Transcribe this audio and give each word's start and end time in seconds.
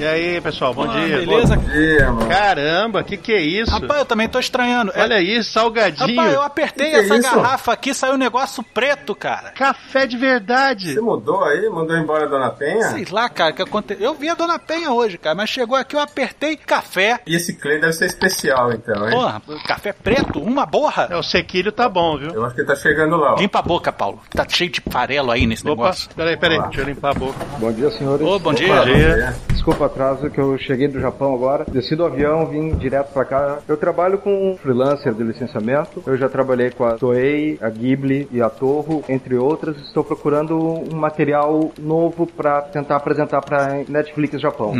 E 0.00 0.06
aí, 0.06 0.40
pessoal, 0.40 0.72
bom 0.72 0.84
Ah, 0.90 0.98
dia. 0.98 1.18
beleza? 1.18 1.56
Bom 1.56 1.62
dia, 1.70 2.10
mano. 2.10 2.26
Caramba, 2.26 3.02
que 3.04 3.18
que 3.18 3.34
é 3.34 3.40
isso? 3.42 3.70
Rapaz, 3.70 4.00
eu 4.00 4.06
também 4.06 4.26
tô 4.30 4.38
estranhando. 4.40 4.90
É- 4.94 5.02
Olha 5.02 5.16
aí, 5.16 5.44
salgadinho. 5.44 6.16
Rapaz, 6.16 6.32
eu 6.34 6.40
apertei 6.40 6.86
Que 6.86 6.92
que 6.92 6.96
é 6.96 7.00
essa 7.04 7.16
isso? 7.18 7.30
garrafa 7.36 7.72
aqui, 7.74 7.92
saiu 7.92 8.14
um 8.14 8.16
negócio 8.16 8.62
preto, 8.62 9.14
cara. 9.14 9.50
Café 9.50 10.06
de 10.06 10.16
verdade. 10.16 10.94
Você 10.94 11.00
mudou 11.02 11.44
aí? 11.44 11.68
Mandou 11.68 11.94
embora 11.98 12.24
a 12.24 12.28
Dona 12.28 12.48
Penha? 12.48 12.88
Sei 12.88 13.06
lá, 13.10 13.28
cara, 13.28 13.52
o 13.52 13.54
que 13.54 13.60
aconteceu. 13.60 14.02
Eu 14.02 14.14
vi 14.14 14.30
a 14.30 14.34
Dona 14.34 14.58
Penha 14.58 14.90
hoje, 14.90 15.18
cara, 15.18 15.34
mas 15.34 15.50
chegou 15.50 15.76
aqui, 15.76 15.94
eu 15.94 16.00
apertei 16.00 16.56
café. 16.56 17.20
E 17.26 17.36
esse 17.36 17.52
Clay 17.52 17.78
deve 17.78 17.92
ser 17.92 18.06
especial, 18.06 18.72
então, 18.72 19.04
hein? 19.06 19.10
Porra, 19.10 19.42
café 19.66 19.92
preto, 19.92 20.40
uma 20.40 20.64
borra. 20.64 21.08
É, 21.10 21.16
o 21.18 21.22
sequilho 21.22 21.72
tá 21.72 21.90
bom, 21.90 22.16
viu? 22.16 22.30
Eu 22.32 22.46
acho 22.46 22.54
que 22.54 22.62
ele 22.62 22.68
tá 22.68 22.74
chegando 22.76 23.16
lá, 23.18 23.34
ó. 23.34 23.38
Limpa 23.38 23.58
a 23.58 23.62
boca, 23.62 23.92
Paulo. 23.92 24.18
Tá 24.34 24.46
cheio 24.48 24.70
de 24.70 24.80
farelo 24.90 25.30
aí 25.30 25.46
nesse 25.46 25.62
Opa, 25.68 25.70
negócio. 25.82 26.08
peraí, 26.16 26.38
peraí, 26.38 26.56
Olá. 26.56 26.68
deixa 26.68 26.80
eu 26.80 26.86
limpar 26.86 27.10
a 27.10 27.14
boca. 27.18 27.44
Bom 27.58 27.70
dia, 27.70 27.90
senhores. 27.90 28.26
Ô, 28.26 28.38
bom 28.38 28.50
Opa, 28.52 28.54
dia. 28.54 28.82
dia. 28.84 29.36
Desculpa 29.50 29.89
atraso 29.90 30.30
que 30.30 30.40
eu 30.40 30.56
cheguei 30.56 30.88
do 30.88 31.00
Japão 31.00 31.34
agora. 31.34 31.64
Desci 31.68 31.96
do 31.96 32.04
avião, 32.04 32.46
vim 32.46 32.70
direto 32.76 33.12
pra 33.12 33.24
cá. 33.24 33.58
Eu 33.68 33.76
trabalho 33.76 34.18
com 34.18 34.52
um 34.52 34.56
freelancer 34.56 35.12
de 35.12 35.22
licenciamento. 35.22 36.02
Eu 36.06 36.16
já 36.16 36.28
trabalhei 36.28 36.70
com 36.70 36.84
a 36.84 36.92
Toei, 36.92 37.58
a 37.60 37.68
Ghibli 37.68 38.28
e 38.32 38.40
a 38.40 38.48
Toho, 38.48 39.02
entre 39.08 39.36
outras. 39.36 39.76
Estou 39.78 40.04
procurando 40.04 40.56
um 40.56 40.96
material 40.96 41.72
novo 41.78 42.26
pra 42.26 42.62
tentar 42.62 42.96
apresentar 42.96 43.40
pra 43.40 43.82
Netflix 43.88 44.40
Japão. 44.40 44.74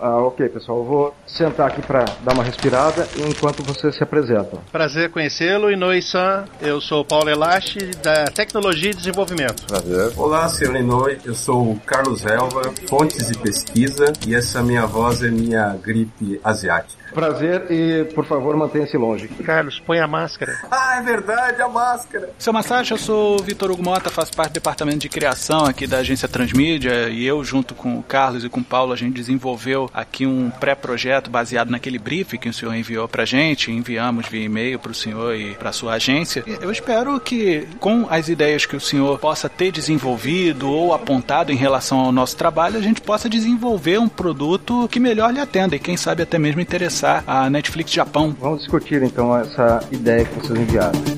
Ah, 0.00 0.18
ok, 0.18 0.48
pessoal. 0.48 0.78
Eu 0.78 0.84
vou 0.84 1.14
sentar 1.26 1.68
aqui 1.68 1.82
pra 1.82 2.04
dar 2.22 2.34
uma 2.34 2.42
respirada 2.42 3.06
enquanto 3.28 3.62
vocês 3.62 3.94
se 3.94 4.02
apresentam. 4.02 4.58
Prazer 4.72 5.10
conhecê-lo, 5.10 5.70
Inoue-san. 5.70 6.44
Eu 6.60 6.80
sou 6.80 7.02
o 7.02 7.04
Paulo 7.04 7.30
Elache, 7.30 7.78
da 8.02 8.24
Tecnologia 8.26 8.90
e 8.90 8.94
Desenvolvimento. 8.94 9.64
Prazer. 9.66 10.12
Olá, 10.16 10.48
senhor 10.48 10.76
Inoi. 10.76 11.18
Eu 11.24 11.34
sou 11.34 11.72
o 11.72 11.80
Carlos 11.86 12.24
Elva, 12.26 12.62
Fontes 12.88 13.30
e 13.30 13.38
Pesquisa, 13.38 14.12
e 14.26 14.34
essa 14.34 14.55
minha 14.62 14.86
voz 14.86 15.22
é 15.22 15.30
minha 15.30 15.76
gripe 15.76 16.40
asiática. 16.42 17.05
Prazer 17.12 17.66
e, 17.70 18.04
por 18.14 18.26
favor, 18.26 18.56
mantenha-se 18.56 18.96
longe. 18.96 19.28
Carlos, 19.28 19.80
põe 19.80 19.98
a 19.98 20.06
máscara. 20.06 20.58
Ah, 20.70 20.96
é 20.98 21.02
verdade, 21.02 21.62
a 21.62 21.68
máscara. 21.68 22.30
Seu 22.38 22.52
Masashi, 22.52 22.92
eu 22.92 22.98
sou 22.98 23.40
o 23.40 23.42
Vitor 23.42 23.70
Hugo 23.70 23.82
Mota, 23.82 24.10
faço 24.10 24.34
parte 24.34 24.50
do 24.50 24.54
departamento 24.54 24.98
de 24.98 25.08
criação 25.08 25.64
aqui 25.64 25.86
da 25.86 25.98
agência 25.98 26.28
Transmídia 26.28 27.08
e 27.08 27.24
eu, 27.24 27.42
junto 27.44 27.74
com 27.74 27.98
o 27.98 28.02
Carlos 28.02 28.44
e 28.44 28.48
com 28.48 28.60
o 28.60 28.64
Paulo, 28.64 28.92
a 28.92 28.96
gente 28.96 29.14
desenvolveu 29.14 29.90
aqui 29.92 30.26
um 30.26 30.50
pré-projeto 30.50 31.30
baseado 31.30 31.70
naquele 31.70 31.98
brief 31.98 32.36
que 32.38 32.48
o 32.48 32.52
senhor 32.52 32.74
enviou 32.74 33.08
pra 33.08 33.24
gente, 33.24 33.70
enviamos 33.70 34.26
via 34.28 34.44
e-mail 34.44 34.78
pro 34.78 34.94
senhor 34.94 35.34
e 35.36 35.54
pra 35.54 35.72
sua 35.72 35.94
agência. 35.94 36.44
Eu 36.46 36.70
espero 36.70 37.18
que, 37.20 37.66
com 37.80 38.06
as 38.10 38.28
ideias 38.28 38.66
que 38.66 38.76
o 38.76 38.80
senhor 38.80 39.18
possa 39.18 39.48
ter 39.48 39.70
desenvolvido 39.70 40.70
ou 40.70 40.92
apontado 40.92 41.52
em 41.52 41.56
relação 41.56 41.98
ao 41.98 42.12
nosso 42.12 42.36
trabalho, 42.36 42.78
a 42.78 42.82
gente 42.82 43.00
possa 43.00 43.28
desenvolver 43.28 43.98
um 43.98 44.08
produto 44.08 44.88
que 44.88 45.00
melhor 45.00 45.32
lhe 45.32 45.40
atenda 45.40 45.76
e, 45.76 45.78
quem 45.78 45.96
sabe, 45.96 46.22
até 46.22 46.38
mesmo 46.38 46.60
interessar 46.96 47.22
a 47.26 47.50
Netflix 47.50 47.92
Japão. 47.92 48.34
Vamos 48.40 48.60
discutir 48.60 49.02
então 49.02 49.36
essa 49.36 49.80
ideia 49.92 50.24
que 50.24 50.34
vocês 50.34 50.58
enviaram. 50.58 51.15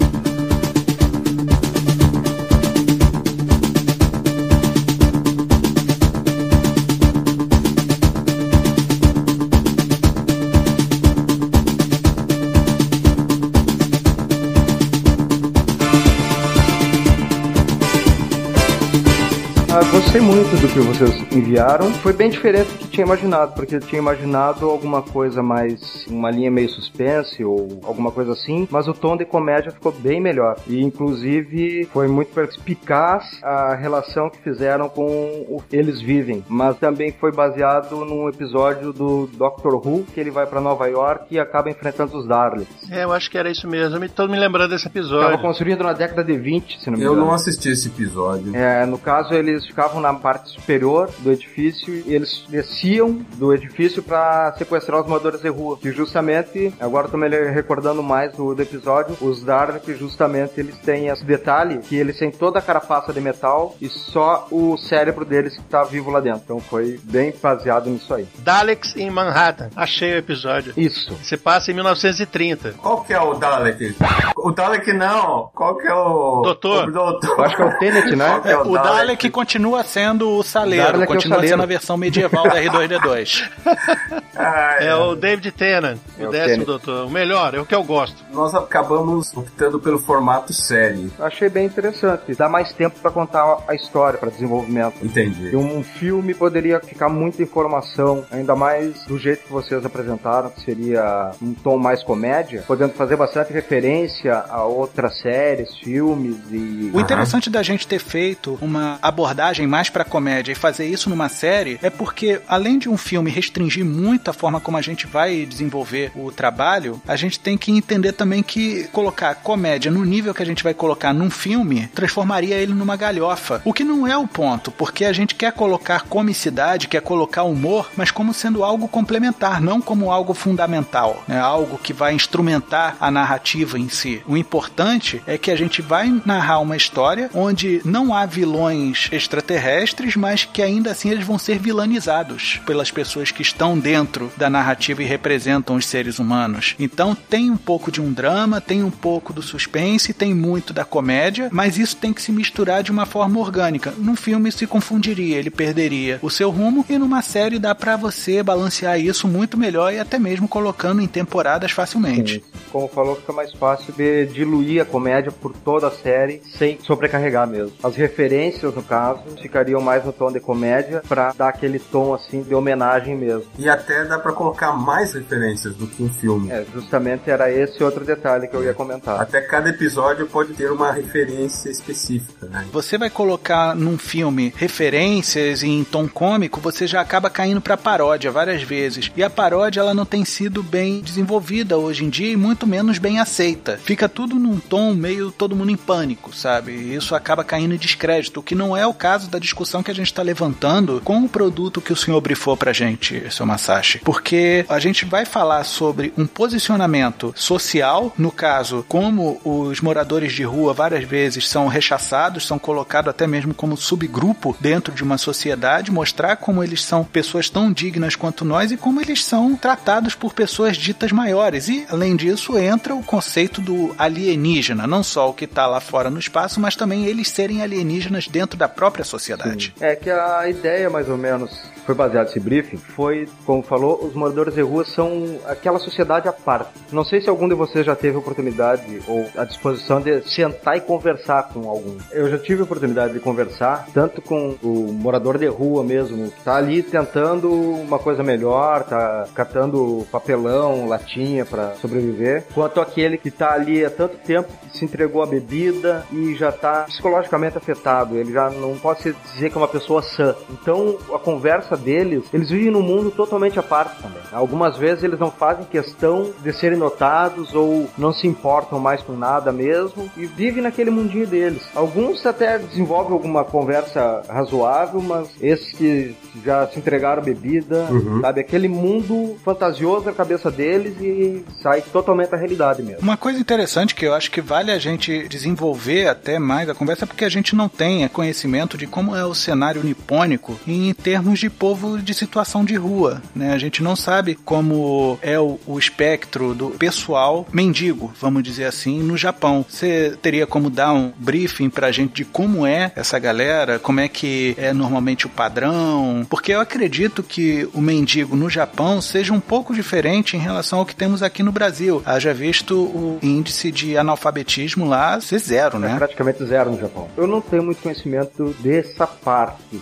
Muito 20.49 20.63
do 20.63 20.69
que 20.73 20.81
vocês 20.81 21.33
enviaram. 21.33 21.91
Foi 21.95 22.13
bem 22.13 22.31
diferente 22.31 22.69
do 22.73 22.79
que 22.79 22.89
tinha 22.89 23.05
imaginado, 23.07 23.53
porque 23.55 23.77
eu 23.77 23.81
tinha 23.81 24.01
imaginado 24.01 24.69
alguma 24.69 25.03
coisa 25.03 25.43
mais. 25.43 26.07
uma 26.09 26.31
linha 26.31 26.51
meio 26.51 26.69
suspense 26.71 27.45
ou 27.45 27.81
alguma 27.85 28.11
coisa 28.11 28.33
assim, 28.33 28.67
mas 28.71 28.89
o 28.89 28.95
tom 28.95 29.17
de 29.17 29.25
comédia 29.25 29.71
ficou 29.73 29.93
bem 29.93 30.21
melhor. 30.21 30.57
E 30.67 30.81
inclusive 30.83 31.87
foi 31.93 32.09
muito 32.09 32.33
perspicaz 32.33 33.25
a 33.43 33.75
relação 33.75 34.31
que 34.31 34.39
fizeram 34.39 34.89
com 34.89 35.07
o 35.49 35.63
que 35.69 35.77
eles 35.77 36.01
vivem. 36.01 36.43
Mas 36.49 36.79
também 36.79 37.13
foi 37.13 37.33
baseado 37.33 37.97
num 38.05 38.29
episódio 38.29 38.93
do 38.93 39.27
Doctor 39.35 39.75
Who, 39.75 40.05
que 40.15 40.21
ele 40.21 40.31
vai 40.31 40.47
pra 40.47 40.61
Nova 40.61 40.87
York 40.87 41.27
e 41.31 41.39
acaba 41.39 41.71
enfrentando 41.71 42.17
os 42.17 42.27
Daleks. 42.27 42.91
É, 42.91 43.05
eu 43.05 43.13
acho 43.13 43.31
que 43.31 43.37
era 43.37 43.51
isso 43.51 43.69
mesmo. 43.69 44.03
Eu 44.03 44.09
tô 44.09 44.27
me 44.27 44.39
lembrando 44.39 44.71
desse 44.71 44.87
Estava 44.89 44.99
episódio. 44.99 45.39
construído 45.41 45.83
na 45.85 45.93
década 45.93 46.25
de 46.25 46.37
20, 46.39 46.81
se 46.81 46.91
não 46.91 46.97
me 46.99 47.05
Eu 47.05 47.13
engano. 47.13 47.27
não 47.27 47.35
assisti 47.35 47.69
esse 47.69 47.89
episódio. 47.89 48.55
É, 48.57 48.87
no 48.87 48.99
caso, 48.99 49.35
eles 49.35 49.67
ficavam 49.67 50.01
na 50.01 50.15
parte 50.15 50.38
superior 50.45 51.11
do 51.19 51.33
edifício 51.33 51.93
e 51.95 52.15
eles 52.15 52.45
desciam 52.49 53.21
do 53.35 53.53
edifício 53.53 54.03
para 54.03 54.55
sequestrar 54.57 55.01
os 55.01 55.07
moradores 55.07 55.41
de 55.41 55.49
rua. 55.49 55.79
E 55.83 55.91
justamente, 55.91 56.73
agora 56.81 57.07
eu 57.07 57.11
tô 57.11 57.17
me 57.17 57.29
recordando 57.29 58.03
mais 58.03 58.33
do, 58.33 58.55
do 58.55 58.63
episódio, 58.63 59.17
os 59.21 59.43
Daleks, 59.43 59.99
justamente, 59.99 60.53
eles 60.59 60.77
têm 60.79 61.09
esse 61.09 61.25
detalhe 61.25 61.79
que 61.79 61.97
eles 61.97 62.19
têm 62.19 62.31
toda 62.31 62.59
a 62.59 62.63
carapaça 62.63 63.13
de 63.13 63.21
metal 63.21 63.77
e 63.81 63.89
só 63.89 64.47
o 64.51 64.77
cérebro 64.77 65.25
deles 65.25 65.57
que 65.57 65.63
tá 65.63 65.85
vivo 65.85 66.11
lá 66.11 66.21
dentro. 66.21 66.43
Então 66.45 66.61
foi 66.61 67.01
bem 67.05 67.35
baseado 67.43 67.89
nisso 67.89 68.13
aí. 68.15 68.27
Daleks 68.39 68.97
em 68.97 69.11
Manhattan. 69.11 69.71
Achei 69.77 70.15
o 70.15 70.19
episódio. 70.19 70.73
Isso. 70.77 71.17
Se 71.23 71.37
passa 71.37 71.71
em 71.71 71.75
1930. 71.75 72.75
Qual 72.79 73.03
que 73.03 73.13
é 73.13 73.21
o 73.21 73.35
Dalek? 73.35 73.97
O 74.37 74.51
Dalek 74.51 74.93
não. 74.93 75.51
Qual 75.55 75.77
que 75.77 75.87
é 75.87 75.95
o... 75.95 76.43
Doutor. 76.43 76.89
O 76.89 76.93
doutor. 76.93 77.39
Eu 77.39 77.45
acho 77.45 77.57
que 77.57 77.63
é 77.63 77.65
o 77.65 77.79
Tenet, 77.79 78.17
né? 78.17 78.41
Que 78.41 78.49
é 78.49 78.59
O 78.59 78.73
Dalek 78.73 79.31
continua 79.31 79.83
sendo 79.83 80.28
o 80.37 80.43
saleiro, 80.43 81.03
é 81.03 81.07
continua 81.07 81.37
saleiro. 81.37 81.55
sendo 81.55 81.63
a 81.63 81.67
versão 81.67 81.97
medieval 81.97 82.45
da 82.45 82.61
R2D2. 82.63 83.49
Ah, 84.41 84.77
É 84.81 84.95
o 84.95 85.17
David 85.17 85.51
Tennant, 85.51 85.99
É 86.17 86.25
o 86.25 86.29
o 86.29 86.31
décimo 86.31 86.51
Tennant. 86.65 86.67
doutor. 86.67 87.07
O 87.07 87.11
melhor, 87.11 87.55
é 87.57 87.61
o 87.61 87.67
que 87.67 87.75
eu 87.75 87.83
gosto. 87.83 88.17
Nós 88.33 88.55
acabamos 88.55 89.37
optando 89.37 89.81
pelo 89.81 89.99
formato 89.99 90.53
série. 90.53 91.11
Achei 91.19 91.49
bem 91.49 91.67
interessante. 91.67 92.35
Dá 92.37 92.49
mais 92.49 92.73
tempo 92.73 93.01
para 93.01 93.11
contar 93.11 93.65
a 93.67 93.75
história, 93.75 94.17
para 94.17 94.31
desenvolvimento. 94.31 94.95
Entendi. 95.05 95.49
E 95.51 95.57
um 95.57 95.83
filme 95.83 96.35
poderia 96.35 96.79
ficar 96.79 97.09
muita 97.09 97.43
informação, 97.43 98.25
ainda 98.31 98.55
mais 98.55 99.03
do 99.07 99.19
jeito 99.19 99.45
que 99.45 99.53
vocês 99.53 99.85
apresentaram, 99.85 100.51
que 100.51 100.61
seria 100.61 101.33
um 101.43 101.53
tom 101.53 101.77
mais 101.77 102.05
comédia, 102.05 102.63
podendo 102.65 102.93
fazer 102.93 103.17
bastante 103.17 103.53
referência 103.53 104.45
a 104.49 104.63
outras 104.63 105.19
séries, 105.19 105.77
filmes 105.79 106.37
e. 106.53 106.93
O 106.95 107.01
interessante 107.01 107.51
da 107.51 107.63
gente 107.63 107.89
ter 107.89 107.99
feito 107.99 108.57
uma 108.63 109.01
abordagem 109.03 109.67
mais 109.67 109.91
pra 109.91 110.05
comédia 110.05 110.18
e 110.53 110.55
fazer 110.55 110.87
isso 110.87 111.09
numa 111.11 111.29
série 111.29 111.79
é 111.83 111.91
porque, 111.91 112.41
além 112.49 112.79
de 112.79 112.89
um 112.89 112.97
filme 112.97 113.31
restringir 113.31 113.85
muito 113.85 114.31
a 114.31 114.33
forma 114.33 114.61
como 114.61 114.77
a 114.77 114.83
gente 114.83 115.07
vai 115.07 115.47
desenvolver 115.47 116.11
o 116.15 116.31
trabalho, 116.31 117.01
a 117.07 117.17
gente 117.17 117.39
tem 117.39 117.57
que 117.57 117.71
entender 117.73 118.13
também 118.13 118.43
que 118.43 118.85
colocar 118.93 119.35
comédia 119.37 119.91
no 119.91 120.05
nível 120.05 120.35
que 120.35 120.43
a 120.43 120.47
gente 120.47 120.65
vai 120.65 120.75
colocar 120.75 121.13
num 121.13 121.31
filme 121.31 121.89
transformaria 121.95 122.57
ele 122.57 122.73
numa 122.73 122.97
galhofa. 122.97 123.63
O 123.65 123.73
que 123.73 123.85
não 123.85 124.07
é 124.07 124.17
o 124.17 124.27
ponto, 124.27 124.71
porque 124.71 125.05
a 125.05 125.13
gente 125.13 125.35
quer 125.35 125.53
colocar 125.53 126.03
comicidade, 126.03 126.89
quer 126.89 127.03
colocar 127.03 127.45
humor, 127.45 127.91
mas 127.97 128.11
como 128.11 128.35
sendo 128.35 128.65
algo 128.65 128.89
complementar, 128.89 129.61
não 129.61 129.81
como 129.81 130.11
algo 130.11 130.35
fundamental, 130.35 131.23
né? 131.27 131.39
algo 131.39 131.79
que 131.79 131.93
vai 131.93 132.15
instrumentar 132.15 132.97
a 133.01 133.11
narrativa 133.11 133.79
em 133.79 133.89
si. 133.89 134.23
O 134.27 134.37
importante 134.37 135.23
é 135.27 135.39
que 135.39 135.51
a 135.51 135.57
gente 135.57 135.83
vai 135.83 136.21
narrar 136.25 136.61
uma 136.61 136.77
história 136.77 137.31
onde 137.35 137.81
não 137.85 138.15
há 138.15 138.27
vilões 138.27 139.09
extraterrestres, 139.13 140.08
mas 140.17 140.45
que 140.45 140.63
ainda 140.63 140.91
assim 140.91 141.11
eles 141.11 141.25
vão 141.25 141.39
ser 141.39 141.59
vilanizados 141.59 142.61
pelas 142.67 142.91
pessoas 142.91 143.31
que 143.31 143.43
estão 143.43 143.79
dentro 143.79 144.31
da 144.37 144.51
narrativa 144.51 145.03
e 145.03 145.07
representam 145.07 145.77
os 145.77 145.87
seres 145.87 146.19
humanos. 146.19 146.75
Então 146.79 147.15
tem 147.15 147.51
um 147.51 147.57
pouco 147.57 147.91
de 147.91 148.01
um 148.01 148.13
drama, 148.13 148.61
tem 148.61 148.83
um 148.83 148.91
pouco 148.91 149.33
do 149.33 149.43
suspense, 149.43 150.13
tem 150.13 150.35
muito 150.35 150.73
da 150.73 150.85
comédia, 150.85 151.49
mas 151.53 151.79
isso 151.79 151.97
tem 151.97 152.13
que 152.13 152.23
se 152.23 152.33
misturar 152.33 152.83
de 152.83 152.91
uma 152.91 153.07
forma 153.07 153.39
orgânica. 153.41 153.93
Num 153.97 154.17
filme 154.17 154.51
se 154.53 154.67
confundiria, 154.67 155.37
ele 155.37 155.51
perderia 155.51 156.19
o 156.23 156.31
seu 156.31 156.51
rumo 156.51 156.85
e 156.89 156.99
numa 156.99 157.23
série 157.23 157.59
dá 157.59 157.75
pra 157.75 157.97
você 157.97 158.43
balancear 158.43 158.99
isso 159.01 159.27
muito 159.29 159.57
melhor 159.57 159.93
e 159.93 159.99
até 159.99 160.19
mesmo 160.19 160.49
colocando 160.49 161.01
em 161.01 161.07
temporadas 161.07 161.71
facilmente. 161.73 162.43
Como 162.71 162.89
falou, 162.89 163.17
fica 163.17 163.33
mais 163.33 163.53
fácil 163.53 163.93
de 163.93 164.27
diluir 164.27 164.83
a 164.83 164.85
comédia 164.85 165.33
por 165.33 165.53
toda 165.53 165.89
a 165.89 165.91
série 165.91 166.43
sem 166.57 166.79
sobrecarregar 166.81 167.47
mesmo. 167.47 167.73
As 167.83 167.97
referências, 167.97 168.75
no 168.75 168.83
caso, 168.83 169.23
ficariam 169.41 169.81
mais 169.81 169.98
no 170.05 170.13
tom 170.13 170.33
de 170.33 170.41
comédia 170.41 171.03
para 171.09 171.33
dar 171.33 171.49
aquele 171.49 171.79
tom 171.79 172.15
assim 172.15 172.43
de 172.43 172.55
homenagem 172.55 173.17
mesmo. 173.17 173.47
E 173.59 173.69
até 173.69 174.05
dá 174.05 174.19
para 174.19 174.33
colocar 174.33 174.73
mais 174.73 175.13
referências 175.13 175.75
do 175.75 175.87
que 175.87 176.03
um 176.03 176.13
filme. 176.13 176.51
É, 176.51 176.65
justamente 176.73 177.31
era 177.31 177.51
esse 177.51 177.83
outro 177.83 178.05
detalhe 178.05 178.49
que 178.49 178.55
eu 178.55 178.65
ia 178.65 178.75
comentar. 178.75 179.21
Até 179.21 179.41
cada 179.41 179.71
episódio 179.71 180.27
pode 180.27 180.55
ter 180.55 180.71
uma 180.71 180.93
referência 180.93 181.71
específica, 181.71 182.47
né? 182.47 182.67
Você 182.73 182.99
vai 182.99 183.11
colocar 183.11 183.75
num 183.75 183.99
filme 183.99 184.53
referências 184.57 185.63
em 185.63 185.85
tom 185.85 186.09
cômico, 186.09 186.61
você 186.61 186.87
já 186.87 187.01
acaba 187.01 187.31
caindo 187.31 187.61
para 187.61 187.77
paródia 187.77 188.31
várias 188.31 188.63
vezes. 188.63 189.11
E 189.17 189.23
a 189.23 189.31
paródia 189.31 189.81
ela 189.81 189.95
não 189.95 190.05
tem 190.05 190.25
sido 190.25 190.63
bem 190.63 191.01
desenvolvida 191.01 191.77
hoje 191.77 192.05
em 192.05 192.09
dia 192.09 192.33
e 192.33 192.37
muito 192.37 192.67
menos 192.67 192.99
bem 192.99 193.21
aceita. 193.21 193.79
Fica 193.79 194.09
tudo 194.09 194.37
num 194.37 194.59
tom 194.59 194.95
meio 194.95 195.31
todo 195.31 195.57
mundo 195.57 195.71
em 195.71 195.77
pânico, 195.77 196.35
sabe? 196.35 196.73
E 196.73 196.95
isso 196.95 197.15
acaba 197.15 197.45
caindo 197.45 197.75
em 197.75 197.79
descrédito, 197.79 198.41
o 198.41 198.43
que 198.43 198.55
não 198.55 198.77
é 198.77 198.87
o 198.87 198.95
caso 198.95 199.29
da 199.31 199.39
discussão 199.39 199.83
que 199.89 199.93
a 199.93 199.95
gente 199.95 200.09
está 200.09 200.23
levantando 200.23 201.01
com 201.03 201.25
o 201.25 201.29
produto 201.29 201.81
que 201.81 201.95
o 201.95 201.97
senhor 201.97 202.21
brifou 202.21 202.55
pra 202.59 202.75
gente, 202.75 203.25
seu 203.33 203.47
Masashi. 203.47 204.01
Porque 204.01 204.67
a 204.69 204.79
gente 204.79 205.07
vai 205.07 205.25
falar 205.25 205.65
sobre 205.65 206.13
um 206.15 206.27
posicionamento 206.27 207.33
social, 207.35 208.13
no 208.19 208.31
caso, 208.31 208.85
como 208.87 209.41
os 209.43 209.81
moradores 209.81 210.35
de 210.35 210.43
rua 210.43 210.75
várias 210.75 211.05
vezes 211.05 211.49
são 211.49 211.69
rechaçados, 211.69 212.47
são 212.47 212.59
colocados 212.59 213.09
até 213.09 213.27
mesmo 213.27 213.55
como 213.55 213.79
subgrupo 213.79 214.55
dentro 214.61 214.93
de 214.93 215.03
uma 215.03 215.17
sociedade, 215.17 215.91
mostrar 215.91 216.37
como 216.37 216.63
eles 216.63 216.85
são 216.85 217.03
pessoas 217.03 217.49
tão 217.49 217.73
dignas 217.73 218.15
quanto 218.15 218.45
nós 218.45 218.71
e 218.71 218.77
como 218.77 219.01
eles 219.01 219.25
são 219.25 219.57
tratados 219.57 220.15
por 220.15 220.35
pessoas 220.35 220.77
ditas 220.77 221.13
maiores. 221.13 221.67
E, 221.67 221.87
além 221.89 222.15
disso, 222.15 222.59
entra 222.59 222.95
o 222.95 223.03
conceito 223.03 223.63
do 223.63 223.95
alienígena, 223.97 224.87
não 224.87 225.03
só 225.03 225.31
o 225.31 225.33
que 225.33 225.47
está 225.47 225.67
lá 225.67 225.81
fora 225.81 226.11
no 226.11 226.19
espaço, 226.19 226.61
mas 226.61 226.77
também 226.77 227.07
eles 227.07 227.31
serem 227.31 227.63
alienígenas 227.63 228.29
dentro 228.29 228.59
da 228.59 228.69
própria 228.69 229.03
sociedade. 229.03 229.73
É 229.81 229.95
que 229.95 230.11
a 230.11 230.49
ideia, 230.49 230.91
mais 230.91 231.09
ou 231.09 231.17
menos, 231.17 231.51
foi 231.89 231.95
baseado 231.95 232.27
nesse 232.27 232.39
briefing, 232.39 232.77
foi, 232.77 233.27
como 233.47 233.63
falou, 233.63 234.05
os 234.05 234.13
moradores 234.13 234.55
de 234.55 234.61
rua 234.61 234.85
são 234.85 235.39
aquela 235.47 235.79
sociedade 235.79 236.29
à 236.29 236.33
parte. 236.33 236.71
Não 236.93 237.03
sei 237.03 237.21
se 237.21 237.31
algum 237.31 237.49
de 237.49 237.55
vocês 237.55 237.87
já 237.87 237.97
teve 237.97 238.19
oportunidade 238.19 239.01
ou 239.09 239.27
a 239.35 239.45
disposição 239.45 239.99
de 239.99 240.21
sentar 240.29 240.77
e 240.77 240.83
conversar 240.83 241.45
com 241.45 241.67
algum. 241.67 241.97
Eu 242.11 242.29
já 242.29 242.39
tive 242.39 242.63
oportunidade 242.63 243.15
de 243.15 243.21
conversar, 243.21 243.87
tanto 243.95 244.21
com 244.21 244.55
o 244.63 244.93
morador 244.93 245.39
de 245.39 245.47
rua 245.47 245.83
mesmo, 245.83 246.31
que 246.31 246.43
tá 246.43 246.57
ali 246.57 246.83
tentando 246.83 247.51
uma 247.51 247.99
coisa 247.99 248.23
melhor, 248.23 248.83
tá 248.83 249.27
catando 249.35 250.07
papelão, 250.13 250.87
latinha 250.89 251.47
para 251.47 251.75
sobreviver, 251.77 252.45
quanto 252.53 252.83
aquele 252.83 253.17
que 253.17 253.31
tá 253.31 253.55
ali 253.55 253.83
há 253.83 253.89
tanto 253.89 254.19
tempo 254.19 254.53
que 254.71 254.77
se 254.77 254.85
entregou 254.85 255.23
à 255.23 255.27
bebida 255.27 256.05
e 256.13 256.35
já 256.35 256.53
tá 256.53 256.83
psicologicamente 256.83 257.57
afetado. 257.57 258.17
Ele 258.17 258.31
já 258.31 258.51
não 258.51 258.77
pode 258.77 259.15
dizer 259.33 259.49
que 259.49 259.57
é 259.57 259.59
uma 259.59 259.68
pessoa 259.69 260.03
sã. 260.03 260.35
Então, 260.51 260.97
a 261.13 261.19
conversa 261.19 261.77
deles, 261.77 262.25
eles 262.33 262.51
vivem 262.51 262.71
num 262.71 262.83
mundo 262.83 263.11
totalmente 263.11 263.59
à 263.59 263.63
parte 263.63 264.03
também. 264.03 264.23
Algumas 264.33 264.77
vezes 264.77 265.05
eles 265.05 265.19
não 265.19 265.31
fazem 265.31 265.65
questão 265.65 266.31
de 266.43 266.53
serem 266.53 266.79
notados 266.79 267.55
ou 267.55 267.89
não 267.97 268.13
se 268.13 268.27
importam 268.27 268.79
mais 268.79 269.03
com 269.03 269.13
nada 269.13 269.53
mesmo 269.53 270.11
e 270.17 270.27
vivem 270.27 270.63
naquele 270.63 270.91
mundinho 270.91 271.27
deles. 271.27 271.63
Alguns 271.75 272.25
até 272.27 272.59
desenvolvem 272.59 273.13
alguma 273.13 273.45
conversa 273.45 274.23
razoável, 274.29 275.01
mas 275.01 275.29
esses 275.41 275.73
que 275.73 276.17
já 276.45 276.67
se 276.69 276.79
entregaram 276.79 277.23
bebida, 277.23 277.87
uhum. 277.91 278.21
sabe? 278.21 278.41
Aquele 278.41 278.69
mundo 278.69 279.37
fantasioso 279.45 280.07
na 280.07 280.13
cabeça 280.13 280.51
deles 280.51 280.95
e 281.01 281.45
sai 281.63 281.83
totalmente 281.83 282.31
da 282.31 282.37
realidade 282.37 282.83
mesmo. 282.83 283.03
Uma 283.03 283.17
coisa 283.17 283.39
interessante 283.39 283.95
que 283.95 284.07
eu 284.07 284.15
acho 284.15 284.31
que 284.31 284.41
vale 284.41 284.71
a 284.71 284.79
gente 284.79 285.29
desenvolver 285.29 286.09
até 286.09 286.39
mais 286.39 286.69
a 286.69 286.75
conversa 286.75 287.05
é 287.05 287.07
porque 287.07 287.25
a 287.25 287.29
gente 287.29 287.55
não 287.55 287.69
tem 287.69 288.07
conhecimento 288.09 288.77
de 288.77 288.87
como 288.87 289.15
é 289.15 289.25
o 289.25 289.35
cenário 289.49 289.83
nipônico 289.83 290.61
em 290.67 290.93
termos 290.93 291.39
de 291.39 291.49
povo 291.49 291.99
de 291.99 292.13
situação 292.13 292.67
de 292.67 292.75
rua, 292.75 293.23
né? 293.35 293.55
A 293.55 293.59
gente 293.59 293.83
não 293.83 293.97
sabe 293.97 294.35
como 294.35 295.19
é 295.23 295.41
o, 295.41 295.59
o 295.67 295.79
espectro 295.79 296.55
do 296.55 296.69
pessoal 296.71 297.47
mendigo, 297.51 298.13
vamos 298.21 298.43
dizer 298.43 298.65
assim, 298.65 299.03
no 299.03 299.17
Japão. 299.17 299.65
Você 299.67 300.19
teria 300.21 300.47
como 300.47 300.69
dar 300.69 300.93
um 300.93 301.13
briefing 301.17 301.71
pra 301.71 301.91
gente 301.91 302.13
de 302.13 302.25
como 302.27 302.67
é 302.67 302.93
essa 302.95 303.19
galera, 303.19 303.79
como 303.79 304.01
é 304.01 304.09
que 304.09 304.55
é 304.59 304.75
normalmente 304.75 305.27
o 305.27 305.31
padrão? 305.31 306.27
Porque 306.29 306.53
eu 306.53 306.61
acredito 306.61 307.23
que 307.23 307.67
o 307.73 307.81
mendigo 307.81 308.37
no 308.37 308.51
Japão 308.51 309.01
seja 309.01 309.33
um 309.33 309.41
pouco 309.41 309.75
diferente 309.75 310.37
em 310.37 310.41
relação 310.41 310.81
ao 310.81 310.87
que 310.87 310.95
temos 310.95 311.23
aqui 311.23 311.43
no 311.43 311.53
Brasil. 311.53 312.03
Haja 312.05 312.35
visto 312.35 312.75
o 312.75 313.19
índice 313.23 313.73
de 313.73 313.97
analfabetismo 313.97 314.87
lá 314.87 315.19
ser 315.23 315.39
zero, 315.39 315.79
né? 315.79 315.93
É 315.93 315.97
praticamente 315.97 316.45
zero 316.45 316.71
no 316.71 316.79
Japão. 316.79 317.09
Eu 317.17 317.27
não 317.27 317.41
tenho 317.41 317.63
muito 317.63 317.81
conhecimento 317.81 318.55
dessa 318.61 319.07
parte. 319.07 319.38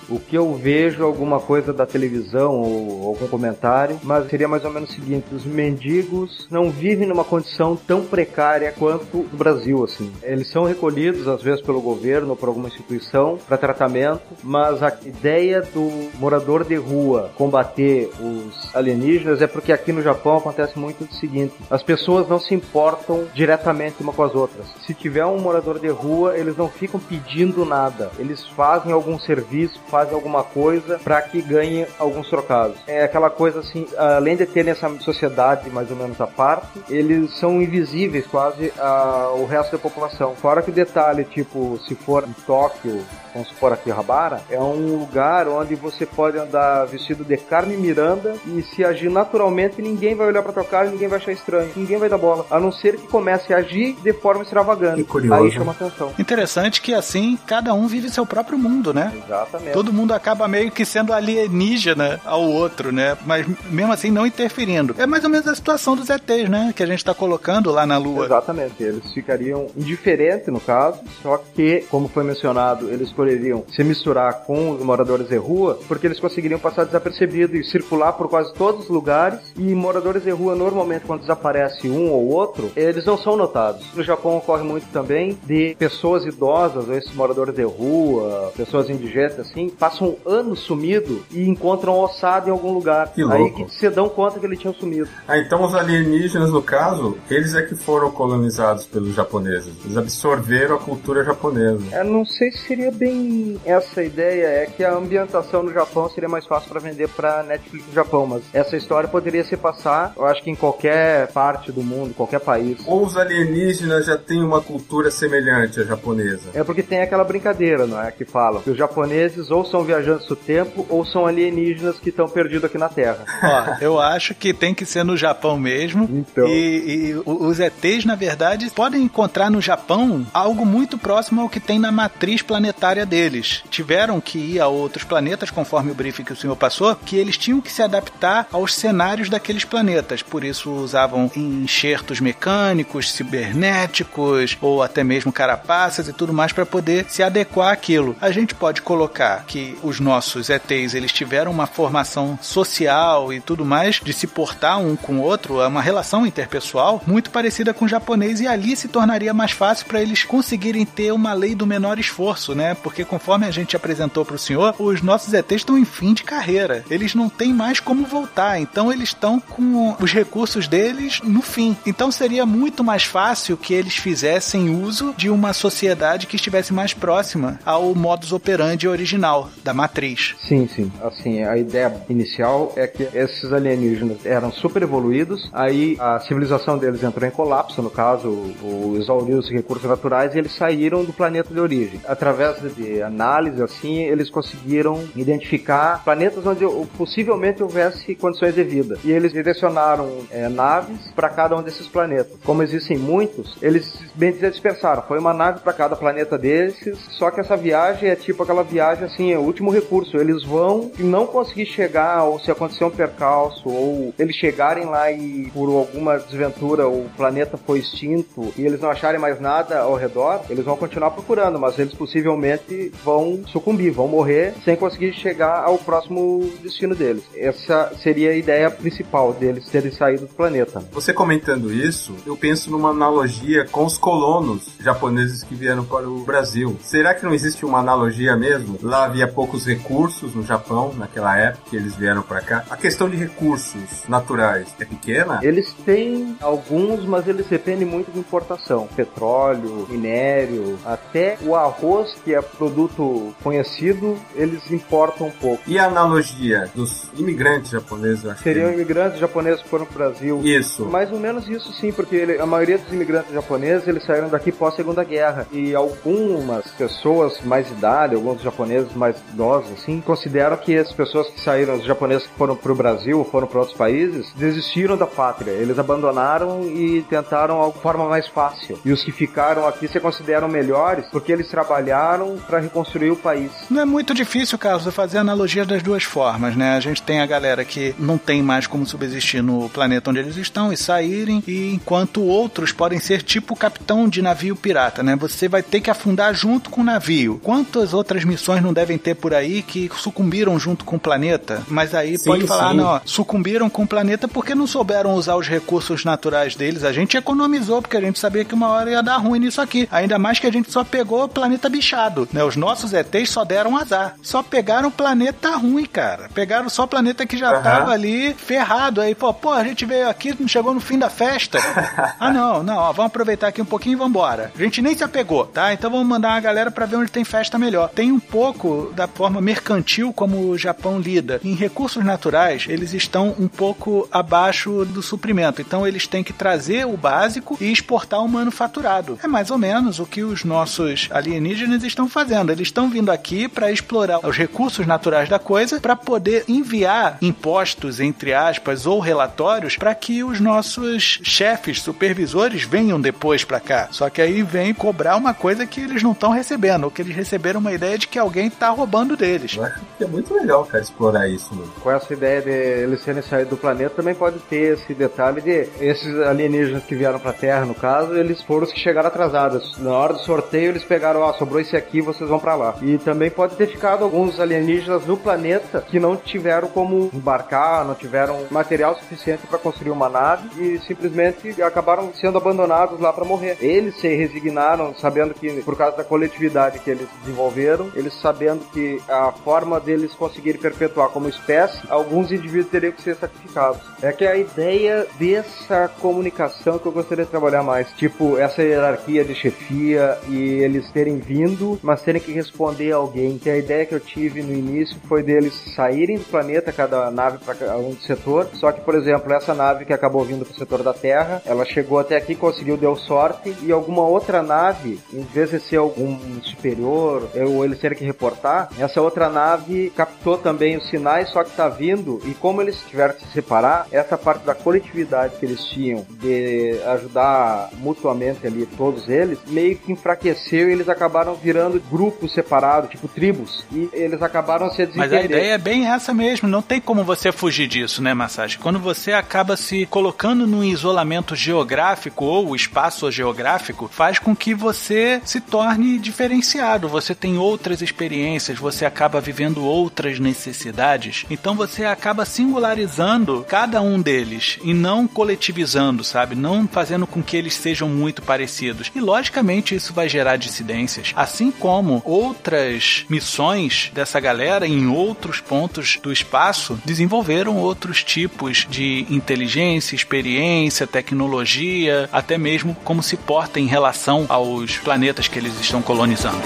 O 0.08 0.18
que 0.18 0.36
eu 0.36 0.54
vejo 0.54 1.04
alguma 1.04 1.40
coisa 1.40 1.72
da 1.72 1.86
televisão 1.86 2.52
ou 2.60 3.08
algum 3.08 3.26
comentário, 3.26 3.98
mas 4.02 4.28
seria 4.28 4.48
mais 4.48 4.64
ou 4.64 4.70
menos 4.70 4.90
o 4.90 4.92
seguinte: 4.92 5.34
os 5.34 5.44
mendigos 5.44 6.46
não 6.50 6.70
vivem 6.70 7.06
numa 7.06 7.24
condição 7.24 7.76
tão 7.76 8.04
precária 8.04 8.72
quanto 8.72 9.18
o 9.18 9.36
Brasil, 9.36 9.84
assim. 9.84 10.12
Eles 10.22 10.48
são 10.50 10.64
recolhidos 10.64 11.28
às 11.28 11.42
vezes 11.42 11.62
pelo 11.62 11.80
governo 11.80 12.30
ou 12.30 12.36
por 12.36 12.48
alguma 12.48 12.68
instituição 12.68 13.38
para 13.46 13.56
tratamento, 13.56 14.22
mas 14.42 14.82
a 14.82 14.92
ideia 15.04 15.62
do 15.62 16.10
morador 16.18 16.64
de 16.64 16.76
rua 16.76 17.30
combater 17.36 18.10
os 18.20 18.74
alienígenas 18.74 19.40
é 19.40 19.46
porque 19.46 19.72
aqui 19.72 19.92
no 19.92 20.02
Japão 20.02 20.36
acontece 20.36 20.78
muito 20.78 21.04
o 21.04 21.14
seguinte: 21.14 21.54
as 21.70 21.82
pessoas 21.82 22.28
não 22.28 22.38
se 22.38 22.54
importam 22.54 23.24
diretamente 23.34 23.96
uma 24.00 24.12
com 24.12 24.22
as 24.22 24.34
outras. 24.34 24.66
Se 24.86 24.94
tiver 24.94 25.24
um 25.24 25.38
morador 25.38 25.78
de 25.78 25.88
rua, 25.88 26.36
eles 26.36 26.56
não 26.56 26.68
ficam 26.68 26.98
pedindo 27.00 27.64
nada. 27.64 28.10
Eles 28.18 28.46
fazem 28.48 28.92
algum 28.92 29.18
serviço, 29.18 29.45
fazem 29.88 30.14
alguma 30.14 30.42
coisa 30.42 30.98
para 31.02 31.20
que 31.22 31.40
ganhe 31.40 31.86
alguns 31.98 32.28
trocados. 32.28 32.76
É 32.86 33.04
aquela 33.04 33.30
coisa 33.30 33.60
assim, 33.60 33.86
além 33.96 34.36
de 34.36 34.46
terem 34.46 34.72
essa 34.72 34.88
sociedade 35.00 35.70
mais 35.70 35.90
ou 35.90 35.96
menos 35.96 36.20
à 36.20 36.26
parte, 36.26 36.80
eles 36.88 37.36
são 37.38 37.60
invisíveis 37.62 38.26
quase 38.26 38.72
ao 38.78 39.44
resto 39.46 39.72
da 39.72 39.78
população. 39.78 40.34
Fora 40.36 40.62
que 40.62 40.70
o 40.70 40.74
detalhe, 40.74 41.24
tipo, 41.24 41.78
se 41.86 41.94
for 41.94 42.24
em 42.24 42.32
Tóquio, 42.46 43.04
vamos 43.32 43.48
supor 43.48 43.72
aqui 43.72 43.90
Rabara, 43.90 44.40
é 44.50 44.58
um 44.58 44.98
lugar 44.98 45.48
onde 45.48 45.74
você 45.74 46.06
pode 46.06 46.38
andar 46.38 46.84
vestido 46.86 47.24
de 47.24 47.36
carne 47.36 47.76
Miranda 47.76 48.34
e 48.46 48.62
se 48.62 48.84
agir 48.84 49.10
naturalmente, 49.10 49.80
ninguém 49.80 50.14
vai 50.14 50.26
olhar 50.26 50.42
pra 50.42 50.52
tua 50.52 50.64
cara 50.64 50.86
e 50.88 50.90
ninguém 50.90 51.08
vai 51.08 51.18
achar 51.18 51.32
estranho. 51.32 51.70
Ninguém 51.76 51.98
vai 51.98 52.08
dar 52.08 52.18
bola. 52.18 52.46
A 52.50 52.58
não 52.58 52.72
ser 52.72 52.96
que 52.96 53.06
comece 53.08 53.52
a 53.52 53.58
agir 53.58 53.96
de 54.02 54.12
forma 54.12 54.42
extravagante. 54.42 55.04
curioso. 55.04 55.44
Aí 55.44 55.50
chama 55.50 55.72
atenção. 55.72 56.12
Interessante 56.18 56.80
que 56.80 56.94
assim, 56.94 57.38
cada 57.46 57.74
um 57.74 57.86
vive 57.86 58.08
seu 58.10 58.26
próprio 58.26 58.58
mundo, 58.58 58.92
né? 58.92 59.12
Exatamente. 59.36 59.72
Todo 59.72 59.92
mundo 59.92 60.12
acaba 60.12 60.48
meio 60.48 60.70
que 60.70 60.84
sendo 60.84 61.12
alienígena 61.12 62.20
ao 62.24 62.42
outro, 62.42 62.92
né? 62.92 63.16
Mas 63.24 63.46
mesmo 63.70 63.92
assim 63.92 64.10
não 64.10 64.26
interferindo. 64.26 64.94
É 64.98 65.06
mais 65.06 65.24
ou 65.24 65.30
menos 65.30 65.46
a 65.46 65.54
situação 65.54 65.96
dos 65.96 66.08
ETs, 66.08 66.48
né? 66.48 66.72
Que 66.74 66.82
a 66.82 66.86
gente 66.86 67.04
tá 67.04 67.14
colocando 67.14 67.70
lá 67.70 67.86
na 67.86 67.98
Lua. 67.98 68.24
Exatamente. 68.24 68.82
Eles 68.82 69.12
ficariam 69.12 69.66
indiferentes 69.76 70.48
no 70.48 70.60
caso, 70.60 71.00
só 71.22 71.38
que, 71.54 71.84
como 71.90 72.08
foi 72.08 72.24
mencionado, 72.24 72.90
eles 72.90 73.08
escolheriam 73.08 73.64
se 73.74 73.82
misturar 73.84 74.44
com 74.44 74.70
os 74.70 74.82
moradores 74.82 75.28
de 75.28 75.36
rua, 75.36 75.78
porque 75.86 76.06
eles 76.06 76.20
conseguiriam 76.20 76.58
passar 76.58 76.84
desapercebido 76.84 77.56
e 77.56 77.64
circular 77.64 78.12
por 78.12 78.28
quase 78.28 78.52
todos 78.54 78.84
os 78.84 78.90
lugares. 78.90 79.40
E 79.56 79.74
moradores 79.74 80.24
de 80.24 80.30
rua, 80.30 80.54
normalmente, 80.54 81.04
quando 81.06 81.20
desaparece 81.20 81.88
um 81.88 82.10
ou 82.10 82.28
outro, 82.28 82.70
eles 82.76 83.04
não 83.04 83.18
são 83.18 83.36
notados. 83.36 83.86
No 83.94 84.02
Japão 84.02 84.36
ocorre 84.36 84.62
muito 84.62 84.86
também 84.92 85.38
de 85.44 85.74
pessoas 85.78 86.24
idosas, 86.24 86.88
esses 86.88 87.14
moradores 87.14 87.54
de 87.54 87.64
rua, 87.64 88.52
pessoas 88.56 88.88
indigentes, 89.26 89.38
assim, 89.38 89.68
passam 89.68 90.16
anos 90.24 90.60
sumido 90.60 91.24
e 91.30 91.48
encontram 91.48 91.98
ossado 91.98 92.48
em 92.48 92.52
algum 92.52 92.72
lugar. 92.72 93.12
Que 93.12 93.22
Aí 93.22 93.50
que 93.50 93.68
se 93.70 93.88
dão 93.90 94.08
conta 94.08 94.38
que 94.38 94.46
ele 94.46 94.56
tinha 94.56 94.72
sumido. 94.72 95.08
Ah, 95.26 95.38
então 95.38 95.64
os 95.64 95.74
alienígenas, 95.74 96.50
no 96.50 96.62
caso, 96.62 97.16
eles 97.30 97.54
é 97.54 97.62
que 97.62 97.74
foram 97.74 98.10
colonizados 98.10 98.86
pelos 98.86 99.14
japoneses. 99.14 99.72
Eles 99.84 99.96
absorveram 99.96 100.76
a 100.76 100.78
cultura 100.78 101.24
japonesa. 101.24 101.82
Eu 101.92 102.04
não 102.04 102.24
sei 102.24 102.50
se 102.52 102.58
seria 102.58 102.90
bem 102.90 103.60
essa 103.64 104.02
ideia, 104.02 104.46
é 104.46 104.66
que 104.66 104.84
a 104.84 104.94
ambientação 104.94 105.62
no 105.62 105.72
Japão 105.72 106.08
seria 106.08 106.28
mais 106.28 106.46
fácil 106.46 106.68
para 106.68 106.80
vender 106.80 107.08
para 107.08 107.42
Netflix 107.42 107.86
no 107.86 107.92
Japão, 107.92 108.26
mas 108.26 108.42
essa 108.52 108.76
história 108.76 109.08
poderia 109.08 109.44
se 109.44 109.56
passar, 109.56 110.12
eu 110.16 110.24
acho 110.24 110.42
que 110.42 110.50
em 110.50 110.54
qualquer 110.54 111.28
parte 111.28 111.72
do 111.72 111.82
mundo, 111.82 112.14
qualquer 112.14 112.40
país. 112.40 112.78
Ou 112.86 113.04
os 113.04 113.16
alienígenas 113.16 114.06
já 114.06 114.16
têm 114.16 114.42
uma 114.42 114.60
cultura 114.60 115.10
semelhante 115.10 115.80
à 115.80 115.84
japonesa? 115.84 116.50
É 116.54 116.62
porque 116.62 116.82
tem 116.82 117.00
aquela 117.00 117.24
brincadeira, 117.24 117.86
não 117.86 118.00
é? 118.00 118.10
Que 118.10 118.24
falam 118.24 118.62
que 118.62 118.70
os 118.70 118.76
japoneses 118.76 119.15
ou 119.50 119.64
são 119.64 119.84
viajantes 119.84 120.26
do 120.26 120.36
tempo 120.36 120.86
ou 120.88 121.04
são 121.04 121.26
alienígenas 121.26 121.98
que 121.98 122.10
estão 122.10 122.28
perdidos 122.28 122.64
aqui 122.64 122.78
na 122.78 122.88
Terra. 122.88 123.24
Ó, 123.42 123.76
eu 123.80 124.00
acho 124.00 124.34
que 124.34 124.52
tem 124.52 124.74
que 124.74 124.84
ser 124.84 125.04
no 125.04 125.16
Japão 125.16 125.58
mesmo. 125.58 126.08
Então. 126.10 126.46
E, 126.46 127.12
e 127.12 127.22
os 127.24 127.58
ETs, 127.60 128.04
na 128.04 128.14
verdade, 128.14 128.70
podem 128.70 129.02
encontrar 129.02 129.50
no 129.50 129.60
Japão 129.60 130.26
algo 130.32 130.64
muito 130.64 130.98
próximo 130.98 131.40
ao 131.40 131.48
que 131.48 131.60
tem 131.60 131.78
na 131.78 131.92
matriz 131.92 132.42
planetária 132.42 133.06
deles. 133.06 133.62
Tiveram 133.70 134.20
que 134.20 134.38
ir 134.38 134.60
a 134.60 134.68
outros 134.68 135.04
planetas, 135.04 135.50
conforme 135.50 135.92
o 135.92 135.94
briefing 135.94 136.24
que 136.24 136.32
o 136.32 136.36
senhor 136.36 136.56
passou, 136.56 136.94
que 136.94 137.16
eles 137.16 137.38
tinham 137.38 137.60
que 137.60 137.72
se 137.72 137.82
adaptar 137.82 138.48
aos 138.52 138.74
cenários 138.74 139.28
daqueles 139.28 139.64
planetas. 139.64 140.22
Por 140.22 140.44
isso 140.44 140.70
usavam 140.70 141.30
enxertos 141.36 142.20
mecânicos, 142.20 143.12
cibernéticos, 143.12 144.56
ou 144.60 144.82
até 144.82 145.02
mesmo 145.02 145.32
carapaças 145.32 146.08
e 146.08 146.12
tudo 146.12 146.32
mais 146.32 146.52
para 146.52 146.66
poder 146.66 147.06
se 147.08 147.22
adequar 147.22 147.72
àquilo. 147.72 148.16
a 148.20 148.30
gente 148.30 148.54
pode 148.54 148.82
colocar 148.82 149.05
que 149.08 149.76
os 149.82 150.00
nossos 150.00 150.50
ETs 150.50 150.94
eles 150.94 151.12
tiveram 151.12 151.50
uma 151.50 151.66
formação 151.66 152.38
social 152.42 153.32
e 153.32 153.40
tudo 153.40 153.64
mais 153.64 154.00
de 154.02 154.12
se 154.12 154.26
portar 154.26 154.78
um 154.78 154.96
com 154.96 155.16
o 155.16 155.22
outro, 155.22 155.60
é 155.60 155.66
uma 155.66 155.82
relação 155.82 156.26
interpessoal 156.26 157.02
muito 157.06 157.30
parecida 157.30 157.72
com 157.72 157.84
o 157.84 157.88
japonês 157.88 158.40
e 158.40 158.46
ali 158.46 158.76
se 158.76 158.88
tornaria 158.88 159.32
mais 159.34 159.52
fácil 159.52 159.86
para 159.86 160.00
eles 160.00 160.24
conseguirem 160.24 160.84
ter 160.84 161.12
uma 161.12 161.32
lei 161.32 161.54
do 161.54 161.66
menor 161.66 161.98
esforço, 161.98 162.54
né? 162.54 162.74
Porque 162.74 163.04
conforme 163.04 163.46
a 163.46 163.50
gente 163.50 163.76
apresentou 163.76 164.24
para 164.24 164.36
o 164.36 164.38
senhor, 164.38 164.74
os 164.78 165.02
nossos 165.02 165.32
ETs 165.32 165.56
estão 165.56 165.78
em 165.78 165.84
fim 165.84 166.14
de 166.14 166.24
carreira. 166.24 166.84
Eles 166.90 167.14
não 167.14 167.28
têm 167.28 167.52
mais 167.52 167.80
como 167.80 168.06
voltar, 168.06 168.58
então 168.60 168.92
eles 168.92 169.10
estão 169.10 169.40
com 169.40 169.96
os 170.00 170.12
recursos 170.12 170.68
deles 170.68 171.20
no 171.22 171.42
fim. 171.42 171.76
Então 171.86 172.10
seria 172.10 172.46
muito 172.46 172.82
mais 172.82 173.04
fácil 173.04 173.56
que 173.56 173.74
eles 173.74 173.96
fizessem 173.96 174.70
uso 174.70 175.14
de 175.16 175.30
uma 175.30 175.52
sociedade 175.52 176.26
que 176.26 176.36
estivesse 176.36 176.72
mais 176.72 176.92
próxima 176.92 177.58
ao 177.64 177.94
modus 177.94 178.32
operandi 178.32 178.88
original 178.96 179.48
da 179.62 179.74
matriz. 179.74 180.34
Sim, 180.40 180.66
sim. 180.66 180.90
Assim, 181.02 181.42
a 181.42 181.56
ideia 181.56 181.94
inicial 182.08 182.72
é 182.76 182.86
que 182.86 183.04
esses 183.14 183.52
alienígenas 183.52 184.24
eram 184.24 184.50
super 184.50 184.82
evoluídos, 184.82 185.50
aí 185.52 185.96
a 186.00 186.18
civilização 186.20 186.78
deles 186.78 187.02
entrou 187.02 187.28
em 187.28 187.30
colapso, 187.30 187.82
no 187.82 187.90
caso, 187.90 188.28
o, 188.28 188.96
exauriu 188.98 189.38
os 189.38 189.50
recursos 189.50 189.88
naturais 189.88 190.34
e 190.34 190.38
eles 190.38 190.52
saíram 190.52 191.04
do 191.04 191.12
planeta 191.12 191.52
de 191.52 191.60
origem. 191.60 192.00
Através 192.06 192.56
de 192.74 193.02
análise, 193.02 193.62
assim, 193.62 194.02
eles 194.02 194.30
conseguiram 194.30 195.04
identificar 195.14 196.02
planetas 196.02 196.46
onde 196.46 196.64
possivelmente 196.96 197.62
houvesse 197.62 198.14
condições 198.14 198.54
de 198.54 198.64
vida. 198.64 198.98
E 199.04 199.12
eles 199.12 199.32
direcionaram 199.32 200.08
é, 200.30 200.48
naves 200.48 200.98
para 201.14 201.28
cada 201.28 201.56
um 201.56 201.62
desses 201.62 201.86
planetas. 201.86 202.36
Como 202.44 202.62
existem 202.62 202.96
muitos, 202.96 203.56
eles 203.60 203.94
bem 204.14 204.32
dizer 204.32 204.50
dispersaram. 204.50 205.02
Foi 205.02 205.18
uma 205.18 205.34
nave 205.34 205.60
para 205.60 205.72
cada 205.72 205.96
planeta 205.96 206.38
desses, 206.38 206.98
só 207.10 207.30
que 207.30 207.40
essa 207.40 207.56
viagem 207.56 208.08
é 208.08 208.16
tipo 208.16 208.42
aquela 208.42 208.62
viagem 208.62 208.75
assim, 208.80 209.32
é 209.32 209.38
o 209.38 209.42
último 209.42 209.70
recurso. 209.70 210.16
Eles 210.16 210.44
vão 210.44 210.90
e 210.98 211.02
não 211.02 211.26
conseguir 211.26 211.66
chegar, 211.66 212.24
ou 212.24 212.38
se 212.38 212.50
acontecer 212.50 212.84
um 212.84 212.90
percalço, 212.90 213.68
ou 213.68 214.14
eles 214.18 214.36
chegarem 214.36 214.84
lá 214.84 215.10
e 215.10 215.50
por 215.52 215.68
alguma 215.68 216.18
desventura 216.18 216.88
o 216.88 217.08
planeta 217.16 217.56
foi 217.56 217.78
extinto 217.78 218.52
e 218.56 218.64
eles 218.64 218.80
não 218.80 218.90
acharem 218.90 219.20
mais 219.20 219.40
nada 219.40 219.80
ao 219.80 219.94
redor, 219.94 220.42
eles 220.48 220.64
vão 220.64 220.76
continuar 220.76 221.10
procurando, 221.10 221.58
mas 221.58 221.78
eles 221.78 221.94
possivelmente 221.94 222.92
vão 223.04 223.42
sucumbir, 223.46 223.90
vão 223.90 224.08
morrer 224.08 224.54
sem 224.64 224.76
conseguir 224.76 225.12
chegar 225.12 225.64
ao 225.64 225.78
próximo 225.78 226.50
destino 226.62 226.94
deles. 226.94 227.24
Essa 227.34 227.92
seria 228.02 228.30
a 228.30 228.36
ideia 228.36 228.70
principal 228.70 229.32
deles 229.32 229.68
terem 229.68 229.90
saído 229.90 230.26
do 230.26 230.34
planeta. 230.34 230.82
Você 230.92 231.12
comentando 231.12 231.72
isso, 231.72 232.14
eu 232.26 232.36
penso 232.36 232.70
numa 232.70 232.90
analogia 232.90 233.66
com 233.70 233.84
os 233.84 233.98
colonos 233.98 234.68
japoneses 234.80 235.42
que 235.42 235.54
vieram 235.54 235.84
para 235.84 236.08
o 236.08 236.24
Brasil. 236.24 236.76
Será 236.82 237.14
que 237.14 237.24
não 237.24 237.34
existe 237.34 237.64
uma 237.64 237.78
analogia 237.78 238.36
mesmo? 238.36 238.65
Lá 238.82 239.04
havia 239.04 239.28
poucos 239.28 239.66
recursos 239.66 240.34
no 240.34 240.42
Japão 240.42 240.92
naquela 240.96 241.36
época 241.38 241.64
que 241.70 241.76
eles 241.76 241.94
vieram 241.96 242.22
para 242.22 242.40
cá. 242.40 242.64
A 242.70 242.76
questão 242.76 243.08
de 243.08 243.16
recursos 243.16 244.04
naturais 244.08 244.68
é 244.78 244.84
pequena? 244.84 245.40
Eles 245.42 245.72
têm 245.84 246.36
alguns, 246.40 247.04
mas 247.04 247.26
eles 247.26 247.46
dependem 247.46 247.86
muito 247.86 248.10
de 248.12 248.18
importação. 248.18 248.88
Petróleo, 248.94 249.86
minério, 249.88 250.78
até 250.84 251.38
o 251.42 251.54
arroz, 251.54 252.14
que 252.24 252.34
é 252.34 252.40
produto 252.40 253.34
conhecido, 253.42 254.16
eles 254.34 254.70
importam 254.70 255.28
um 255.28 255.30
pouco. 255.30 255.62
E 255.66 255.78
a 255.78 255.86
analogia 255.86 256.70
dos 256.74 257.10
imigrantes 257.16 257.70
japoneses, 257.70 258.24
eu 258.24 258.30
acho 258.32 258.42
Seriam 258.42 258.68
que... 258.68 258.74
imigrantes 258.74 259.18
japoneses 259.18 259.62
que 259.62 259.68
foram 259.68 259.86
para 259.86 259.94
o 259.94 259.98
Brasil. 259.98 260.40
Isso. 260.44 260.84
Mais 260.86 261.12
ou 261.12 261.18
menos 261.18 261.48
isso 261.48 261.72
sim, 261.72 261.92
porque 261.92 262.16
ele, 262.16 262.38
a 262.38 262.46
maioria 262.46 262.78
dos 262.78 262.92
imigrantes 262.92 263.32
japoneses, 263.32 263.86
eles 263.86 264.04
saíram 264.04 264.28
daqui 264.28 264.52
pós 264.52 264.74
Segunda 264.74 265.04
Guerra. 265.04 265.46
E 265.52 265.74
algumas 265.74 266.70
pessoas 266.72 267.40
mais 267.42 267.70
idade, 267.70 268.14
alguns 268.14 268.42
japoneses 268.42 268.55
mais 268.94 269.16
idosos, 269.32 269.72
assim, 269.72 270.00
consideram 270.00 270.56
que 270.56 270.76
as 270.76 270.92
pessoas 270.92 271.28
que 271.28 271.40
saíram, 271.40 271.74
os 271.74 271.84
japoneses 271.84 272.26
que 272.26 272.34
foram 272.36 272.56
para 272.56 272.72
o 272.72 272.74
Brasil, 272.74 273.26
foram 273.30 273.46
para 273.46 273.60
outros 273.60 273.76
países, 273.76 274.32
desistiram 274.36 274.96
da 274.96 275.06
pátria. 275.06 275.50
Eles 275.50 275.78
abandonaram 275.78 276.62
e 276.64 277.04
tentaram 277.08 277.62
a 277.62 277.72
forma 277.72 278.08
mais 278.08 278.26
fácil. 278.28 278.78
E 278.84 278.92
os 278.92 279.04
que 279.04 279.12
ficaram 279.12 279.66
aqui 279.66 279.88
se 279.88 280.00
consideram 280.00 280.48
melhores 280.48 281.06
porque 281.10 281.32
eles 281.32 281.48
trabalharam 281.48 282.36
para 282.46 282.58
reconstruir 282.58 283.10
o 283.10 283.16
país. 283.16 283.50
Não 283.70 283.82
é 283.82 283.84
muito 283.84 284.14
difícil, 284.14 284.58
Carlos, 284.58 284.86
fazer 284.94 285.18
analogia 285.18 285.64
das 285.64 285.82
duas 285.82 286.04
formas, 286.04 286.56
né? 286.56 286.76
A 286.76 286.80
gente 286.80 287.02
tem 287.02 287.20
a 287.20 287.26
galera 287.26 287.64
que 287.64 287.94
não 287.98 288.18
tem 288.18 288.42
mais 288.42 288.66
como 288.66 288.86
subsistir 288.86 289.42
no 289.42 289.68
planeta 289.68 290.10
onde 290.10 290.20
eles 290.20 290.36
estão 290.36 290.72
e 290.72 290.76
saírem, 290.76 291.42
e 291.46 291.72
enquanto 291.74 292.22
outros 292.22 292.72
podem 292.72 292.98
ser 292.98 293.22
tipo 293.22 293.56
capitão 293.56 294.08
de 294.08 294.22
navio 294.22 294.56
pirata, 294.56 295.02
né? 295.02 295.16
Você 295.16 295.48
vai 295.48 295.62
ter 295.62 295.80
que 295.80 295.90
afundar 295.90 296.34
junto 296.34 296.70
com 296.70 296.80
o 296.80 296.84
navio. 296.84 297.40
Quantas 297.42 297.92
outras 297.92 298.24
missões 298.24 298.45
não 298.60 298.72
devem 298.72 298.98
ter 298.98 299.14
por 299.14 299.34
aí 299.34 299.62
que 299.62 299.90
sucumbiram 299.96 300.58
junto 300.58 300.84
com 300.84 300.96
o 300.96 301.00
planeta? 301.00 301.62
Mas 301.68 301.94
aí 301.94 302.18
sim, 302.18 302.24
pode 302.24 302.46
falar, 302.46 302.70
sim. 302.70 302.76
não, 302.76 303.00
sucumbiram 303.04 303.68
com 303.68 303.82
o 303.82 303.86
planeta 303.86 304.28
porque 304.28 304.54
não 304.54 304.66
souberam 304.66 305.14
usar 305.14 305.36
os 305.36 305.48
recursos 305.48 306.04
naturais 306.04 306.54
deles. 306.54 306.84
A 306.84 306.92
gente 306.92 307.16
economizou 307.16 307.82
porque 307.82 307.96
a 307.96 308.00
gente 308.00 308.18
sabia 308.18 308.44
que 308.44 308.54
uma 308.54 308.68
hora 308.68 308.90
ia 308.90 309.02
dar 309.02 309.16
ruim 309.16 309.38
nisso 309.38 309.60
aqui. 309.60 309.88
Ainda 309.90 310.18
mais 310.18 310.38
que 310.38 310.46
a 310.46 310.52
gente 310.52 310.70
só 310.70 310.84
pegou 310.84 311.24
o 311.24 311.28
planeta 311.28 311.68
bichado, 311.68 312.28
né? 312.32 312.44
Os 312.44 312.56
nossos 312.56 312.92
ETs 312.92 313.30
só 313.30 313.44
deram 313.44 313.76
azar. 313.76 314.14
Só 314.22 314.42
pegaram 314.42 314.88
o 314.88 314.92
planeta 314.92 315.56
ruim, 315.56 315.84
cara. 315.84 316.28
Pegaram 316.34 316.68
só 316.68 316.84
o 316.84 316.88
planeta 316.88 317.26
que 317.26 317.36
já 317.36 317.56
uhum. 317.56 317.62
tava 317.62 317.92
ali 317.92 318.34
ferrado. 318.34 319.00
Aí, 319.00 319.14
pô, 319.14 319.32
pô, 319.32 319.52
a 319.52 319.64
gente 319.64 319.84
veio 319.84 320.08
aqui, 320.08 320.34
não 320.38 320.48
chegou 320.48 320.74
no 320.74 320.80
fim 320.80 320.98
da 320.98 321.10
festa. 321.10 321.58
ah, 322.18 322.32
não, 322.32 322.62
não, 322.62 322.76
ó, 322.76 322.92
vamos 322.92 323.10
aproveitar 323.10 323.48
aqui 323.48 323.60
um 323.60 323.66
pouquinho 323.66 323.94
e 323.94 323.96
vambora. 323.96 324.52
A 324.56 324.62
gente 324.62 324.82
nem 324.82 324.96
se 324.96 325.04
apegou, 325.04 325.46
tá? 325.46 325.72
Então 325.72 325.90
vamos 325.90 326.06
mandar 326.06 326.30
uma 326.30 326.40
galera 326.40 326.70
para 326.70 326.86
ver 326.86 326.96
onde 326.96 327.10
tem 327.10 327.24
festa 327.24 327.58
melhor. 327.58 327.90
Tem 327.90 328.12
um 328.12 328.20
pouco 328.36 328.92
da 328.94 329.08
forma 329.08 329.40
mercantil 329.40 330.12
como 330.12 330.50
o 330.50 330.58
Japão 330.58 330.98
lida. 330.98 331.40
Em 331.42 331.54
recursos 331.54 332.04
naturais, 332.04 332.66
eles 332.68 332.92
estão 332.92 333.34
um 333.38 333.48
pouco 333.48 334.06
abaixo 334.12 334.84
do 334.84 335.02
suprimento. 335.02 335.62
Então 335.62 335.86
eles 335.86 336.06
têm 336.06 336.22
que 336.22 336.34
trazer 336.34 336.84
o 336.84 336.98
básico 336.98 337.56
e 337.58 337.72
exportar 337.72 338.22
o 338.22 338.28
manufaturado. 338.28 339.18
É 339.24 339.26
mais 339.26 339.50
ou 339.50 339.56
menos 339.56 339.98
o 339.98 340.04
que 340.04 340.22
os 340.22 340.44
nossos 340.44 341.08
alienígenas 341.10 341.82
estão 341.82 342.10
fazendo. 342.10 342.52
Eles 342.52 342.68
estão 342.68 342.90
vindo 342.90 343.10
aqui 343.10 343.48
para 343.48 343.72
explorar 343.72 344.18
os 344.18 344.36
recursos 344.36 344.86
naturais 344.86 345.30
da 345.30 345.38
coisa 345.38 345.80
para 345.80 345.96
poder 345.96 346.44
enviar 346.46 347.16
impostos, 347.22 348.00
entre 348.00 348.34
aspas, 348.34 348.84
ou 348.84 349.00
relatórios 349.00 349.76
para 349.76 349.94
que 349.94 350.22
os 350.22 350.40
nossos 350.40 351.20
chefes, 351.22 351.80
supervisores 351.80 352.64
venham 352.64 353.00
depois 353.00 353.44
para 353.44 353.60
cá. 353.60 353.88
Só 353.92 354.10
que 354.10 354.20
aí 354.20 354.42
vem 354.42 354.74
cobrar 354.74 355.16
uma 355.16 355.32
coisa 355.32 355.66
que 355.66 355.80
eles 355.80 356.02
não 356.02 356.12
estão 356.12 356.32
recebendo, 356.32 356.84
ou 356.84 356.90
que 356.90 357.00
eles 357.00 357.16
receberam 357.16 357.60
uma 357.60 357.72
ideia 357.72 357.96
de 357.96 358.06
que 358.06 358.25
alguém 358.26 358.46
está 358.46 358.70
roubando 358.70 359.16
deles. 359.16 359.58
É 360.00 360.06
muito 360.06 360.34
legal, 360.34 360.64
cara, 360.64 360.82
explorar 360.82 361.28
isso. 361.28 361.54
Mano. 361.54 361.72
Com 361.80 361.90
essa 361.90 362.12
ideia 362.12 362.42
de 362.42 362.50
eles 362.50 363.00
serem 363.02 363.22
saídos 363.22 363.50
do 363.50 363.56
planeta, 363.56 363.90
também 363.90 364.14
pode 364.14 364.38
ter 364.40 364.74
esse 364.74 364.92
detalhe 364.94 365.40
de 365.40 365.68
esses 365.80 366.18
alienígenas 366.20 366.84
que 366.84 366.94
vieram 366.94 367.18
para 367.18 367.30
a 367.30 367.34
Terra, 367.34 367.64
no 367.64 367.74
caso, 367.74 368.14
eles 368.16 368.42
foram 368.42 368.64
os 368.64 368.72
que 368.72 368.80
chegaram 368.80 369.08
atrasados. 369.08 369.78
Na 369.78 369.92
hora 369.92 370.14
do 370.14 370.20
sorteio, 370.20 370.70
eles 370.70 370.84
pegaram, 370.84 371.20
ó, 371.20 371.32
sobrou 371.32 371.60
esse 371.60 371.76
aqui, 371.76 372.00
vocês 372.00 372.28
vão 372.28 372.38
para 372.38 372.54
lá. 372.54 372.74
E 372.82 372.98
também 372.98 373.30
pode 373.30 373.56
ter 373.56 373.66
ficado 373.66 374.04
alguns 374.04 374.40
alienígenas 374.40 375.06
no 375.06 375.16
planeta 375.16 375.80
que 375.80 376.00
não 376.00 376.16
tiveram 376.16 376.68
como 376.68 377.10
embarcar, 377.12 377.84
não 377.84 377.94
tiveram 377.94 378.46
material 378.50 378.96
suficiente 378.96 379.46
para 379.46 379.58
construir 379.58 379.90
uma 379.90 380.08
nave 380.08 380.48
e 380.62 380.78
simplesmente 380.80 381.62
acabaram 381.62 382.12
sendo 382.14 382.38
abandonados 382.38 383.00
lá 383.00 383.12
para 383.12 383.24
morrer. 383.24 383.56
Eles 383.60 383.96
se 383.96 384.08
resignaram 384.08 384.94
sabendo 384.94 385.34
que 385.34 385.62
por 385.62 385.76
causa 385.76 385.96
da 385.96 386.04
coletividade 386.04 386.78
que 386.78 386.90
eles 386.90 387.08
desenvolveram, 387.20 387.90
eles 387.94 388.14
sabendo 388.20 388.64
que 388.72 389.00
a 389.08 389.32
forma 389.32 389.80
deles 389.80 390.14
conseguirem 390.14 390.60
perpetuar 390.60 391.08
como 391.08 391.28
espécie, 391.28 391.80
alguns 391.88 392.32
indivíduos 392.32 392.70
teriam 392.70 392.92
que 392.92 393.02
ser 393.02 393.16
sacrificados. 393.16 393.80
É 394.02 394.12
que 394.12 394.26
a 394.26 394.36
ideia 394.36 395.06
dessa 395.18 395.88
comunicação 396.00 396.78
que 396.78 396.86
eu 396.86 396.92
gostaria 396.92 397.24
de 397.24 397.30
trabalhar 397.30 397.62
mais, 397.62 397.90
tipo 397.92 398.36
essa 398.38 398.62
hierarquia 398.62 399.24
de 399.24 399.34
chefia 399.34 400.18
e 400.28 400.60
eles 400.62 400.90
terem 400.90 401.18
vindo, 401.18 401.78
mas 401.82 402.02
terem 402.02 402.20
que 402.20 402.32
responder 402.32 402.92
a 402.92 402.96
alguém. 402.96 403.38
Que 403.38 403.50
a 403.50 403.56
ideia 403.56 403.86
que 403.86 403.94
eu 403.94 404.00
tive 404.00 404.42
no 404.42 404.52
início 404.52 404.98
foi 405.08 405.22
deles 405.22 405.54
saírem 405.74 406.18
do 406.18 406.24
planeta, 406.24 406.72
cada 406.72 407.10
nave 407.10 407.38
para 407.38 407.76
um 407.76 407.96
setor. 407.96 408.48
Só 408.54 408.72
que, 408.72 408.80
por 408.80 408.94
exemplo, 408.94 409.32
essa 409.32 409.54
nave 409.54 409.84
que 409.84 409.92
acabou 409.92 410.24
vindo 410.24 410.44
para 410.44 410.54
o 410.54 410.58
setor 410.58 410.82
da 410.82 410.92
Terra, 410.92 411.42
ela 411.44 411.64
chegou 411.64 411.98
até 411.98 412.16
aqui, 412.16 412.34
conseguiu, 412.34 412.76
deu 412.76 412.96
sorte, 412.96 413.54
e 413.62 413.72
alguma 413.72 414.02
outra 414.02 414.42
nave, 414.42 414.98
em 415.12 415.22
vez 415.22 415.50
de 415.50 415.60
ser 415.60 415.76
algum 415.76 416.18
superior, 416.42 417.28
ou 417.34 417.64
eles 417.64 417.78
terem 417.78 417.98
que 417.98 418.04
reportar, 418.06 418.68
essa 418.78 419.00
outra 419.00 419.28
nave 419.28 419.92
captou 419.94 420.38
também 420.38 420.76
os 420.76 420.88
sinais, 420.88 421.30
só 421.30 421.42
que 421.42 421.50
está 421.50 421.68
vindo, 421.68 422.20
e 422.24 422.34
como 422.34 422.62
eles 422.62 422.80
tiveram 422.88 423.14
que 423.14 423.26
se 423.26 423.32
separar, 423.32 423.86
essa 423.90 424.16
parte 424.16 424.44
da 424.44 424.54
coletividade 424.54 425.36
que 425.38 425.46
eles 425.46 425.64
tinham 425.64 426.06
de 426.10 426.80
ajudar 426.86 427.70
mutuamente 427.74 428.46
ali 428.46 428.66
todos 428.76 429.08
eles, 429.08 429.38
meio 429.46 429.76
que 429.76 429.92
enfraqueceu 429.92 430.68
e 430.68 430.72
eles 430.72 430.88
acabaram 430.88 431.34
virando 431.34 431.80
grupos 431.90 432.32
separados, 432.32 432.90
tipo 432.90 433.08
tribos, 433.08 433.64
e 433.72 433.88
eles 433.92 434.22
acabaram 434.22 434.70
se 434.70 434.88
Mas 434.94 435.12
a 435.12 435.22
ideia 435.22 435.54
é 435.54 435.58
bem 435.58 435.88
essa 435.88 436.14
mesmo, 436.14 436.48
não 436.48 436.62
tem 436.62 436.80
como 436.80 437.04
você 437.04 437.32
fugir 437.32 437.66
disso, 437.66 438.02
né, 438.02 438.14
Massagem? 438.14 438.58
Quando 438.60 438.78
você 438.78 439.12
acaba 439.12 439.56
se 439.56 439.86
colocando 439.86 440.46
num 440.46 440.64
isolamento 440.64 441.34
geográfico 441.34 442.24
ou 442.24 442.54
espaço 442.54 443.10
geográfico, 443.10 443.88
faz 443.88 444.18
com 444.18 444.34
que 444.34 444.54
você 444.54 445.20
se 445.24 445.40
torne 445.40 445.98
diferenciado, 445.98 446.88
você 446.88 447.14
tem 447.14 447.38
outras 447.38 447.82
experiências, 447.86 448.58
você 448.58 448.84
acaba 448.84 449.20
vivendo 449.20 449.64
outras 449.64 450.18
necessidades, 450.18 451.24
então 451.30 451.54
você 451.54 451.84
acaba 451.84 452.24
singularizando 452.24 453.44
cada 453.48 453.80
um 453.80 454.00
deles 454.00 454.58
e 454.62 454.74
não 454.74 455.06
coletivizando, 455.06 456.04
sabe? 456.04 456.34
Não 456.34 456.68
fazendo 456.68 457.06
com 457.06 457.22
que 457.22 457.36
eles 457.36 457.54
sejam 457.54 457.88
muito 457.88 458.22
parecidos. 458.22 458.90
E 458.94 459.00
logicamente 459.00 459.74
isso 459.74 459.92
vai 459.92 460.08
gerar 460.08 460.36
dissidências, 460.36 461.12
assim 461.16 461.50
como 461.50 462.02
outras 462.04 463.04
missões 463.08 463.90
dessa 463.94 464.20
galera 464.20 464.66
em 464.66 464.86
outros 464.86 465.40
pontos 465.40 465.98
do 466.02 466.12
espaço 466.12 466.78
desenvolveram 466.84 467.56
outros 467.56 468.02
tipos 468.02 468.66
de 468.68 469.06
inteligência, 469.10 469.94
experiência, 469.94 470.86
tecnologia, 470.86 472.08
até 472.12 472.36
mesmo 472.36 472.74
como 472.84 473.02
se 473.02 473.16
porta 473.16 473.60
em 473.60 473.66
relação 473.66 474.26
aos 474.28 474.76
planetas 474.78 475.28
que 475.28 475.38
eles 475.38 475.58
estão 475.60 475.80
colonizando. 475.82 476.36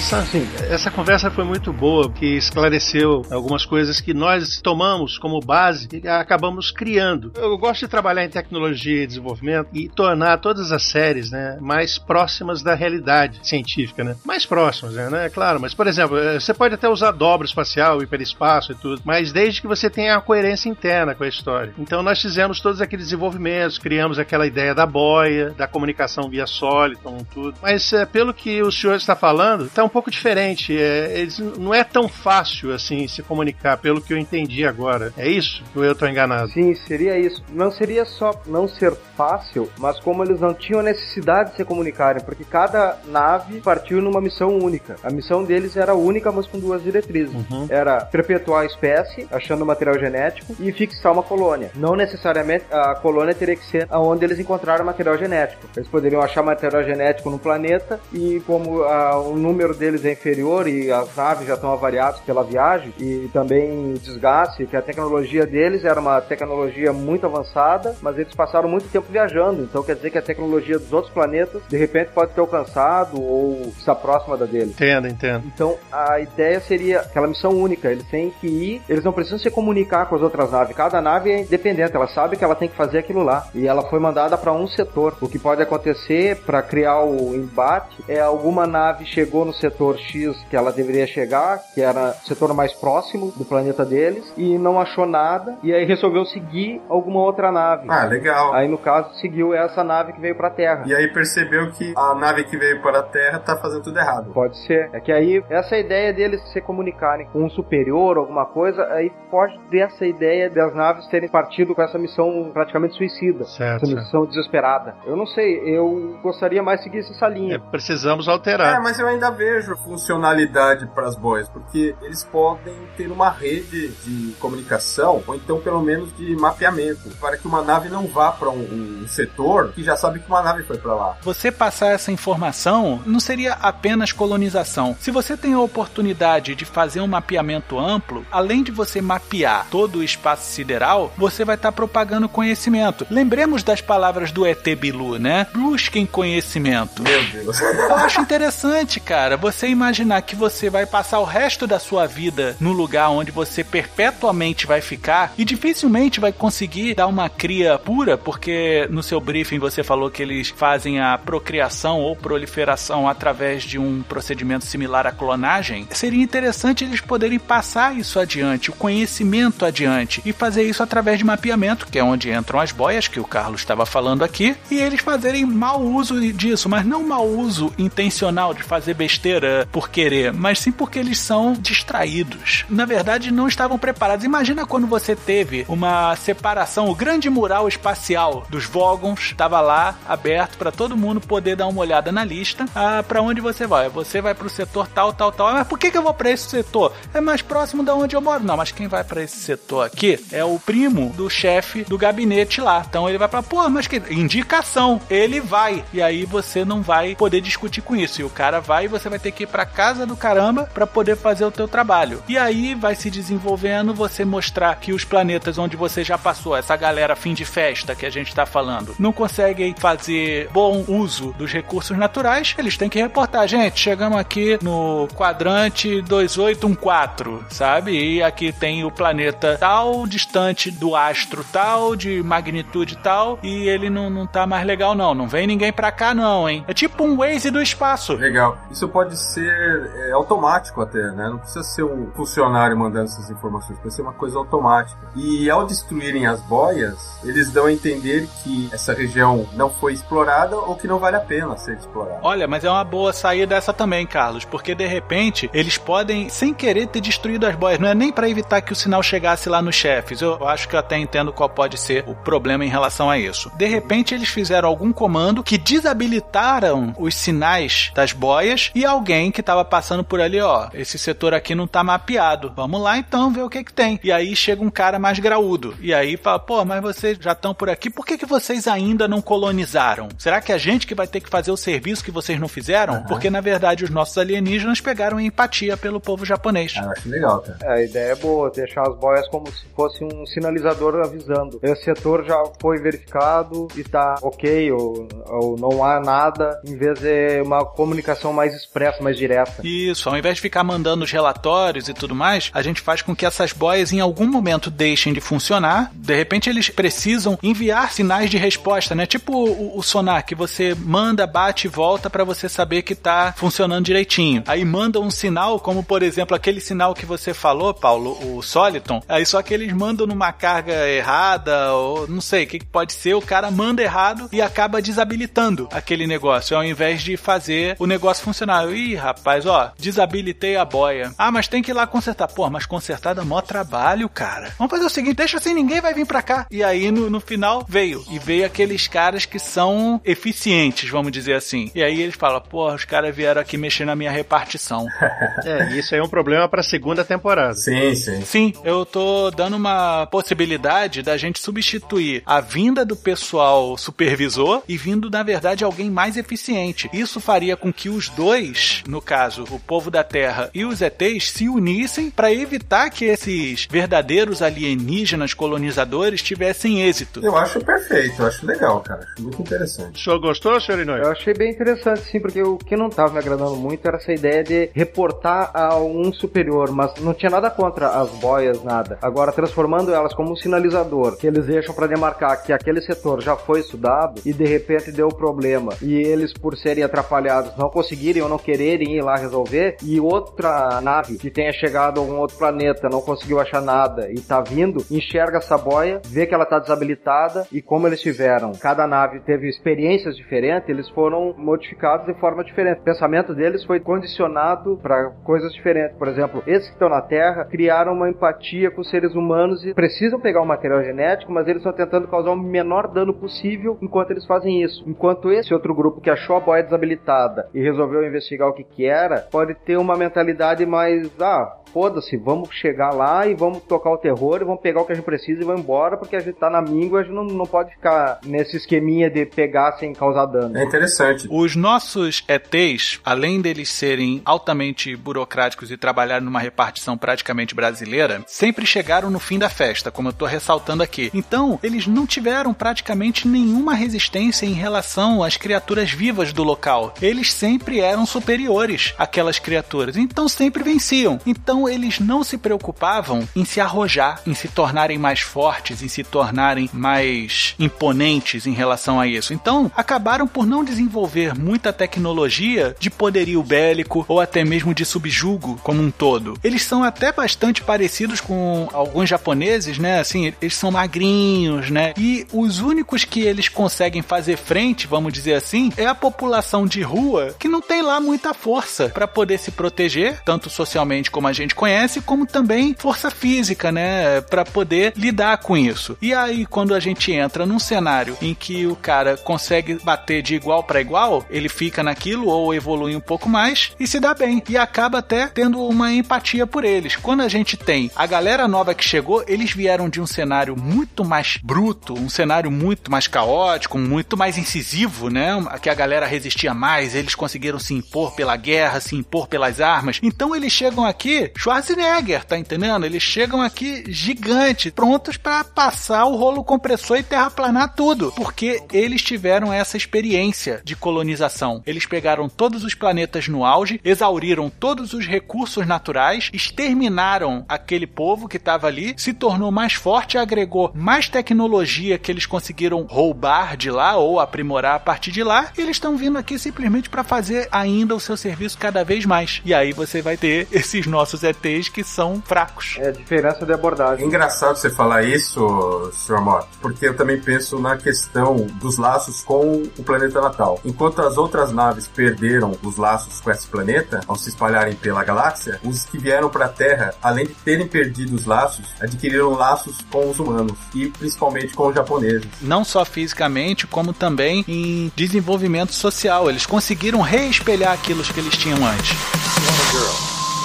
Noissa, 0.00 0.24
sim, 0.24 0.48
essa 0.70 0.90
conversa 0.90 1.30
foi 1.30 1.44
muito 1.44 1.74
boa, 1.74 2.10
que 2.10 2.24
esclareceu 2.24 3.20
algumas 3.30 3.66
coisas 3.66 4.00
que 4.00 4.14
nós 4.14 4.58
tomamos 4.58 5.18
como 5.18 5.40
base 5.40 5.88
e 5.92 6.08
acabamos 6.08 6.70
criando. 6.70 7.30
Eu 7.36 7.58
gosto 7.58 7.80
de 7.82 7.88
trabalhar 7.88 8.24
em 8.24 8.30
tecnologia 8.30 9.02
e 9.02 9.06
desenvolvimento 9.06 9.68
e 9.74 9.90
tornar 9.90 10.38
todas 10.38 10.72
as 10.72 10.84
séries 10.84 11.30
né, 11.30 11.58
mais 11.60 11.98
próximas 11.98 12.62
da 12.62 12.74
realidade 12.74 13.46
científica, 13.46 14.02
né? 14.02 14.16
Mais 14.24 14.46
próximas, 14.46 14.94
né? 14.94 15.26
É 15.26 15.28
claro, 15.28 15.60
mas 15.60 15.74
por 15.74 15.86
exemplo, 15.86 16.16
eh, 16.16 16.40
você 16.40 16.54
pode 16.54 16.74
até 16.74 16.88
usar 16.88 17.10
dobra 17.10 17.46
espacial, 17.46 18.02
hiperespaço 18.02 18.72
e 18.72 18.76
tudo, 18.76 19.02
mas 19.04 19.32
desde 19.32 19.60
que 19.60 19.66
você 19.66 19.90
tenha 19.90 20.16
a 20.16 20.20
coerência 20.22 20.70
interna 20.70 21.14
com 21.14 21.24
a 21.24 21.28
história. 21.28 21.74
Então 21.78 22.02
nós 22.02 22.22
fizemos 22.22 22.58
todos 22.58 22.80
aqueles 22.80 23.04
desenvolvimentos, 23.06 23.76
criamos 23.76 24.18
aquela 24.18 24.46
ideia 24.46 24.74
da 24.74 24.86
boia, 24.86 25.50
da 25.50 25.68
comunicação 25.68 26.30
via 26.30 26.46
Soliton, 26.46 27.18
tudo. 27.34 27.58
Mas 27.60 27.92
é, 27.92 28.06
pelo 28.06 28.32
que 28.32 28.62
o 28.62 28.72
senhor 28.72 28.96
está 28.96 29.14
falando, 29.14 29.66
está 29.66 29.84
um 29.84 29.89
pouco 29.90 30.10
diferente. 30.10 30.76
É, 30.76 31.18
eles, 31.18 31.38
não 31.38 31.74
é 31.74 31.84
tão 31.84 32.08
fácil 32.08 32.72
assim 32.72 33.06
se 33.08 33.22
comunicar, 33.22 33.76
pelo 33.76 34.00
que 34.00 34.12
eu 34.12 34.18
entendi 34.18 34.64
agora. 34.64 35.12
É 35.16 35.28
isso? 35.28 35.62
Ou 35.74 35.84
eu 35.84 35.92
estou 35.92 36.08
enganado? 36.08 36.50
Sim, 36.50 36.74
seria 36.74 37.18
isso. 37.18 37.42
Não 37.50 37.70
seria 37.70 38.04
só 38.04 38.30
não 38.46 38.68
ser 38.68 38.92
fácil, 39.16 39.68
mas 39.78 39.98
como 40.00 40.24
eles 40.24 40.40
não 40.40 40.54
tinham 40.54 40.82
necessidade 40.82 41.50
de 41.50 41.56
se 41.56 41.64
comunicarem, 41.64 42.22
porque 42.22 42.44
cada 42.44 42.98
nave 43.06 43.60
partiu 43.60 44.00
numa 44.00 44.20
missão 44.20 44.58
única. 44.58 44.96
A 45.02 45.10
missão 45.10 45.44
deles 45.44 45.76
era 45.76 45.94
única, 45.94 46.32
mas 46.32 46.46
com 46.46 46.58
duas 46.58 46.82
diretrizes. 46.82 47.34
Uhum. 47.34 47.66
Era 47.68 48.04
perpetuar 48.04 48.62
a 48.62 48.66
espécie, 48.66 49.26
achando 49.30 49.66
material 49.66 49.98
genético, 49.98 50.56
e 50.58 50.72
fixar 50.72 51.12
uma 51.12 51.22
colônia. 51.22 51.70
Não 51.74 51.94
necessariamente 51.94 52.64
a 52.70 52.94
colônia 52.94 53.34
teria 53.34 53.56
que 53.56 53.64
ser 53.64 53.86
aonde 53.90 54.24
eles 54.24 54.38
encontraram 54.38 54.84
material 54.84 55.16
genético. 55.18 55.66
Eles 55.76 55.88
poderiam 55.88 56.22
achar 56.22 56.42
material 56.42 56.82
genético 56.84 57.30
no 57.30 57.38
planeta 57.38 58.00
e 58.12 58.40
como 58.46 58.82
a, 58.82 59.18
o 59.18 59.36
número 59.36 59.74
deles 59.80 60.04
é 60.04 60.12
inferior 60.12 60.68
e 60.68 60.92
as 60.92 61.16
naves 61.16 61.46
já 61.46 61.54
estão 61.54 61.72
avariadas 61.72 62.20
pela 62.20 62.44
viagem 62.44 62.92
e 62.98 63.28
também 63.32 63.94
desgaste, 63.94 64.66
que 64.66 64.76
a 64.76 64.82
tecnologia 64.82 65.46
deles 65.46 65.84
era 65.84 65.98
uma 65.98 66.20
tecnologia 66.20 66.92
muito 66.92 67.26
avançada, 67.26 67.96
mas 68.02 68.18
eles 68.18 68.34
passaram 68.34 68.68
muito 68.68 68.88
tempo 68.88 69.06
viajando, 69.10 69.62
então 69.62 69.82
quer 69.82 69.96
dizer 69.96 70.10
que 70.10 70.18
a 70.18 70.22
tecnologia 70.22 70.78
dos 70.78 70.92
outros 70.92 71.12
planetas 71.12 71.62
de 71.68 71.76
repente 71.76 72.10
pode 72.14 72.32
ter 72.32 72.40
alcançado 72.40 73.20
ou 73.20 73.72
está 73.76 73.94
próxima 73.94 74.36
da 74.36 74.44
deles. 74.44 74.70
Entendo, 74.70 75.08
entendo. 75.08 75.44
Então 75.46 75.76
a 75.90 76.20
ideia 76.20 76.60
seria 76.60 77.00
aquela 77.00 77.26
missão 77.26 77.50
única, 77.50 77.90
eles 77.90 78.06
têm 78.08 78.30
que 78.40 78.46
ir, 78.46 78.82
eles 78.88 79.02
não 79.02 79.12
precisam 79.12 79.38
se 79.38 79.50
comunicar 79.50 80.06
com 80.06 80.14
as 80.14 80.22
outras 80.22 80.52
naves, 80.52 80.76
cada 80.76 81.00
nave 81.00 81.30
é 81.30 81.40
independente, 81.40 81.96
ela 81.96 82.08
sabe 82.08 82.36
que 82.36 82.44
ela 82.44 82.54
tem 82.54 82.68
que 82.68 82.76
fazer 82.76 82.98
aquilo 82.98 83.22
lá 83.22 83.48
e 83.54 83.66
ela 83.66 83.82
foi 83.88 83.98
mandada 83.98 84.36
para 84.36 84.52
um 84.52 84.66
setor. 84.66 85.16
O 85.20 85.28
que 85.28 85.38
pode 85.38 85.62
acontecer 85.62 86.36
para 86.44 86.62
criar 86.62 87.02
o 87.02 87.34
embate 87.34 88.04
é 88.06 88.20
alguma 88.20 88.66
nave 88.66 89.06
chegou 89.06 89.44
no 89.44 89.52
setor 89.54 89.69
X 89.98 90.44
que 90.48 90.56
ela 90.56 90.72
deveria 90.72 91.06
chegar, 91.06 91.60
que 91.74 91.80
era 91.80 92.10
o 92.10 92.26
setor 92.26 92.52
mais 92.54 92.72
próximo 92.72 93.32
do 93.36 93.44
planeta 93.44 93.84
deles, 93.84 94.32
e 94.36 94.58
não 94.58 94.80
achou 94.80 95.06
nada, 95.06 95.56
e 95.62 95.72
aí 95.72 95.84
resolveu 95.84 96.24
seguir 96.24 96.80
alguma 96.88 97.20
outra 97.20 97.50
nave. 97.50 97.86
Ah, 97.88 98.04
legal. 98.04 98.54
Aí 98.54 98.68
no 98.68 98.78
caso 98.78 99.14
seguiu 99.20 99.54
essa 99.54 99.82
nave 99.84 100.12
que 100.12 100.20
veio 100.20 100.36
pra 100.36 100.50
Terra. 100.50 100.84
E 100.86 100.94
aí 100.94 101.08
percebeu 101.08 101.70
que 101.72 101.92
a 101.96 102.14
nave 102.14 102.44
que 102.44 102.56
veio 102.56 102.80
para 102.82 103.00
a 103.00 103.02
Terra 103.02 103.38
tá 103.38 103.56
fazendo 103.56 103.82
tudo 103.82 103.98
errado. 103.98 104.32
Pode 104.32 104.56
ser. 104.66 104.90
É 104.92 105.00
que 105.00 105.12
aí 105.12 105.42
essa 105.48 105.76
ideia 105.76 106.12
deles 106.12 106.40
se 106.52 106.60
comunicarem 106.60 107.26
com 107.32 107.44
um 107.44 107.50
superior, 107.50 108.16
alguma 108.16 108.46
coisa, 108.46 108.82
aí 108.92 109.10
pode 109.30 109.58
ter 109.70 109.80
essa 109.80 110.06
ideia 110.06 110.50
das 110.50 110.74
naves 110.74 111.06
terem 111.08 111.28
partido 111.28 111.74
com 111.74 111.82
essa 111.82 111.98
missão 111.98 112.50
praticamente 112.52 112.96
suicida. 112.96 113.44
Certo. 113.44 113.84
Essa 113.84 113.94
missão 113.94 114.26
desesperada. 114.26 114.94
Eu 115.04 115.16
não 115.16 115.26
sei, 115.26 115.60
eu 115.64 116.18
gostaria 116.22 116.62
mais 116.62 116.80
de 116.80 116.84
seguir 116.84 116.98
essa 116.98 117.28
linha. 117.28 117.56
É, 117.56 117.58
precisamos 117.58 118.28
alterar. 118.28 118.76
É, 118.76 118.80
mas 118.80 118.98
eu 118.98 119.06
ainda 119.06 119.30
vejo 119.30 119.59
funcionalidade 119.76 120.86
para 120.86 121.06
as 121.06 121.16
boias, 121.16 121.48
porque 121.48 121.94
eles 122.02 122.24
podem 122.24 122.74
ter 122.96 123.10
uma 123.10 123.30
rede 123.30 123.88
de 124.04 124.32
comunicação, 124.40 125.22
ou 125.26 125.34
então 125.34 125.60
pelo 125.60 125.82
menos 125.82 126.14
de 126.16 126.34
mapeamento, 126.36 127.08
para 127.20 127.36
que 127.36 127.46
uma 127.46 127.62
nave 127.62 127.88
não 127.88 128.06
vá 128.06 128.32
para 128.32 128.50
um, 128.50 129.02
um, 129.02 129.08
setor 129.08 129.72
que 129.72 129.82
já 129.82 129.96
sabe 129.96 130.20
que 130.20 130.28
uma 130.28 130.42
nave 130.42 130.62
foi 130.64 130.78
para 130.78 130.94
lá. 130.94 131.16
Você 131.22 131.50
passar 131.50 131.88
essa 131.88 132.12
informação 132.12 133.00
não 133.06 133.20
seria 133.20 133.54
apenas 133.54 134.12
colonização. 134.12 134.96
Se 135.00 135.10
você 135.10 135.36
tem 135.36 135.54
a 135.54 135.60
oportunidade 135.60 136.54
de 136.54 136.64
fazer 136.64 137.00
um 137.00 137.06
mapeamento 137.06 137.78
amplo, 137.78 138.24
além 138.30 138.62
de 138.62 138.70
você 138.70 139.00
mapear 139.00 139.66
todo 139.70 139.98
o 139.98 140.02
espaço 140.02 140.50
sideral, 140.50 141.12
você 141.16 141.44
vai 141.44 141.56
estar 141.56 141.70
tá 141.70 141.76
propagando 141.76 142.28
conhecimento. 142.28 143.06
Lembremos 143.10 143.62
das 143.62 143.80
palavras 143.80 144.30
do 144.30 144.46
ET 144.46 144.66
Bilu, 144.76 145.18
né? 145.18 145.46
Busquem 145.54 146.06
conhecimento. 146.06 147.02
Meu 147.02 147.24
Deus. 147.24 147.60
Eu 147.60 147.96
acho 147.96 148.20
interessante, 148.20 149.00
cara, 149.00 149.36
você 149.40 149.68
imaginar 149.68 150.20
que 150.22 150.36
você 150.36 150.68
vai 150.68 150.84
passar 150.84 151.18
o 151.18 151.24
resto 151.24 151.66
da 151.66 151.78
sua 151.78 152.06
vida 152.06 152.56
no 152.60 152.72
lugar 152.72 153.08
onde 153.08 153.30
você 153.30 153.64
perpetuamente 153.64 154.66
vai 154.66 154.82
ficar 154.82 155.32
e 155.38 155.44
dificilmente 155.44 156.20
vai 156.20 156.32
conseguir 156.32 156.94
dar 156.94 157.06
uma 157.06 157.28
cria 157.28 157.78
pura, 157.78 158.18
porque 158.18 158.86
no 158.90 159.02
seu 159.02 159.20
briefing 159.20 159.58
você 159.58 159.82
falou 159.82 160.10
que 160.10 160.22
eles 160.22 160.50
fazem 160.50 161.00
a 161.00 161.16
procriação 161.16 162.00
ou 162.00 162.14
proliferação 162.14 163.08
através 163.08 163.62
de 163.62 163.78
um 163.78 164.02
procedimento 164.02 164.66
similar 164.66 165.06
à 165.06 165.12
clonagem, 165.12 165.88
seria 165.90 166.22
interessante 166.22 166.84
eles 166.84 167.00
poderem 167.00 167.38
passar 167.38 167.96
isso 167.96 168.20
adiante, 168.20 168.70
o 168.70 168.74
conhecimento 168.74 169.64
adiante 169.64 170.20
e 170.26 170.32
fazer 170.32 170.64
isso 170.64 170.82
através 170.82 171.18
de 171.18 171.24
mapeamento, 171.24 171.86
que 171.86 171.98
é 171.98 172.04
onde 172.04 172.30
entram 172.30 172.60
as 172.60 172.72
boias 172.72 173.08
que 173.08 173.18
o 173.18 173.24
Carlos 173.24 173.62
estava 173.62 173.86
falando 173.86 174.22
aqui, 174.22 174.54
e 174.70 174.76
eles 174.76 175.00
fazerem 175.00 175.46
mau 175.46 175.80
uso 175.80 176.20
disso, 176.32 176.68
mas 176.68 176.84
não 176.84 177.02
mau 177.02 177.26
uso 177.26 177.72
intencional 177.78 178.52
de 178.52 178.62
fazer 178.62 178.94
besteira 178.94 179.29
por 179.70 179.88
querer, 179.88 180.32
mas 180.32 180.58
sim 180.58 180.72
porque 180.72 180.98
eles 180.98 181.18
são 181.18 181.52
distraídos. 181.52 182.64
Na 182.68 182.84
verdade, 182.84 183.30
não 183.30 183.48
estavam 183.48 183.78
preparados. 183.78 184.24
Imagina 184.24 184.66
quando 184.66 184.86
você 184.86 185.14
teve 185.14 185.64
uma 185.68 186.14
separação, 186.16 186.88
o 186.88 186.94
grande 186.94 187.28
mural 187.28 187.68
espacial 187.68 188.46
dos 188.48 188.64
Vogons 188.64 189.20
estava 189.20 189.60
lá 189.60 189.94
aberto 190.08 190.56
para 190.58 190.72
todo 190.72 190.96
mundo 190.96 191.20
poder 191.20 191.56
dar 191.56 191.66
uma 191.66 191.80
olhada 191.80 192.10
na 192.10 192.24
lista. 192.24 192.66
Ah, 192.74 193.02
para 193.06 193.22
onde 193.22 193.40
você 193.40 193.66
vai? 193.66 193.88
Você 193.88 194.20
vai 194.20 194.34
para 194.34 194.46
o 194.46 194.50
setor 194.50 194.88
tal, 194.88 195.12
tal, 195.12 195.32
tal. 195.32 195.52
Mas 195.52 195.66
por 195.66 195.78
que, 195.78 195.90
que 195.90 195.98
eu 195.98 196.02
vou 196.02 196.14
para 196.14 196.30
esse 196.30 196.48
setor? 196.48 196.92
É 197.14 197.20
mais 197.20 197.42
próximo 197.42 197.82
da 197.82 197.94
onde 197.94 198.16
eu 198.16 198.20
moro. 198.20 198.42
Não, 198.42 198.56
mas 198.56 198.72
quem 198.72 198.88
vai 198.88 199.04
para 199.04 199.22
esse 199.22 199.36
setor 199.36 199.86
aqui 199.86 200.18
é 200.32 200.44
o 200.44 200.58
primo 200.58 201.10
do 201.16 201.28
chefe 201.30 201.84
do 201.84 201.98
gabinete 201.98 202.60
lá. 202.60 202.84
Então 202.88 203.08
ele 203.08 203.18
vai 203.18 203.28
para, 203.28 203.42
pô, 203.42 203.68
mas 203.68 203.86
que 203.86 204.02
indicação. 204.10 205.00
Ele 205.08 205.40
vai. 205.40 205.84
E 205.92 206.02
aí 206.02 206.24
você 206.24 206.64
não 206.64 206.82
vai 206.82 207.14
poder 207.14 207.40
discutir 207.40 207.82
com 207.82 207.94
isso. 207.94 208.20
E 208.20 208.24
o 208.24 208.30
cara 208.30 208.60
vai 208.60 208.84
e 208.84 208.88
você 208.88 209.08
vai 209.08 209.18
ter 209.20 209.32
que 209.32 209.44
ir 209.44 209.46
pra 209.46 209.66
casa 209.66 210.06
do 210.06 210.16
caramba 210.16 210.68
para 210.72 210.86
poder 210.86 211.16
fazer 211.16 211.44
o 211.44 211.50
teu 211.50 211.68
trabalho. 211.68 212.22
E 212.28 212.36
aí 212.36 212.74
vai 212.74 212.94
se 212.94 213.10
desenvolvendo, 213.10 213.94
você 213.94 214.24
mostrar 214.24 214.74
que 214.76 214.92
os 214.92 215.04
planetas 215.04 215.58
onde 215.58 215.76
você 215.76 216.02
já 216.02 216.16
passou, 216.16 216.56
essa 216.56 216.76
galera 216.76 217.16
fim 217.16 217.34
de 217.34 217.44
festa 217.44 217.94
que 217.94 218.06
a 218.06 218.10
gente 218.10 218.34
tá 218.34 218.46
falando, 218.46 218.94
não 218.98 219.12
conseguem 219.12 219.74
fazer 219.78 220.48
bom 220.52 220.84
uso 220.88 221.34
dos 221.36 221.52
recursos 221.52 221.96
naturais, 221.96 222.54
eles 222.58 222.76
têm 222.76 222.88
que 222.88 223.00
reportar, 223.00 223.46
gente, 223.46 223.80
chegamos 223.80 224.18
aqui 224.18 224.58
no 224.62 225.08
quadrante 225.14 226.00
2814, 226.02 227.44
sabe? 227.50 227.92
E 227.92 228.22
aqui 228.22 228.52
tem 228.52 228.84
o 228.84 228.90
planeta 228.90 229.56
tal, 229.58 230.06
distante 230.06 230.70
do 230.70 230.96
astro 230.96 231.44
tal, 231.52 231.94
de 231.94 232.22
magnitude 232.22 232.96
tal, 232.98 233.38
e 233.42 233.68
ele 233.68 233.90
não, 233.90 234.08
não 234.08 234.26
tá 234.26 234.46
mais 234.46 234.64
legal 234.66 234.94
não, 234.94 235.14
não 235.14 235.28
vem 235.28 235.46
ninguém 235.46 235.72
pra 235.72 235.92
cá 235.92 236.14
não, 236.14 236.48
hein? 236.48 236.64
É 236.66 236.74
tipo 236.74 237.04
um 237.04 237.16
Waze 237.16 237.50
do 237.50 237.60
espaço. 237.60 238.14
Legal. 238.14 238.58
Isso 238.70 238.88
pode 238.88 239.09
ser 239.16 239.90
é, 239.96 240.12
automático 240.12 240.80
até, 240.80 241.10
né? 241.12 241.28
Não 241.28 241.38
precisa 241.38 241.62
ser 241.62 241.84
um 241.84 242.10
funcionário 242.12 242.76
mandando 242.76 243.04
essas 243.04 243.30
informações, 243.30 243.78
pode 243.78 243.94
ser 243.94 244.02
uma 244.02 244.12
coisa 244.12 244.38
automática. 244.38 244.98
E 245.14 245.50
ao 245.50 245.66
destruírem 245.66 246.26
as 246.26 246.40
boias, 246.42 247.18
eles 247.24 247.50
dão 247.52 247.66
a 247.66 247.72
entender 247.72 248.28
que 248.42 248.68
essa 248.72 248.92
região 248.92 249.46
não 249.52 249.70
foi 249.70 249.92
explorada 249.92 250.56
ou 250.56 250.76
que 250.76 250.86
não 250.86 250.98
vale 250.98 251.16
a 251.16 251.20
pena 251.20 251.56
ser 251.56 251.76
explorada. 251.76 252.20
Olha, 252.22 252.46
mas 252.46 252.64
é 252.64 252.70
uma 252.70 252.84
boa 252.84 253.12
saída 253.12 253.54
essa 253.54 253.72
também, 253.72 254.06
Carlos, 254.06 254.44
porque 254.44 254.74
de 254.74 254.86
repente 254.86 255.50
eles 255.52 255.78
podem, 255.78 256.28
sem 256.28 256.54
querer, 256.54 256.86
ter 256.86 257.00
destruído 257.00 257.46
as 257.46 257.54
boias. 257.54 257.78
Não 257.78 257.88
é 257.88 257.94
nem 257.94 258.12
para 258.12 258.28
evitar 258.28 258.60
que 258.60 258.72
o 258.72 258.76
sinal 258.76 259.02
chegasse 259.02 259.48
lá 259.48 259.60
nos 259.62 259.74
chefes. 259.74 260.20
Eu 260.20 260.46
acho 260.46 260.68
que 260.68 260.74
eu 260.74 260.80
até 260.80 260.98
entendo 260.98 261.32
qual 261.32 261.48
pode 261.48 261.78
ser 261.78 262.04
o 262.06 262.14
problema 262.14 262.64
em 262.64 262.68
relação 262.68 263.10
a 263.10 263.18
isso. 263.18 263.50
De 263.56 263.66
repente 263.66 264.14
eles 264.14 264.28
fizeram 264.28 264.68
algum 264.68 264.92
comando 264.92 265.42
que 265.42 265.58
desabilitaram 265.58 266.94
os 266.98 267.14
sinais 267.14 267.90
das 267.94 268.12
boias 268.12 268.70
e 268.74 268.84
alguém 269.00 269.32
que 269.32 269.40
estava 269.40 269.64
passando 269.64 270.04
por 270.04 270.20
ali, 270.20 270.40
ó, 270.40 270.68
esse 270.74 270.98
setor 270.98 271.32
aqui 271.32 271.54
não 271.54 271.66
tá 271.66 271.82
mapeado. 271.82 272.52
Vamos 272.54 272.80
lá 272.82 272.98
então 272.98 273.32
ver 273.32 273.42
o 273.42 273.48
que 273.48 273.64
que 273.64 273.72
tem. 273.72 273.98
E 274.04 274.12
aí 274.12 274.36
chega 274.36 274.62
um 274.62 274.70
cara 274.70 274.98
mais 274.98 275.18
graúdo. 275.18 275.74
E 275.80 275.94
aí 275.94 276.18
fala, 276.18 276.38
pô, 276.38 276.64
mas 276.64 276.82
vocês 276.82 277.18
já 277.18 277.32
estão 277.32 277.54
por 277.54 277.70
aqui, 277.70 277.88
por 277.88 278.04
que 278.04 278.18
que 278.18 278.26
vocês 278.26 278.68
ainda 278.68 279.08
não 279.08 279.22
colonizaram? 279.22 280.08
Será 280.18 280.40
que 280.40 280.52
é 280.52 280.54
a 280.54 280.58
gente 280.58 280.86
que 280.86 280.94
vai 280.94 281.06
ter 281.06 281.20
que 281.20 281.30
fazer 281.30 281.50
o 281.50 281.56
serviço 281.56 282.04
que 282.04 282.10
vocês 282.10 282.38
não 282.38 282.48
fizeram? 282.48 282.94
Uhum. 282.94 283.02
Porque 283.04 283.30
na 283.30 283.40
verdade 283.40 283.84
os 283.84 283.90
nossos 283.90 284.18
alienígenas 284.18 284.80
pegaram 284.80 285.18
empatia 285.18 285.76
pelo 285.76 285.98
povo 285.98 286.24
japonês. 286.26 286.74
Ah, 286.76 286.92
acho 286.94 287.08
legal, 287.08 287.40
cara. 287.40 287.58
É, 287.62 287.72
a 287.72 287.82
ideia 287.82 288.12
é 288.12 288.16
boa, 288.16 288.50
deixar 288.50 288.82
as 288.82 288.96
boias 288.96 289.26
como 289.28 289.50
se 289.50 289.64
fosse 289.74 290.04
um 290.04 290.26
sinalizador 290.26 290.96
avisando. 291.02 291.58
Esse 291.62 291.84
setor 291.84 292.24
já 292.24 292.42
foi 292.60 292.78
verificado 292.78 293.66
e 293.76 293.82
tá 293.82 294.16
ok, 294.22 294.70
ou, 294.72 295.08
ou 295.26 295.56
não 295.58 295.82
há 295.82 296.00
nada, 296.00 296.60
em 296.66 296.76
vez 296.76 297.00
de 297.00 297.40
uma 297.42 297.64
comunicação 297.64 298.32
mais 298.32 298.54
expressa, 298.54 298.89
mais 299.00 299.16
direta. 299.16 299.62
Isso, 299.62 300.08
ao 300.08 300.16
invés 300.16 300.36
de 300.36 300.40
ficar 300.40 300.64
mandando 300.64 301.04
os 301.04 301.10
relatórios 301.10 301.88
e 301.88 301.94
tudo 301.94 302.14
mais, 302.14 302.50
a 302.52 302.62
gente 302.62 302.80
faz 302.80 303.02
com 303.02 303.14
que 303.14 303.26
essas 303.26 303.52
boias 303.52 303.92
em 303.92 304.00
algum 304.00 304.26
momento 304.26 304.70
deixem 304.70 305.12
de 305.12 305.20
funcionar. 305.20 305.90
De 305.94 306.14
repente 306.14 306.48
eles 306.48 306.68
precisam 306.68 307.38
enviar 307.42 307.92
sinais 307.92 308.30
de 308.30 308.38
resposta, 308.38 308.94
né? 308.94 309.06
Tipo 309.06 309.32
o, 309.32 309.78
o 309.78 309.82
sonar 309.82 310.24
que 310.24 310.34
você 310.34 310.74
manda, 310.74 311.26
bate 311.26 311.66
e 311.66 311.70
volta 311.70 312.10
para 312.10 312.24
você 312.24 312.48
saber 312.48 312.82
que 312.82 312.94
tá 312.94 313.34
funcionando 313.36 313.84
direitinho. 313.84 314.42
Aí 314.46 314.64
manda 314.64 315.00
um 315.00 315.10
sinal, 315.10 315.60
como 315.60 315.82
por 315.82 316.02
exemplo 316.02 316.36
aquele 316.36 316.60
sinal 316.60 316.94
que 316.94 317.06
você 317.06 317.34
falou, 317.34 317.74
Paulo, 317.74 318.36
o 318.36 318.42
Soliton. 318.42 319.02
Aí 319.08 319.24
só 319.26 319.42
que 319.42 319.54
eles 319.54 319.72
mandam 319.72 320.06
numa 320.06 320.32
carga 320.32 320.88
errada, 320.88 321.72
ou 321.72 322.08
não 322.08 322.20
sei 322.20 322.44
o 322.44 322.46
que 322.46 322.64
pode 322.64 322.92
ser, 322.92 323.14
o 323.14 323.22
cara 323.22 323.50
manda 323.50 323.82
errado 323.82 324.28
e 324.32 324.40
acaba 324.40 324.82
desabilitando 324.82 325.68
aquele 325.72 326.06
negócio, 326.06 326.56
ao 326.56 326.64
invés 326.64 327.02
de 327.02 327.16
fazer 327.16 327.76
o 327.78 327.86
negócio 327.86 328.24
funcionar. 328.24 328.66
Ih, 328.80 328.94
rapaz, 328.94 329.44
ó, 329.44 329.72
desabilitei 329.78 330.56
a 330.56 330.64
boia. 330.64 331.12
Ah, 331.18 331.30
mas 331.30 331.46
tem 331.46 331.62
que 331.62 331.70
ir 331.70 331.74
lá 331.74 331.86
consertar. 331.86 332.28
Pô, 332.28 332.48
mas 332.48 332.64
consertar 332.64 333.14
dá 333.14 333.22
mó 333.24 333.42
trabalho, 333.42 334.08
cara. 334.08 334.54
Vamos 334.56 334.70
fazer 334.70 334.86
o 334.86 334.90
seguinte, 334.90 335.16
deixa 335.16 335.36
assim, 335.36 335.52
ninguém 335.52 335.82
vai 335.82 335.92
vir 335.92 336.06
pra 336.06 336.22
cá. 336.22 336.46
E 336.50 336.64
aí 336.64 336.90
no, 336.90 337.10
no 337.10 337.20
final 337.20 337.64
veio. 337.68 338.02
E 338.10 338.18
veio 338.18 338.46
aqueles 338.46 338.88
caras 338.88 339.26
que 339.26 339.38
são 339.38 340.00
eficientes, 340.02 340.88
vamos 340.88 341.12
dizer 341.12 341.34
assim. 341.34 341.70
E 341.74 341.82
aí 341.82 342.00
eles 342.00 342.14
falam, 342.14 342.40
pô, 342.40 342.72
os 342.72 342.86
caras 342.86 343.14
vieram 343.14 343.42
aqui 343.42 343.58
mexer 343.58 343.84
na 343.84 343.94
minha 343.94 344.10
repartição. 344.10 344.86
é, 345.44 345.76
isso 345.76 345.94
aí 345.94 346.00
é 346.00 346.02
um 346.02 346.08
problema 346.08 346.48
pra 346.48 346.62
segunda 346.62 347.04
temporada. 347.04 347.54
Sim, 347.54 347.94
sim. 347.94 348.22
Sim, 348.22 348.52
eu 348.64 348.86
tô 348.86 349.30
dando 349.30 349.56
uma 349.56 350.06
possibilidade 350.06 351.02
da 351.02 351.16
gente 351.18 351.38
substituir 351.38 352.22
a 352.24 352.40
vinda 352.40 352.84
do 352.84 352.96
pessoal 352.96 353.76
supervisor 353.76 354.62
e 354.68 354.76
vindo, 354.76 355.10
na 355.10 355.22
verdade, 355.22 355.64
alguém 355.64 355.90
mais 355.90 356.16
eficiente. 356.16 356.88
Isso 356.92 357.20
faria 357.20 357.56
com 357.56 357.72
que 357.72 357.88
os 357.88 358.08
dois, 358.08 358.69
no 358.86 359.00
caso, 359.00 359.44
o 359.50 359.58
povo 359.58 359.90
da 359.90 360.02
Terra 360.02 360.50
e 360.54 360.64
os 360.64 360.80
ETs, 360.80 361.30
se 361.30 361.48
unissem 361.48 362.10
para 362.10 362.32
evitar 362.32 362.90
que 362.90 363.04
esses 363.04 363.66
verdadeiros 363.70 364.42
alienígenas 364.42 365.34
colonizadores 365.34 366.22
tivessem 366.22 366.82
êxito. 366.82 367.24
Eu 367.24 367.36
acho 367.36 367.60
perfeito, 367.64 368.20
eu 368.20 368.26
acho 368.26 368.46
legal, 368.46 368.80
cara. 368.80 369.00
Acho 369.02 369.22
muito 369.22 369.40
interessante. 369.40 370.00
O 370.00 370.04
senhor 370.04 370.18
gostou, 370.18 370.60
senhor 370.60 370.80
Inoi? 370.80 371.00
Eu 371.00 371.10
achei 371.10 371.34
bem 371.34 371.50
interessante, 371.50 372.02
sim, 372.02 372.20
porque 372.20 372.42
o 372.42 372.56
que 372.58 372.76
não 372.76 372.88
estava 372.88 373.12
me 373.12 373.18
agradando 373.18 373.56
muito 373.56 373.86
era 373.86 373.96
essa 373.96 374.12
ideia 374.12 374.42
de 374.42 374.70
reportar 374.74 375.50
a 375.54 375.76
um 375.78 376.12
superior, 376.12 376.70
mas 376.70 376.94
não 377.00 377.14
tinha 377.14 377.30
nada 377.30 377.50
contra 377.50 377.88
as 377.88 378.10
boias, 378.10 378.62
nada. 378.62 378.98
Agora, 379.02 379.32
transformando 379.32 379.92
elas 379.92 380.14
como 380.14 380.32
um 380.32 380.36
sinalizador, 380.36 381.16
que 381.16 381.26
eles 381.26 381.46
deixam 381.46 381.74
para 381.74 381.86
demarcar 381.86 382.42
que 382.42 382.52
aquele 382.52 382.80
setor 382.80 383.22
já 383.22 383.36
foi 383.36 383.60
estudado 383.60 384.20
e 384.24 384.32
de 384.32 384.44
repente 384.44 384.92
deu 384.92 385.08
problema, 385.08 385.72
e 385.82 385.94
eles, 385.94 386.32
por 386.32 386.56
serem 386.56 386.84
atrapalhados, 386.84 387.56
não 387.56 387.68
conseguirem 387.68 388.22
ou 388.22 388.28
não 388.28 388.38
quererem 388.50 388.96
ir 388.96 389.02
lá 389.02 389.16
resolver, 389.16 389.76
e 389.84 390.00
outra 390.00 390.80
nave 390.80 391.16
que 391.16 391.30
tenha 391.30 391.52
chegado 391.52 391.98
a 391.98 392.02
algum 392.02 392.18
outro 392.18 392.36
planeta 392.36 392.88
não 392.88 393.00
conseguiu 393.00 393.38
achar 393.38 393.60
nada 393.60 394.10
e 394.10 394.20
tá 394.20 394.40
vindo, 394.40 394.84
enxerga 394.90 395.38
essa 395.38 395.56
boia, 395.56 396.00
vê 396.06 396.26
que 396.26 396.34
ela 396.34 396.44
tá 396.44 396.58
desabilitada 396.58 397.46
e 397.52 397.62
como 397.62 397.86
eles 397.86 398.00
tiveram, 398.00 398.52
cada 398.60 398.86
nave 398.86 399.20
teve 399.20 399.48
experiências 399.48 400.16
diferentes, 400.16 400.68
eles 400.68 400.88
foram 400.90 401.34
modificados 401.36 402.06
de 402.06 402.14
forma 402.14 402.42
diferente. 402.42 402.80
O 402.80 402.84
pensamento 402.84 403.34
deles 403.34 403.64
foi 403.64 403.78
condicionado 403.78 404.78
para 404.82 405.10
coisas 405.24 405.52
diferentes. 405.52 405.96
Por 405.96 406.08
exemplo, 406.08 406.42
esses 406.46 406.66
que 406.68 406.74
estão 406.74 406.88
na 406.88 407.02
Terra 407.02 407.44
criaram 407.44 407.92
uma 407.92 408.08
empatia 408.08 408.70
com 408.70 408.80
os 408.80 408.90
seres 408.90 409.14
humanos 409.14 409.64
e 409.64 409.74
precisam 409.74 410.18
pegar 410.18 410.42
o 410.42 410.46
material 410.46 410.82
genético, 410.82 411.32
mas 411.32 411.46
eles 411.46 411.58
estão 411.58 411.72
tentando 411.72 412.08
causar 412.08 412.30
o 412.30 412.36
menor 412.36 412.88
dano 412.88 413.14
possível 413.14 413.78
enquanto 413.80 414.10
eles 414.10 414.26
fazem 414.26 414.62
isso. 414.62 414.82
Enquanto 414.88 415.30
esse 415.30 415.54
outro 415.54 415.74
grupo 415.74 416.00
que 416.00 416.10
achou 416.10 416.36
a 416.36 416.40
boia 416.40 416.62
desabilitada 416.62 417.48
e 417.54 417.60
resolveu 417.60 418.04
investigar 418.04 418.39
o 418.48 418.52
que 418.52 418.64
que 418.64 418.86
era, 418.86 419.20
pode 419.30 419.54
ter 419.54 419.76
uma 419.76 419.96
mentalidade 419.96 420.64
mais, 420.66 421.10
ah, 421.20 421.60
foda-se, 421.72 422.16
vamos 422.16 422.50
chegar 422.52 422.92
lá 422.92 423.26
e 423.26 423.34
vamos 423.34 423.62
tocar 423.62 423.90
o 423.90 423.98
terror 423.98 424.40
e 424.40 424.44
vamos 424.44 424.60
pegar 424.60 424.82
o 424.82 424.84
que 424.84 424.92
a 424.92 424.94
gente 424.94 425.04
precisa 425.04 425.40
e 425.40 425.44
vamos 425.44 425.62
embora, 425.62 425.96
porque 425.96 426.16
a 426.16 426.20
gente 426.20 426.38
tá 426.38 426.50
na 426.50 426.60
míngua, 426.60 427.00
a 427.00 427.02
gente 427.02 427.14
não, 427.14 427.24
não 427.24 427.46
pode 427.46 427.70
ficar 427.72 428.20
nesse 428.24 428.56
esqueminha 428.56 429.10
de 429.10 429.24
pegar 429.26 429.72
sem 429.72 429.92
causar 429.92 430.26
dano. 430.26 430.56
É 430.56 430.64
interessante. 430.64 431.28
Os 431.30 431.56
nossos 431.56 432.24
ETs, 432.28 433.00
além 433.04 433.40
deles 433.40 433.70
serem 433.70 434.20
altamente 434.24 434.96
burocráticos 434.96 435.70
e 435.70 435.76
trabalharem 435.76 436.24
numa 436.24 436.40
repartição 436.40 436.98
praticamente 436.98 437.54
brasileira, 437.54 438.22
sempre 438.26 438.66
chegaram 438.66 439.10
no 439.10 439.20
fim 439.20 439.38
da 439.38 439.48
festa, 439.48 439.90
como 439.90 440.08
eu 440.08 440.12
tô 440.12 440.26
ressaltando 440.26 440.82
aqui. 440.82 441.10
Então, 441.14 441.58
eles 441.62 441.86
não 441.86 442.06
tiveram 442.06 442.52
praticamente 442.52 443.26
nenhuma 443.26 443.74
resistência 443.74 444.46
em 444.46 444.52
relação 444.52 445.22
às 445.22 445.36
criaturas 445.36 445.90
vivas 445.90 446.32
do 446.32 446.42
local. 446.42 446.94
Eles 447.00 447.32
sempre 447.32 447.80
eram 447.80 448.04
superiores 448.30 448.94
àquelas 448.96 449.40
criaturas, 449.40 449.96
então 449.96 450.28
sempre 450.28 450.62
venciam. 450.62 451.18
Então, 451.26 451.68
eles 451.68 451.98
não 451.98 452.22
se 452.22 452.38
preocupavam 452.38 453.28
em 453.34 453.44
se 453.44 453.60
arrojar, 453.60 454.20
em 454.24 454.34
se 454.34 454.46
tornarem 454.46 454.98
mais 454.98 455.20
fortes, 455.20 455.82
em 455.82 455.88
se 455.88 456.04
tornarem 456.04 456.70
mais 456.72 457.56
imponentes 457.58 458.46
em 458.46 458.52
relação 458.52 459.00
a 459.00 459.06
isso. 459.06 459.34
Então, 459.34 459.70
acabaram 459.76 460.28
por 460.28 460.46
não 460.46 460.62
desenvolver 460.62 461.36
muita 461.36 461.72
tecnologia 461.72 462.76
de 462.78 462.88
poderio 462.88 463.42
bélico 463.42 464.04
ou 464.06 464.20
até 464.20 464.44
mesmo 464.44 464.72
de 464.72 464.84
subjugo 464.84 465.58
como 465.64 465.82
um 465.82 465.90
todo. 465.90 466.38
Eles 466.44 466.62
são 466.62 466.84
até 466.84 467.12
bastante 467.12 467.62
parecidos 467.62 468.20
com 468.20 468.68
alguns 468.72 469.08
japoneses, 469.08 469.76
né? 469.76 469.98
Assim, 469.98 470.32
eles 470.40 470.54
são 470.54 470.70
magrinhos, 470.70 471.68
né? 471.68 471.94
E 471.98 472.26
os 472.32 472.60
únicos 472.60 473.04
que 473.04 473.22
eles 473.22 473.48
conseguem 473.48 474.02
fazer 474.02 474.36
frente, 474.36 474.86
vamos 474.86 475.12
dizer 475.12 475.34
assim, 475.34 475.72
é 475.76 475.86
a 475.86 475.94
população 475.94 476.64
de 476.64 476.80
rua 476.80 477.34
que 477.38 477.48
não 477.48 477.60
tem 477.60 477.82
lá 477.82 477.98
muita 478.20 478.34
força 478.34 478.90
para 478.90 479.08
poder 479.08 479.38
se 479.38 479.50
proteger, 479.50 480.20
tanto 480.24 480.50
socialmente 480.50 481.10
como 481.10 481.26
a 481.26 481.32
gente 481.32 481.54
conhece, 481.54 482.02
como 482.02 482.26
também 482.26 482.76
força 482.78 483.10
física, 483.10 483.72
né? 483.72 484.20
Para 484.20 484.44
poder 484.44 484.92
lidar 484.94 485.38
com 485.38 485.56
isso. 485.56 485.96
E 486.02 486.12
aí, 486.12 486.44
quando 486.44 486.74
a 486.74 486.80
gente 486.80 487.10
entra 487.12 487.46
num 487.46 487.58
cenário 487.58 488.16
em 488.20 488.34
que 488.34 488.66
o 488.66 488.76
cara 488.76 489.16
consegue 489.16 489.78
bater 489.82 490.20
de 490.20 490.34
igual 490.34 490.62
para 490.62 490.82
igual, 490.82 491.24
ele 491.30 491.48
fica 491.48 491.82
naquilo 491.82 492.26
ou 492.26 492.52
evolui 492.52 492.94
um 492.94 493.00
pouco 493.00 493.26
mais 493.26 493.72
e 493.80 493.86
se 493.86 493.98
dá 493.98 494.12
bem. 494.12 494.42
E 494.50 494.58
acaba 494.58 494.98
até 494.98 495.26
tendo 495.26 495.58
uma 495.66 495.90
empatia 495.90 496.46
por 496.46 496.62
eles. 496.62 496.96
Quando 496.96 497.22
a 497.22 497.28
gente 497.28 497.56
tem 497.56 497.90
a 497.96 498.06
galera 498.06 498.46
nova 498.46 498.74
que 498.74 498.84
chegou, 498.84 499.24
eles 499.26 499.52
vieram 499.52 499.88
de 499.88 499.98
um 499.98 500.06
cenário 500.06 500.54
muito 500.60 501.06
mais 501.06 501.38
bruto, 501.42 501.94
um 501.94 502.10
cenário 502.10 502.50
muito 502.50 502.90
mais 502.90 503.06
caótico, 503.06 503.78
muito 503.78 504.14
mais 504.14 504.36
incisivo, 504.36 505.08
né? 505.08 505.30
Que 505.62 505.70
a 505.70 505.74
galera 505.74 506.06
resistia 506.06 506.52
mais, 506.52 506.94
eles 506.94 507.14
conseguiram 507.14 507.58
se 507.58 507.72
impor 507.72 508.09
pela 508.10 508.36
guerra, 508.36 508.80
se 508.80 508.96
impor 508.96 509.26
pelas 509.26 509.60
armas. 509.60 510.00
Então 510.02 510.34
eles 510.34 510.52
chegam 510.52 510.84
aqui, 510.84 511.30
Schwarzenegger, 511.36 512.24
tá 512.24 512.38
entendendo? 512.38 512.84
Eles 512.84 513.02
chegam 513.02 513.42
aqui 513.42 513.84
gigantes, 513.88 514.72
prontos 514.72 515.16
para 515.16 515.44
passar 515.44 516.04
o 516.06 516.16
rolo 516.16 516.44
compressor 516.44 516.98
e 516.98 517.02
terraplanar 517.02 517.74
tudo, 517.74 518.12
porque 518.16 518.62
eles 518.72 519.02
tiveram 519.02 519.52
essa 519.52 519.76
experiência 519.76 520.60
de 520.64 520.76
colonização. 520.76 521.62
Eles 521.66 521.86
pegaram 521.86 522.28
todos 522.28 522.64
os 522.64 522.74
planetas 522.74 523.28
no 523.28 523.44
auge, 523.44 523.80
exauriram 523.84 524.50
todos 524.50 524.92
os 524.92 525.06
recursos 525.06 525.66
naturais, 525.66 526.30
exterminaram 526.32 527.44
aquele 527.48 527.86
povo 527.86 528.28
que 528.28 528.36
estava 528.36 528.66
ali, 528.66 528.94
se 528.96 529.12
tornou 529.12 529.50
mais 529.50 529.74
forte, 529.74 530.18
agregou 530.18 530.70
mais 530.74 531.08
tecnologia 531.08 531.98
que 531.98 532.10
eles 532.10 532.26
conseguiram 532.26 532.86
roubar 532.88 533.56
de 533.56 533.70
lá 533.70 533.96
ou 533.96 534.18
aprimorar 534.18 534.76
a 534.76 534.80
partir 534.80 535.12
de 535.12 535.22
lá, 535.22 535.52
eles 535.56 535.76
estão 535.76 535.96
vindo 535.96 536.18
aqui 536.18 536.38
simplesmente 536.38 536.88
para 536.88 537.04
fazer 537.04 537.48
ainda 537.50 537.94
o 537.94 537.99
seu 538.00 538.16
serviço 538.16 538.58
cada 538.58 538.84
vez 538.84 539.04
mais. 539.04 539.40
E 539.44 539.54
aí 539.54 539.72
você 539.72 540.02
vai 540.02 540.16
ter 540.16 540.48
esses 540.50 540.86
nossos 540.86 541.22
ETs 541.22 541.68
que 541.68 541.84
são 541.84 542.22
fracos. 542.24 542.76
É 542.78 542.88
a 542.88 542.92
diferença 542.92 543.44
de 543.44 543.52
abordagem. 543.52 544.04
É 544.04 544.06
engraçado 544.06 544.56
você 544.56 544.70
falar 544.70 545.04
isso, 545.04 545.90
Sr. 545.92 546.20
Mott, 546.20 546.48
porque 546.60 546.88
eu 546.88 546.96
também 546.96 547.20
penso 547.20 547.58
na 547.58 547.76
questão 547.76 548.36
dos 548.60 548.78
laços 548.78 549.22
com 549.22 549.62
o 549.76 549.82
planeta 549.82 550.20
natal. 550.20 550.60
Enquanto 550.64 551.00
as 551.02 551.16
outras 551.16 551.52
naves 551.52 551.86
perderam 551.86 552.56
os 552.62 552.76
laços 552.76 553.20
com 553.20 553.30
esse 553.30 553.46
planeta, 553.46 554.00
ao 554.06 554.16
se 554.16 554.28
espalharem 554.28 554.74
pela 554.74 555.04
galáxia, 555.04 555.60
os 555.64 555.84
que 555.84 555.98
vieram 555.98 556.28
para 556.28 556.46
a 556.46 556.48
Terra, 556.48 556.94
além 557.02 557.26
de 557.26 557.34
terem 557.34 557.66
perdido 557.66 558.14
os 558.14 558.24
laços, 558.24 558.66
adquiriram 558.80 559.30
laços 559.30 559.78
com 559.90 560.10
os 560.10 560.18
humanos 560.18 560.58
e 560.74 560.88
principalmente 560.88 561.54
com 561.54 561.68
os 561.68 561.74
japoneses. 561.74 562.28
Não 562.40 562.64
só 562.64 562.84
fisicamente, 562.84 563.66
como 563.66 563.92
também 563.92 564.44
em 564.46 564.92
desenvolvimento 564.96 565.72
social. 565.72 566.28
Eles 566.28 566.46
conseguiram 566.46 567.00
reespelhar 567.00 567.72
aquilo 567.90 568.04
que 568.04 568.20
eles 568.20 568.36
tinham 568.36 568.64
antes. 568.64 568.92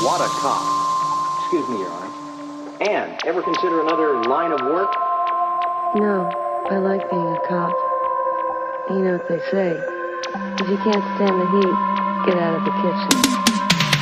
What 0.02 0.20
a 0.20 0.28
cop. 0.42 0.64
Excuse 1.42 1.70
me, 1.70 1.80
Your 1.80 1.92
Honor. 1.92 2.90
Anne, 2.90 3.18
ever 3.26 3.44
consider 3.44 3.82
another 3.82 4.24
line 4.24 4.52
of 4.52 4.62
work? 4.62 4.92
No, 5.96 6.28
I 6.72 6.78
like 6.78 7.08
being 7.12 7.22
a 7.22 7.40
cop. 7.48 7.72
You 8.90 9.00
know 9.00 9.18
what 9.18 9.28
they 9.28 9.40
say. 9.52 9.78
If 10.60 10.70
you 10.70 10.78
can't 10.78 11.06
stand 11.16 11.40
the 11.40 11.48
heat, 11.54 11.76
get 12.26 12.42
out 12.42 12.56
of 12.56 12.66
the 12.66 12.72
kitchen. 12.82 13.25